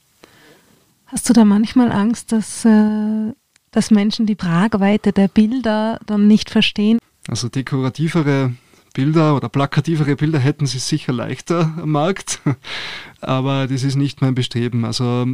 Hast 1.08 1.30
du 1.30 1.34
da 1.34 1.44
manchmal 1.46 1.92
Angst, 1.92 2.32
dass, 2.32 2.64
äh, 2.66 3.34
dass 3.72 3.92
Menschen 3.92 4.26
die 4.26 4.38
Tragweite 4.38 5.12
der 5.12 5.28
Bilder 5.28 6.00
dann 6.06 6.28
nicht 6.28 6.50
verstehen? 6.50 7.00
Also 7.28 7.50
dekorativere 7.50 8.54
Bilder 8.93 9.36
oder 9.36 9.49
plakativere 9.49 10.15
Bilder 10.15 10.39
hätten 10.39 10.65
sie 10.65 10.80
sicher 10.80 11.13
leichter 11.13 11.73
am 11.82 11.91
Markt, 11.91 12.41
aber 13.21 13.67
das 13.67 13.84
ist 13.84 13.95
nicht 13.95 14.21
mein 14.21 14.36
Bestreben. 14.36 14.86
Also 14.86 15.27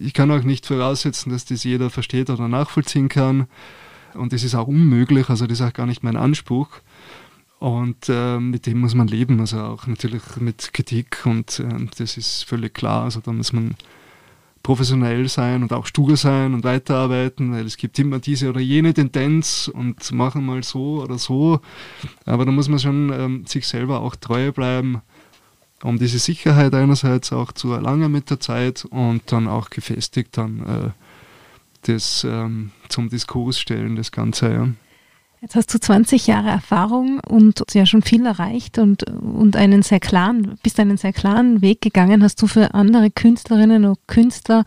ich 0.00 0.14
kann 0.14 0.30
auch 0.30 0.42
nicht 0.42 0.66
voraussetzen, 0.66 1.30
dass 1.30 1.44
das 1.44 1.64
jeder 1.64 1.90
versteht 1.90 2.30
oder 2.30 2.48
nachvollziehen 2.48 3.08
kann 3.08 3.46
und 4.14 4.32
das 4.32 4.42
ist 4.42 4.54
auch 4.54 4.66
unmöglich, 4.66 5.28
also 5.28 5.46
das 5.46 5.60
ist 5.60 5.66
auch 5.66 5.72
gar 5.72 5.86
nicht 5.86 6.02
mein 6.02 6.16
Anspruch. 6.16 6.68
Und 7.58 8.08
äh, 8.08 8.38
mit 8.38 8.66
dem 8.66 8.78
muss 8.78 8.94
man 8.94 9.08
leben, 9.08 9.40
also 9.40 9.60
auch 9.60 9.86
natürlich 9.88 10.22
mit 10.38 10.72
Kritik 10.72 11.26
und 11.26 11.58
äh, 11.58 11.86
das 11.96 12.16
ist 12.16 12.44
völlig 12.44 12.72
klar. 12.72 13.02
Also 13.02 13.20
da 13.20 13.32
muss 13.32 13.52
man 13.52 13.74
professionell 14.68 15.30
sein 15.30 15.62
und 15.62 15.72
auch 15.72 15.86
stur 15.86 16.18
sein 16.18 16.52
und 16.52 16.62
weiterarbeiten, 16.62 17.52
weil 17.52 17.64
es 17.64 17.78
gibt 17.78 17.98
immer 17.98 18.18
diese 18.18 18.50
oder 18.50 18.60
jene 18.60 18.92
Tendenz 18.92 19.70
und 19.72 20.12
machen 20.12 20.44
mal 20.44 20.62
so 20.62 21.00
oder 21.02 21.16
so. 21.16 21.62
Aber 22.26 22.44
da 22.44 22.52
muss 22.52 22.68
man 22.68 22.78
schon 22.78 23.10
ähm, 23.10 23.46
sich 23.46 23.66
selber 23.66 24.02
auch 24.02 24.14
treu 24.14 24.52
bleiben, 24.52 25.00
um 25.82 25.98
diese 25.98 26.18
Sicherheit 26.18 26.74
einerseits 26.74 27.32
auch 27.32 27.52
zu 27.52 27.72
erlangen 27.72 28.12
mit 28.12 28.28
der 28.28 28.40
Zeit 28.40 28.84
und 28.84 29.22
dann 29.32 29.48
auch 29.48 29.70
gefestigt 29.70 30.36
dann 30.36 30.60
äh, 30.66 30.90
das 31.90 32.24
ähm, 32.24 32.70
zum 32.90 33.08
Diskurs 33.08 33.58
stellen, 33.58 33.96
das 33.96 34.12
Ganze. 34.12 34.52
Ja. 34.52 34.68
Jetzt 35.40 35.54
hast 35.54 35.72
du 35.72 35.78
20 35.78 36.26
Jahre 36.26 36.48
Erfahrung 36.48 37.20
und 37.20 37.62
ja 37.72 37.86
schon 37.86 38.02
viel 38.02 38.26
erreicht 38.26 38.78
und, 38.78 39.04
und 39.04 39.56
einen 39.56 39.82
sehr 39.82 40.00
klaren, 40.00 40.58
bist 40.64 40.80
einen 40.80 40.96
sehr 40.96 41.12
klaren 41.12 41.62
Weg 41.62 41.80
gegangen. 41.80 42.24
Hast 42.24 42.42
du 42.42 42.48
für 42.48 42.74
andere 42.74 43.10
Künstlerinnen 43.10 43.84
und 43.84 43.98
Künstler 44.08 44.64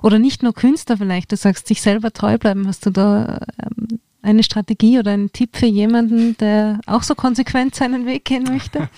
oder 0.00 0.20
nicht 0.20 0.44
nur 0.44 0.54
Künstler 0.54 0.96
vielleicht, 0.96 1.32
du 1.32 1.36
sagst, 1.36 1.66
sich 1.66 1.82
selber 1.82 2.12
treu 2.12 2.38
bleiben, 2.38 2.68
hast 2.68 2.86
du 2.86 2.90
da 2.90 3.40
ähm, 3.60 3.98
eine 4.22 4.44
Strategie 4.44 5.00
oder 5.00 5.10
einen 5.10 5.32
Tipp 5.32 5.56
für 5.56 5.66
jemanden, 5.66 6.36
der 6.38 6.80
auch 6.86 7.02
so 7.02 7.16
konsequent 7.16 7.74
seinen 7.74 8.06
Weg 8.06 8.24
gehen 8.24 8.44
möchte? 8.44 8.88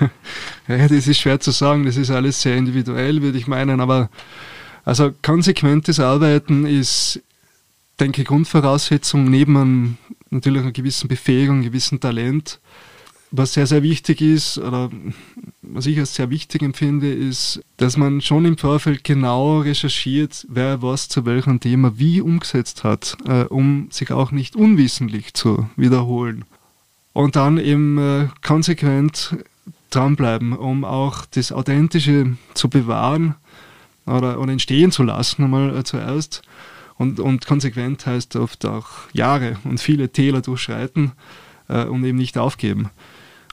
ja, 0.68 0.88
das 0.88 1.06
ist 1.06 1.20
schwer 1.20 1.38
zu 1.38 1.52
sagen, 1.52 1.86
das 1.86 1.96
ist 1.96 2.10
alles 2.10 2.42
sehr 2.42 2.56
individuell, 2.56 3.22
würde 3.22 3.38
ich 3.38 3.46
meinen, 3.46 3.80
aber 3.80 4.10
also 4.84 5.12
konsequentes 5.22 6.00
Arbeiten 6.00 6.66
ist, 6.66 7.22
denke 8.00 8.22
ich, 8.22 8.28
Grundvoraussetzung 8.28 9.24
neben 9.30 9.56
einem 9.56 9.98
natürlich 10.30 10.62
einer 10.62 10.72
gewissen 10.72 11.08
Befähigung, 11.08 11.56
einem 11.56 11.64
gewissen 11.64 12.00
Talent. 12.00 12.60
Was 13.30 13.52
sehr, 13.52 13.66
sehr 13.66 13.82
wichtig 13.82 14.22
ist, 14.22 14.56
oder 14.56 14.90
was 15.60 15.84
ich 15.84 15.98
als 15.98 16.14
sehr 16.14 16.30
wichtig 16.30 16.62
empfinde, 16.62 17.12
ist, 17.12 17.60
dass 17.76 17.98
man 17.98 18.22
schon 18.22 18.46
im 18.46 18.56
Vorfeld 18.56 19.04
genau 19.04 19.60
recherchiert, 19.60 20.46
wer 20.48 20.80
was 20.80 21.08
zu 21.08 21.26
welchem 21.26 21.60
Thema 21.60 21.98
wie 21.98 22.22
umgesetzt 22.22 22.84
hat, 22.84 23.18
äh, 23.26 23.42
um 23.42 23.88
sich 23.90 24.12
auch 24.12 24.30
nicht 24.30 24.56
unwissentlich 24.56 25.34
zu 25.34 25.68
wiederholen. 25.76 26.46
Und 27.12 27.36
dann 27.36 27.58
eben 27.58 27.98
äh, 27.98 28.28
konsequent 28.42 29.36
dranbleiben, 29.90 30.54
um 30.54 30.84
auch 30.84 31.26
das 31.26 31.52
Authentische 31.52 32.36
zu 32.54 32.70
bewahren 32.70 33.34
oder, 34.06 34.40
oder 34.40 34.52
entstehen 34.52 34.90
zu 34.90 35.02
lassen, 35.02 35.44
einmal 35.44 35.76
äh, 35.76 35.84
zuerst. 35.84 36.42
Und, 36.98 37.20
und 37.20 37.46
konsequent 37.46 38.04
heißt 38.06 38.36
oft 38.36 38.66
auch 38.66 38.88
Jahre 39.12 39.56
und 39.64 39.80
viele 39.80 40.10
Täler 40.10 40.42
durchschreiten 40.42 41.12
äh, 41.68 41.84
und 41.84 42.04
eben 42.04 42.18
nicht 42.18 42.36
aufgeben. 42.36 42.90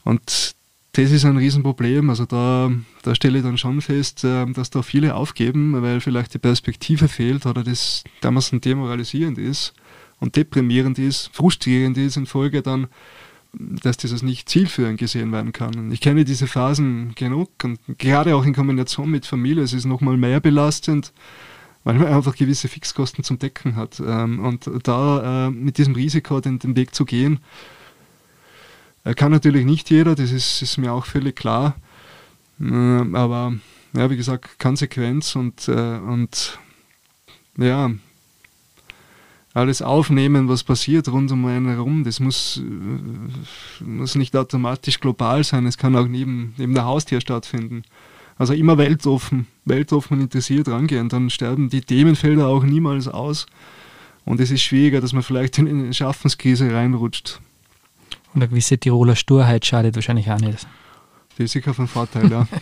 Und 0.04 0.56
das 0.94 1.12
ist 1.12 1.26
ein 1.26 1.38
Riesenproblem. 1.38 2.10
Also 2.10 2.26
da, 2.26 2.72
da 3.04 3.16
stelle 3.16 3.38
ich 3.38 3.44
dann 3.44 3.58
schon 3.58 3.82
fest, 3.82 4.24
äh, 4.24 4.46
dass 4.48 4.72
da 4.72 4.82
viele 4.82 5.16
aufgeben, 5.16 5.82
weil 5.82 6.02
vielleicht 6.02 6.34
die 6.34 6.40
Perspektive 6.40 7.08
fehlt 7.08 7.46
oder 7.46 7.64
das 7.64 8.04
damals 8.22 8.50
demoralisierend 8.52 9.38
ist 9.38 9.74
und 10.20 10.36
deprimierend 10.36 10.98
ist, 10.98 11.30
frustrierend 11.32 11.98
ist 11.98 12.18
in 12.18 12.26
Folge 12.26 12.62
dann, 12.64 12.88
dass 13.54 13.98
dieses 13.98 14.22
nicht 14.24 14.50
zielführend 14.50 14.98
gesehen 14.98 15.32
werden 15.32 15.54
kann. 15.54 15.76
Und 15.76 15.92
ich 15.92 16.02
kenne 16.02 16.26
diese 16.26 16.48
Phasen 16.48 17.14
genug 17.16 17.50
und 17.64 17.80
gerade 17.98 18.36
auch 18.36 18.46
in 18.46 18.54
Kombination 18.54 19.10
mit 19.12 19.26
Familie 19.26 19.64
ist 19.64 19.74
es 19.74 19.86
nochmal 19.86 20.18
mehr 20.18 20.40
belastend, 20.40 21.14
weil 21.86 22.00
man 22.00 22.08
einfach 22.08 22.36
gewisse 22.36 22.68
Fixkosten 22.68 23.24
zum 23.24 23.40
Decken 23.40 23.78
hat. 23.78 24.02
Ähm, 24.06 24.44
und 24.44 24.70
da 24.84 25.48
äh, 25.48 25.52
mit 25.52 25.78
diesem 25.78 25.94
Risiko 25.94 26.42
den, 26.42 26.60
den 26.60 26.76
Weg 26.76 26.94
zu 26.94 27.06
gehen, 27.06 27.40
äh, 29.06 29.14
kann 29.14 29.32
natürlich 29.32 29.66
nicht 29.66 29.90
jeder, 29.92 30.16
das 30.16 30.32
ist, 30.32 30.62
ist 30.62 30.78
mir 30.78 30.92
auch 30.92 31.06
völlig 31.06 31.36
klar. 31.36 31.76
Äh, 32.60 32.66
aber 33.14 33.54
ja, 33.94 34.10
wie 34.10 34.18
gesagt, 34.18 34.60
Konsequenz 34.60 35.38
und, 35.38 35.70
und 35.70 36.60
ja, 37.56 37.92
alles 39.54 39.82
aufnehmen, 39.82 40.50
was 40.50 40.66
passiert 40.66 41.08
rund 41.08 41.32
um 41.32 41.46
einen 41.46 41.70
herum. 41.70 42.04
Das 42.04 42.20
muss, 42.20 42.62
muss 43.80 44.16
nicht 44.16 44.36
automatisch 44.36 45.00
global 45.00 45.46
sein, 45.46 45.66
es 45.66 45.78
kann 45.78 45.96
auch 45.96 46.08
neben, 46.08 46.54
neben 46.58 46.74
der 46.74 46.84
Haustür 46.84 47.22
stattfinden. 47.22 47.84
Also 48.38 48.54
immer 48.54 48.78
weltoffen, 48.78 49.48
weltoffen 49.64 50.18
und 50.18 50.24
interessiert 50.24 50.68
rangehen, 50.68 51.10
dann 51.10 51.30
sterben 51.30 51.70
die 51.70 51.82
Themenfelder 51.82 52.48
auch 52.48 52.64
niemals 52.64 53.08
aus. 53.08 53.46
Und 54.26 54.40
es 54.40 54.52
ist 54.52 54.62
schwieriger, 54.62 55.02
dass 55.02 55.14
man 55.14 55.24
vielleicht 55.24 55.58
in 55.58 55.68
eine 55.68 55.94
Schaffenskrise 55.94 56.74
reinrutscht. 56.74 57.40
Und 58.34 58.42
eine 58.42 58.50
gewisse 58.50 58.78
Tiroler 58.78 59.16
Sturheit 59.16 59.66
schadet 59.66 59.96
wahrscheinlich 59.96 60.30
auch 60.30 60.40
nicht. 60.40 60.68
Die 61.38 61.44
ist 61.44 61.52
sicher 61.52 61.74
von 61.74 61.88
Vorteil, 61.88 62.30
ja. 62.30 62.48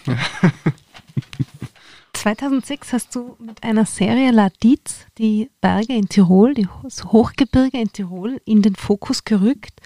2006 2.14 2.94
hast 2.94 3.16
du 3.16 3.36
mit 3.38 3.62
einer 3.64 3.86
Serie 3.86 4.32
La 4.32 4.50
Dietz 4.50 5.08
die 5.18 5.50
Berge 5.60 5.94
in 5.94 6.08
Tirol, 6.08 6.54
die 6.54 6.68
Hochgebirge 6.68 7.78
in 7.78 7.92
Tirol, 7.92 8.40
in 8.46 8.62
den 8.62 8.76
Fokus 8.76 9.26
gerückt 9.26 9.82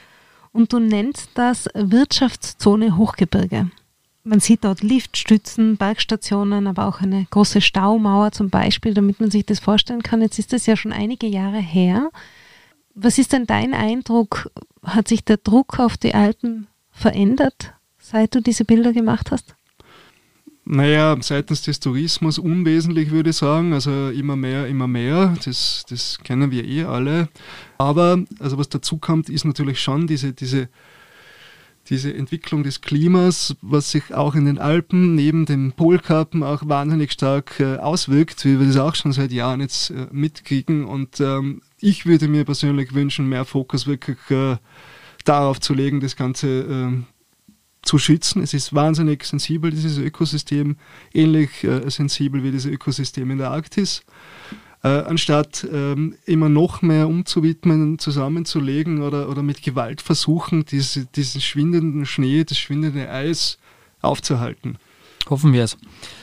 und 0.52 0.72
du 0.72 0.80
nennst 0.80 1.32
das 1.34 1.68
Wirtschaftszone 1.74 2.96
Hochgebirge. 2.96 3.72
Man 4.28 4.42
sieht 4.42 4.66
dort 4.66 4.84
Liftstützen, 4.84 5.78
Bergstationen, 5.78 6.68
aber 6.68 6.88
auch 6.88 7.00
eine 7.00 7.26
große 7.30 7.62
Staumauer 7.62 8.34
zum 8.34 8.50
Beispiel, 8.50 8.94
damit 8.94 9.22
man 9.22 9.32
sich 9.32 9.46
das 9.46 9.60
vorstellen 9.60 10.04
kann. 10.04 10.22
Jetzt 10.22 10.38
ist 10.38 10.52
das 10.52 10.66
ja 10.66 10.76
schon 10.76 10.92
einige 10.92 11.28
Jahre 11.28 11.60
her. 11.60 12.10
Was 12.94 13.18
ist 13.20 13.32
denn 13.32 13.48
dein 13.48 13.74
Eindruck? 13.74 14.52
Hat 14.84 15.08
sich 15.08 15.24
der 15.24 15.38
Druck 15.38 15.80
auf 15.80 15.96
die 15.96 16.14
Alpen 16.14 16.68
verändert, 16.92 17.74
seit 18.00 18.36
du 18.36 18.42
diese 18.42 18.66
Bilder 18.66 18.92
gemacht 18.92 19.32
hast? 19.32 19.56
Naja, 20.66 21.16
seitens 21.22 21.62
des 21.62 21.80
Tourismus 21.80 22.38
unwesentlich, 22.38 23.12
würde 23.12 23.30
ich 23.30 23.38
sagen. 23.38 23.72
Also 23.72 24.10
immer 24.10 24.36
mehr, 24.36 24.68
immer 24.68 24.88
mehr. 24.88 25.38
Das, 25.46 25.86
das 25.88 26.18
kennen 26.22 26.52
wir 26.52 26.66
eh 26.66 26.84
alle. 26.84 27.30
Aber 27.78 28.22
also 28.40 28.58
was 28.58 28.68
dazu 28.68 28.98
kommt, 28.98 29.30
ist 29.30 29.46
natürlich 29.46 29.80
schon 29.80 30.06
diese, 30.06 30.34
diese 30.34 30.68
diese 31.90 32.14
Entwicklung 32.14 32.64
des 32.64 32.82
Klimas, 32.82 33.56
was 33.62 33.92
sich 33.92 34.14
auch 34.14 34.36
in 34.36 34.46
den 34.46 34.60
Alpen 34.60 35.16
neben 35.16 35.46
den 35.46 35.72
Polkappen 35.72 36.44
auch 36.44 36.68
wahnsinnig 36.68 37.12
stark 37.12 37.60
äh, 37.60 37.78
auswirkt, 37.78 38.44
wie 38.46 38.60
wir 38.60 38.68
das 38.68 38.78
auch 38.78 38.96
schon 38.96 39.14
seit 39.14 39.32
Jahren 39.32 39.62
jetzt 39.62 39.90
äh, 39.90 40.08
mitkriegen. 40.12 40.86
Und 40.86 41.20
ähm, 41.20 41.62
ich 41.80 42.06
würde 42.06 42.28
mir 42.28 42.46
persönlich 42.46 42.94
wünschen, 42.94 43.30
mehr 43.30 43.46
Fokus 43.46 43.88
wirklich 43.88 44.18
äh, 44.30 44.58
darauf 45.26 45.60
zu 45.60 45.74
legen, 45.74 46.00
das 46.00 46.16
Ganze 46.16 46.48
ähm, 46.48 47.06
zu 47.82 47.98
schützen. 47.98 48.42
Es 48.42 48.54
ist 48.54 48.74
wahnsinnig 48.74 49.24
sensibel, 49.24 49.72
dieses 49.72 49.98
Ökosystem, 49.98 50.76
ähnlich 51.14 51.64
äh, 51.64 51.90
sensibel 51.90 52.44
wie 52.44 52.52
das 52.52 52.66
Ökosystem 52.66 53.32
in 53.32 53.38
der 53.38 53.52
Arktis 53.52 54.04
äh, 54.84 54.88
anstatt 54.88 55.68
ähm, 55.72 56.16
immer 56.26 56.50
noch 56.50 56.82
mehr 56.82 57.08
umzuwidmen, 57.08 58.00
zusammenzulegen 58.00 59.02
oder, 59.02 59.30
oder 59.30 59.44
mit 59.44 59.62
Gewalt 59.64 60.02
versuchen, 60.02 60.66
diese, 60.66 61.06
diesen 61.06 61.42
schwindenden 61.42 62.06
Schnee, 62.06 62.44
das 62.44 62.58
schwindende 62.58 63.10
Eis 63.10 63.58
aufzuhalten. 64.02 64.78
Hoffen 65.30 65.54
wir 65.54 65.64
es, 65.64 65.78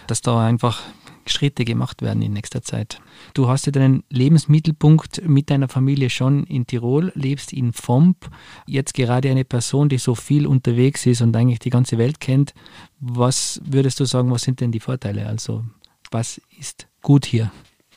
dass 0.07 0.23
da 0.23 0.45
einfach 0.45 0.83
Schritte 1.27 1.65
gemacht 1.65 2.03
werden 2.03 2.23
in 2.23 2.33
nächster 2.33 2.63
Zeit. 2.63 3.01
Du 3.33 3.49
hast 3.49 3.67
ja 3.67 3.73
deinen 3.73 4.05
Lebensmittelpunkt 4.11 5.27
mit 5.27 5.51
deiner 5.51 5.69
Familie 5.69 6.11
schon 6.11 6.45
in 6.45 6.67
Tirol, 6.67 7.13
lebst 7.15 7.53
in 7.53 7.73
Fomp, 7.73 8.31
jetzt 8.67 8.95
gerade 8.95 9.31
eine 9.31 9.45
Person, 9.45 9.89
die 9.89 9.99
so 9.99 10.15
viel 10.15 10.47
unterwegs 10.47 11.07
ist 11.07 11.23
und 11.23 11.35
eigentlich 11.37 11.61
die 11.61 11.71
ganze 11.71 11.99
Welt 11.99 12.21
kennt. 12.21 12.55
Was 13.01 13.61
würdest 13.65 14.01
du 14.01 14.05
sagen, 14.05 14.31
was 14.31 14.43
sind 14.43 14.61
denn 14.61 14.73
die 14.73 14.81
Vorteile? 14.81 15.27
Also 15.27 15.65
was 16.11 16.41
ist 16.59 16.87
gut 17.03 17.27
hier? 17.27 17.51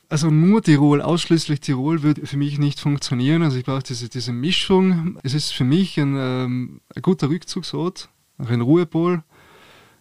Also 0.09 0.29
nur 0.29 0.63
Tirol, 0.63 1.01
ausschließlich 1.01 1.59
Tirol 1.59 2.01
würde 2.01 2.25
für 2.25 2.37
mich 2.37 2.57
nicht 2.59 2.79
funktionieren. 2.79 3.41
Also 3.41 3.57
ich 3.57 3.65
brauche 3.65 3.83
diese, 3.83 4.07
diese 4.07 4.31
Mischung. 4.31 5.19
Es 5.23 5.33
ist 5.33 5.53
für 5.53 5.65
mich 5.65 5.97
ein, 5.99 6.15
ähm, 6.17 6.81
ein 6.95 7.01
guter 7.01 7.29
Rückzugsort, 7.29 8.07
auch 8.37 8.49
ein 8.49 8.61
Ruhepol. 8.61 9.23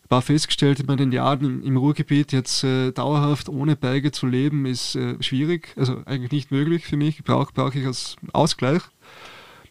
Ich 0.05 0.11
habe 0.13 0.23
festgestellt, 0.23 0.79
in 0.79 0.97
den 0.97 1.11
Jahren 1.11 1.65
im 1.65 1.77
Ruhrgebiet 1.77 2.31
jetzt 2.31 2.63
äh, 2.63 2.93
dauerhaft 2.93 3.49
ohne 3.49 3.75
Berge 3.75 4.13
zu 4.13 4.29
leben, 4.29 4.65
ist 4.65 4.95
äh, 4.95 5.21
schwierig, 5.21 5.75
also 5.77 6.01
eigentlich 6.05 6.31
nicht 6.31 6.53
möglich 6.53 6.85
für 6.85 6.97
mich. 6.97 7.25
Brauche 7.25 7.53
brauch 7.53 7.75
ich 7.75 7.85
als 7.85 8.15
Ausgleich. 8.33 8.83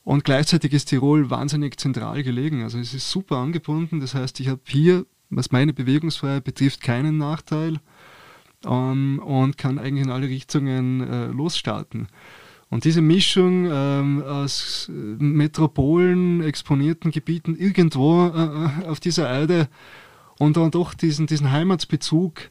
Und 0.03 0.25
gleichzeitig 0.25 0.73
ist 0.73 0.89
Tirol 0.89 1.29
wahnsinnig 1.29 1.79
zentral 1.79 2.21
gelegen. 2.23 2.63
Also 2.63 2.77
es 2.77 2.93
ist 2.93 3.09
super 3.09 3.37
angebunden. 3.37 4.01
Das 4.01 4.13
heißt, 4.13 4.41
ich 4.41 4.49
habe 4.49 4.59
hier, 4.65 5.05
was 5.29 5.51
meine 5.51 5.71
Bewegungsfreiheit 5.71 6.43
betrifft, 6.43 6.81
keinen 6.81 7.17
Nachteil 7.17 7.79
ähm, 8.65 9.19
und 9.19 9.57
kann 9.57 9.79
eigentlich 9.79 10.05
in 10.05 10.11
alle 10.11 10.27
Richtungen 10.27 11.01
äh, 11.01 11.27
losstarten. 11.27 12.07
Und 12.69 12.83
diese 12.83 13.01
Mischung 13.01 13.67
ähm, 13.71 14.23
aus 14.23 14.89
Metropolen, 14.91 16.41
exponierten 16.41 17.11
Gebieten 17.11 17.55
irgendwo 17.55 18.27
äh, 18.27 18.87
auf 18.87 18.99
dieser 18.99 19.29
Erde 19.29 19.69
und 20.39 20.57
dann 20.57 20.71
doch 20.71 20.93
diesen, 20.93 21.27
diesen 21.27 21.51
Heimatsbezug, 21.51 22.49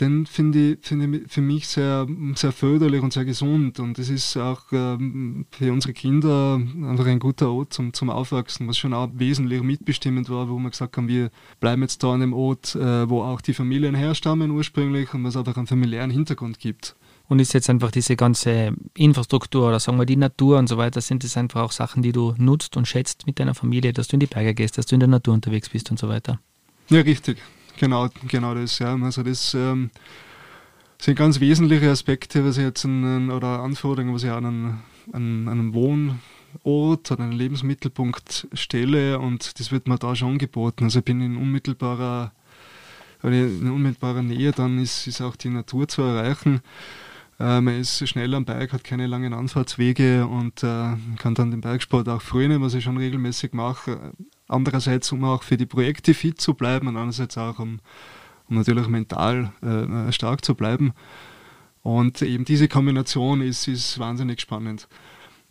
den 0.00 0.26
finde 0.26 0.72
ich, 0.72 0.78
find 0.86 1.14
ich 1.14 1.32
für 1.32 1.40
mich 1.40 1.68
sehr, 1.68 2.06
sehr 2.34 2.52
förderlich 2.52 3.02
und 3.02 3.14
sehr 3.14 3.24
gesund. 3.24 3.80
Und 3.80 3.98
es 3.98 4.10
ist 4.10 4.36
auch 4.36 4.60
ähm, 4.72 5.46
für 5.50 5.72
unsere 5.72 5.94
Kinder 5.94 6.54
einfach 6.56 7.06
ein 7.06 7.18
guter 7.18 7.50
Ort 7.50 7.72
zum, 7.72 7.94
zum 7.94 8.10
Aufwachsen, 8.10 8.68
was 8.68 8.76
schon 8.76 8.92
auch 8.92 9.08
wesentlich 9.14 9.62
mitbestimmend 9.62 10.28
war, 10.28 10.50
wo 10.50 10.58
wir 10.58 10.70
gesagt 10.70 10.96
haben, 10.98 11.08
wir 11.08 11.30
bleiben 11.60 11.80
jetzt 11.80 12.02
da 12.02 12.12
an 12.12 12.20
dem 12.20 12.34
Ort, 12.34 12.74
äh, 12.74 13.08
wo 13.08 13.22
auch 13.22 13.40
die 13.40 13.54
Familien 13.54 13.94
herstammen 13.94 14.50
ursprünglich 14.50 15.14
und 15.14 15.24
was 15.24 15.36
einfach 15.36 15.56
einen 15.56 15.66
familiären 15.66 16.10
Hintergrund 16.10 16.58
gibt. 16.58 16.94
Und 17.28 17.40
ist 17.40 17.54
jetzt 17.54 17.70
einfach 17.70 17.90
diese 17.90 18.16
ganze 18.16 18.74
Infrastruktur 18.94 19.68
oder 19.68 19.80
sagen 19.80 19.98
wir 19.98 20.06
die 20.06 20.16
Natur 20.16 20.58
und 20.58 20.68
so 20.68 20.76
weiter, 20.76 21.00
sind 21.00 21.24
das 21.24 21.36
einfach 21.36 21.62
auch 21.62 21.72
Sachen, 21.72 22.02
die 22.02 22.12
du 22.12 22.34
nutzt 22.36 22.76
und 22.76 22.86
schätzt 22.86 23.26
mit 23.26 23.40
deiner 23.40 23.54
Familie, 23.54 23.92
dass 23.92 24.08
du 24.08 24.16
in 24.16 24.20
die 24.20 24.26
Berge 24.26 24.54
gehst, 24.54 24.78
dass 24.78 24.86
du 24.86 24.94
in 24.94 25.00
der 25.00 25.08
Natur 25.08 25.34
unterwegs 25.34 25.70
bist 25.70 25.90
und 25.90 25.98
so 25.98 26.08
weiter? 26.08 26.38
Ja, 26.88 27.00
richtig. 27.00 27.38
Genau, 27.78 28.08
genau 28.26 28.54
das, 28.54 28.78
ja. 28.78 28.94
Also 28.94 29.22
das 29.22 29.54
ähm, 29.54 29.90
sind 30.98 31.16
ganz 31.16 31.40
wesentliche 31.40 31.90
Aspekte, 31.90 32.44
was 32.44 32.56
ich 32.56 32.64
jetzt 32.64 32.84
an, 32.84 33.30
oder 33.30 33.60
Anforderungen, 33.60 34.14
was 34.14 34.24
ich 34.24 34.30
an 34.30 34.82
einen, 35.12 35.48
einen 35.48 35.74
Wohnort, 35.74 37.12
an 37.12 37.20
einen 37.20 37.32
Lebensmittelpunkt 37.32 38.48
stelle 38.54 39.18
und 39.18 39.58
das 39.60 39.72
wird 39.72 39.88
mir 39.88 39.98
da 39.98 40.16
schon 40.16 40.38
geboten. 40.38 40.84
Also 40.84 41.00
ich 41.00 41.04
bin 41.04 41.20
in 41.20 41.36
unmittelbarer, 41.36 42.32
in 43.22 43.70
unmittelbarer 43.70 44.22
Nähe, 44.22 44.52
dann 44.52 44.78
ist, 44.78 45.06
ist 45.06 45.20
auch 45.20 45.36
die 45.36 45.50
Natur 45.50 45.86
zu 45.86 46.02
erreichen. 46.02 46.60
Äh, 47.38 47.60
man 47.60 47.78
ist 47.78 48.08
schnell 48.08 48.34
am 48.34 48.46
Berg, 48.46 48.72
hat 48.72 48.84
keine 48.84 49.06
langen 49.06 49.34
Anfahrtswege 49.34 50.26
und 50.26 50.62
äh, 50.62 50.94
kann 51.18 51.34
dann 51.34 51.50
den 51.50 51.60
Bergsport 51.60 52.08
auch 52.08 52.22
frühen, 52.22 52.62
was 52.62 52.72
ich 52.72 52.84
schon 52.84 52.96
regelmäßig 52.96 53.52
mache. 53.52 54.12
Andererseits, 54.48 55.10
um 55.12 55.24
auch 55.24 55.42
für 55.42 55.56
die 55.56 55.66
Projekte 55.66 56.14
fit 56.14 56.40
zu 56.40 56.54
bleiben 56.54 56.88
und 56.88 56.96
andererseits 56.96 57.36
auch, 57.36 57.58
um, 57.58 57.80
um 58.48 58.56
natürlich 58.56 58.86
mental 58.88 59.52
äh, 59.62 60.12
stark 60.12 60.44
zu 60.44 60.54
bleiben. 60.54 60.92
Und 61.82 62.22
eben 62.22 62.44
diese 62.44 62.68
Kombination 62.68 63.40
ist, 63.42 63.68
ist 63.68 63.98
wahnsinnig 63.98 64.40
spannend. 64.40 64.88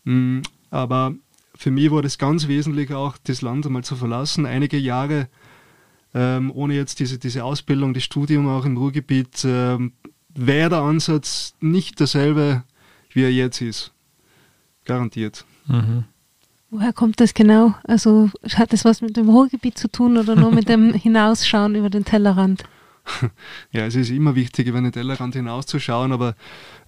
Mhm, 0.03 0.43
aber 0.69 1.13
für 1.55 1.71
mich 1.71 1.91
war 1.91 2.01
das 2.01 2.17
ganz 2.17 2.47
wesentlich 2.47 2.93
auch, 2.93 3.17
das 3.23 3.41
Land 3.41 3.65
einmal 3.65 3.83
zu 3.83 3.95
verlassen. 3.95 4.45
Einige 4.45 4.77
Jahre 4.77 5.29
ähm, 6.15 6.51
ohne 6.55 6.75
jetzt 6.75 6.99
diese, 6.99 7.19
diese 7.19 7.43
Ausbildung, 7.43 7.93
das 7.93 8.03
Studium 8.03 8.47
auch 8.47 8.65
im 8.65 8.77
Ruhrgebiet, 8.77 9.43
ähm, 9.43 9.91
wäre 10.33 10.69
der 10.69 10.79
Ansatz 10.79 11.53
nicht 11.59 11.99
derselbe, 11.99 12.63
wie 13.11 13.23
er 13.23 13.31
jetzt 13.31 13.61
ist. 13.61 13.91
Garantiert. 14.85 15.45
Mhm. 15.67 16.05
Woher 16.75 16.91
kommt 16.91 17.21
das 17.21 17.33
genau? 17.33 17.73
Also 17.85 18.29
hat 18.53 18.73
das 18.73 18.83
was 18.83 18.99
mit 18.99 19.15
dem 19.15 19.29
Ruhrgebiet 19.29 19.77
zu 19.77 19.87
tun 19.87 20.17
oder 20.17 20.35
nur 20.35 20.51
mit 20.51 20.67
dem 20.67 20.93
Hinausschauen 20.93 21.73
über 21.75 21.89
den 21.89 22.03
Tellerrand? 22.03 22.65
Ja, 23.71 23.85
es 23.85 23.95
ist 23.95 24.09
immer 24.09 24.35
wichtig, 24.35 24.67
über 24.67 24.81
den 24.81 24.91
Tellerrand 24.91 25.35
hinauszuschauen, 25.35 26.11
aber 26.11 26.35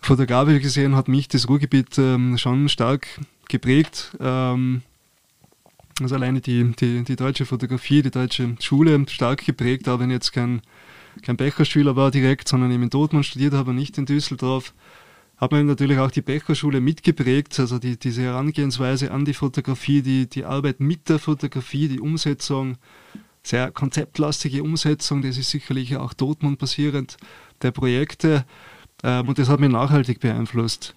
fotografisch 0.01 0.61
gesehen 0.61 0.95
hat 0.95 1.07
mich 1.07 1.29
das 1.29 1.47
Ruhrgebiet 1.47 1.97
ähm, 1.99 2.37
schon 2.37 2.67
stark 2.67 3.07
geprägt. 3.47 4.17
Ähm, 4.19 4.81
also 6.01 6.15
alleine 6.15 6.41
die, 6.41 6.73
die, 6.73 7.03
die 7.03 7.15
deutsche 7.15 7.45
Fotografie, 7.45 8.01
die 8.01 8.11
deutsche 8.11 8.57
Schule 8.59 9.05
stark 9.07 9.45
geprägt, 9.45 9.87
auch 9.87 9.99
wenn 9.99 10.09
ich 10.09 10.15
jetzt 10.15 10.33
kein, 10.33 10.61
kein 11.21 11.37
Becherschüler 11.37 11.95
war 11.95 12.11
direkt, 12.11 12.49
sondern 12.49 12.71
eben 12.71 12.83
in 12.83 12.89
Dortmund 12.89 13.25
studiert 13.25 13.53
habe, 13.53 13.73
nicht 13.73 13.97
in 13.97 14.05
Düsseldorf 14.05 14.73
hat 15.37 15.51
mir 15.51 15.63
natürlich 15.63 15.99
auch 15.99 16.11
die 16.11 16.21
Becherschule 16.21 16.81
mitgeprägt, 16.81 17.59
also 17.59 17.77
die, 17.77 17.97
diese 17.97 18.23
Herangehensweise 18.23 19.11
an 19.11 19.23
die 19.23 19.35
Fotografie, 19.35 20.01
die, 20.01 20.27
die 20.27 20.45
Arbeit 20.45 20.79
mit 20.79 21.09
der 21.09 21.19
Fotografie, 21.19 21.87
die 21.87 21.99
Umsetzung, 21.99 22.77
sehr 23.43 23.71
konzeptlastige 23.71 24.63
Umsetzung, 24.63 25.21
das 25.21 25.37
ist 25.37 25.51
sicherlich 25.51 25.95
auch 25.95 26.13
Dortmund 26.13 26.57
basierend 26.57 27.17
der 27.61 27.71
Projekte 27.71 28.45
ähm, 29.03 29.29
und 29.29 29.37
das 29.37 29.47
hat 29.47 29.59
mich 29.59 29.69
nachhaltig 29.69 30.19
beeinflusst. 30.19 30.95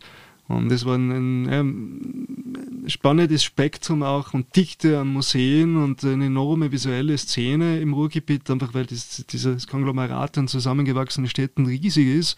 Und 0.49 0.69
das 0.69 0.85
war 0.85 0.97
ein, 0.97 1.49
ein, 1.49 2.85
spannendes 2.89 3.45
Spektrum 3.45 4.03
auch 4.03 4.35
und 4.35 4.57
Dichte 4.57 4.99
an 4.99 5.13
Museen 5.13 5.77
und 5.77 6.03
eine 6.03 6.27
enorme 6.27 6.73
visuelle 6.73 7.17
Szene 7.19 7.79
im 7.81 7.93
Ruhrgebiet, 7.93 8.51
einfach 8.51 8.75
weil 8.75 8.87
das, 8.87 9.25
dieses 9.31 9.69
Konglomerat 9.69 10.39
an 10.39 10.49
zusammengewachsenen 10.49 11.31
Städten 11.31 11.67
riesig 11.67 12.09
ist 12.09 12.37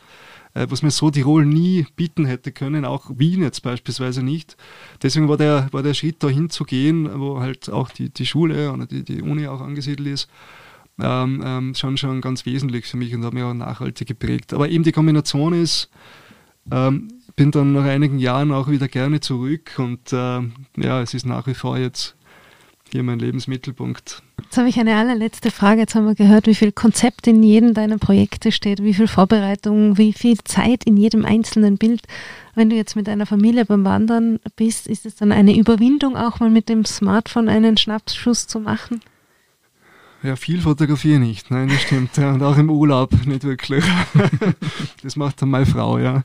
was 0.54 0.82
mir 0.82 0.90
so 0.90 1.10
Tirol 1.10 1.46
nie 1.46 1.86
bieten 1.96 2.24
hätte 2.26 2.52
können, 2.52 2.84
auch 2.84 3.10
Wien 3.14 3.42
jetzt 3.42 3.62
beispielsweise 3.62 4.22
nicht. 4.22 4.56
Deswegen 5.02 5.28
war 5.28 5.36
der, 5.36 5.68
war 5.72 5.82
der 5.82 5.94
Schritt 5.94 6.22
dahin 6.22 6.50
zu 6.50 6.64
gehen, 6.64 7.08
wo 7.20 7.40
halt 7.40 7.70
auch 7.70 7.90
die, 7.90 8.10
die 8.10 8.26
Schule 8.26 8.72
oder 8.72 8.86
die, 8.86 9.04
die 9.04 9.22
Uni 9.22 9.46
auch 9.46 9.60
angesiedelt 9.60 10.08
ist, 10.08 10.28
ähm, 11.00 11.42
ähm, 11.44 11.74
schon, 11.74 11.96
schon 11.96 12.20
ganz 12.20 12.44
wesentlich 12.44 12.86
für 12.86 12.96
mich 12.96 13.14
und 13.14 13.24
hat 13.24 13.32
mich 13.32 13.42
auch 13.42 13.54
nachhaltig 13.54 14.08
geprägt. 14.08 14.52
Aber 14.52 14.68
eben 14.68 14.84
die 14.84 14.92
Kombination 14.92 15.54
ist, 15.54 15.90
ähm, 16.70 17.08
bin 17.34 17.50
dann 17.50 17.72
nach 17.72 17.84
einigen 17.84 18.18
Jahren 18.18 18.52
auch 18.52 18.68
wieder 18.68 18.88
gerne 18.88 19.20
zurück 19.20 19.72
und 19.78 20.12
äh, 20.12 20.40
ja, 20.76 21.00
es 21.00 21.14
ist 21.14 21.26
nach 21.26 21.46
wie 21.46 21.54
vor 21.54 21.78
jetzt 21.78 22.14
hier 22.92 23.02
mein 23.02 23.18
Lebensmittelpunkt. 23.18 24.22
Jetzt 24.42 24.58
habe 24.58 24.68
ich 24.68 24.78
eine 24.78 24.96
allerletzte 24.96 25.50
Frage. 25.50 25.80
Jetzt 25.80 25.94
haben 25.94 26.06
wir 26.06 26.14
gehört, 26.14 26.46
wie 26.46 26.54
viel 26.54 26.72
Konzept 26.72 27.26
in 27.26 27.42
jedem 27.42 27.74
deiner 27.74 27.98
Projekte 27.98 28.52
steht, 28.52 28.82
wie 28.82 28.94
viel 28.94 29.08
Vorbereitung, 29.08 29.98
wie 29.98 30.12
viel 30.12 30.36
Zeit 30.44 30.84
in 30.84 30.96
jedem 30.96 31.24
einzelnen 31.24 31.78
Bild. 31.78 32.02
Wenn 32.54 32.68
du 32.68 32.76
jetzt 32.76 32.96
mit 32.96 33.06
deiner 33.06 33.26
Familie 33.26 33.64
beim 33.64 33.84
Wandern 33.84 34.38
bist, 34.56 34.86
ist 34.86 35.06
es 35.06 35.16
dann 35.16 35.32
eine 35.32 35.56
Überwindung, 35.56 36.16
auch 36.16 36.40
mal 36.40 36.50
mit 36.50 36.68
dem 36.68 36.84
Smartphone 36.84 37.48
einen 37.48 37.76
Schnappschuss 37.76 38.46
zu 38.46 38.60
machen? 38.60 39.00
Ja, 40.22 40.36
viel 40.36 40.60
fotografiere 40.60 41.18
nicht, 41.18 41.50
nein, 41.50 41.68
das 41.68 41.82
stimmt. 41.82 42.16
Ja, 42.16 42.32
und 42.34 42.42
auch 42.42 42.56
im 42.56 42.70
Urlaub 42.70 43.10
nicht 43.26 43.42
wirklich. 43.42 43.84
das 45.02 45.16
macht 45.16 45.42
dann 45.42 45.50
meine 45.50 45.66
Frau, 45.66 45.98
ja. 45.98 46.22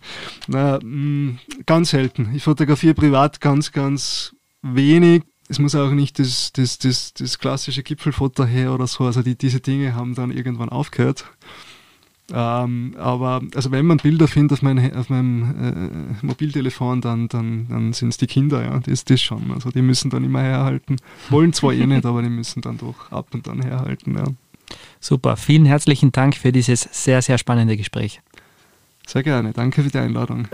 Na, 0.47 0.79
mm, 0.83 1.39
ganz 1.65 1.89
selten. 1.89 2.29
Ich 2.35 2.43
fotografiere 2.43 2.93
privat 2.93 3.41
ganz, 3.41 3.71
ganz 3.71 4.35
wenig 4.61 5.23
es 5.49 5.59
muss 5.59 5.75
auch 5.75 5.91
nicht 5.91 6.19
das, 6.19 6.51
das, 6.53 6.77
das, 6.77 7.13
das 7.13 7.39
klassische 7.39 7.83
Gipfelfoto 7.83 8.45
her 8.45 8.73
oder 8.73 8.87
so. 8.87 9.05
Also 9.05 9.21
die, 9.21 9.35
diese 9.35 9.59
Dinge 9.59 9.95
haben 9.95 10.15
dann 10.15 10.31
irgendwann 10.31 10.69
aufgehört. 10.69 11.25
Ähm, 12.33 12.93
aber 12.97 13.41
also 13.55 13.71
wenn 13.71 13.85
man 13.85 13.97
Bilder 13.97 14.27
findet 14.27 14.57
auf, 14.57 14.61
mein, 14.61 14.93
auf 14.93 15.09
meinem 15.09 16.19
äh, 16.21 16.25
Mobiltelefon, 16.25 16.99
dann, 16.99 17.29
dann, 17.29 17.67
dann 17.69 17.93
sind 17.93 18.09
es 18.09 18.17
die 18.17 18.27
Kinder, 18.27 18.61
ja, 18.61 18.77
das 18.79 18.87
ist 18.87 19.09
das 19.09 19.21
schon. 19.21 19.51
Also 19.53 19.69
die 19.69 19.81
müssen 19.81 20.09
dann 20.09 20.25
immer 20.25 20.41
herhalten. 20.41 20.97
Wollen 21.29 21.53
zwar 21.53 21.71
eh 21.71 21.85
nicht, 21.85 22.05
aber 22.05 22.21
die 22.21 22.29
müssen 22.29 22.61
dann 22.61 22.77
doch 22.77 23.11
ab 23.11 23.27
und 23.33 23.47
an 23.47 23.61
herhalten. 23.61 24.17
Ja. 24.17 24.25
Super, 24.99 25.37
vielen 25.37 25.65
herzlichen 25.65 26.11
Dank 26.11 26.35
für 26.35 26.51
dieses 26.51 26.81
sehr, 26.91 27.21
sehr 27.21 27.37
spannende 27.37 27.77
Gespräch. 27.77 28.19
Sehr 29.05 29.23
gerne, 29.23 29.53
danke 29.53 29.83
für 29.83 29.89
die 29.89 29.97
Einladung. 29.97 30.49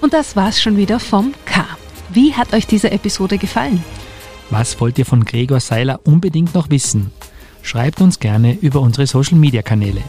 Und 0.00 0.12
das 0.12 0.34
war's 0.34 0.60
schon 0.60 0.76
wieder 0.76 0.98
vom 0.98 1.32
K. 1.44 1.75
Wie 2.10 2.34
hat 2.34 2.52
euch 2.52 2.66
diese 2.66 2.90
Episode 2.90 3.38
gefallen? 3.38 3.82
Was 4.50 4.80
wollt 4.80 4.98
ihr 4.98 5.06
von 5.06 5.24
Gregor 5.24 5.60
Seiler 5.60 6.00
unbedingt 6.04 6.54
noch 6.54 6.70
wissen? 6.70 7.10
Schreibt 7.62 8.00
uns 8.00 8.20
gerne 8.20 8.54
über 8.60 8.80
unsere 8.80 9.06
Social 9.06 9.36
Media 9.38 9.62
Kanäle. 9.62 10.02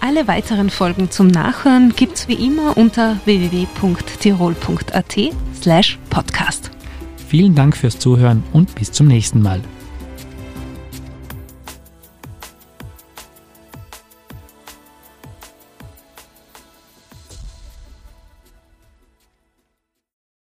Alle 0.00 0.26
weiteren 0.26 0.70
Folgen 0.70 1.10
zum 1.10 1.28
Nachhören 1.28 1.92
gibt's 1.94 2.26
wie 2.26 2.46
immer 2.46 2.76
unter 2.76 3.18
www.tirol.at 3.24 5.16
slash 5.60 5.98
podcast. 6.10 6.70
Vielen 7.28 7.54
Dank 7.54 7.76
fürs 7.76 7.98
Zuhören 7.98 8.42
und 8.52 8.74
bis 8.74 8.90
zum 8.90 9.06
nächsten 9.06 9.42
Mal. 9.42 9.60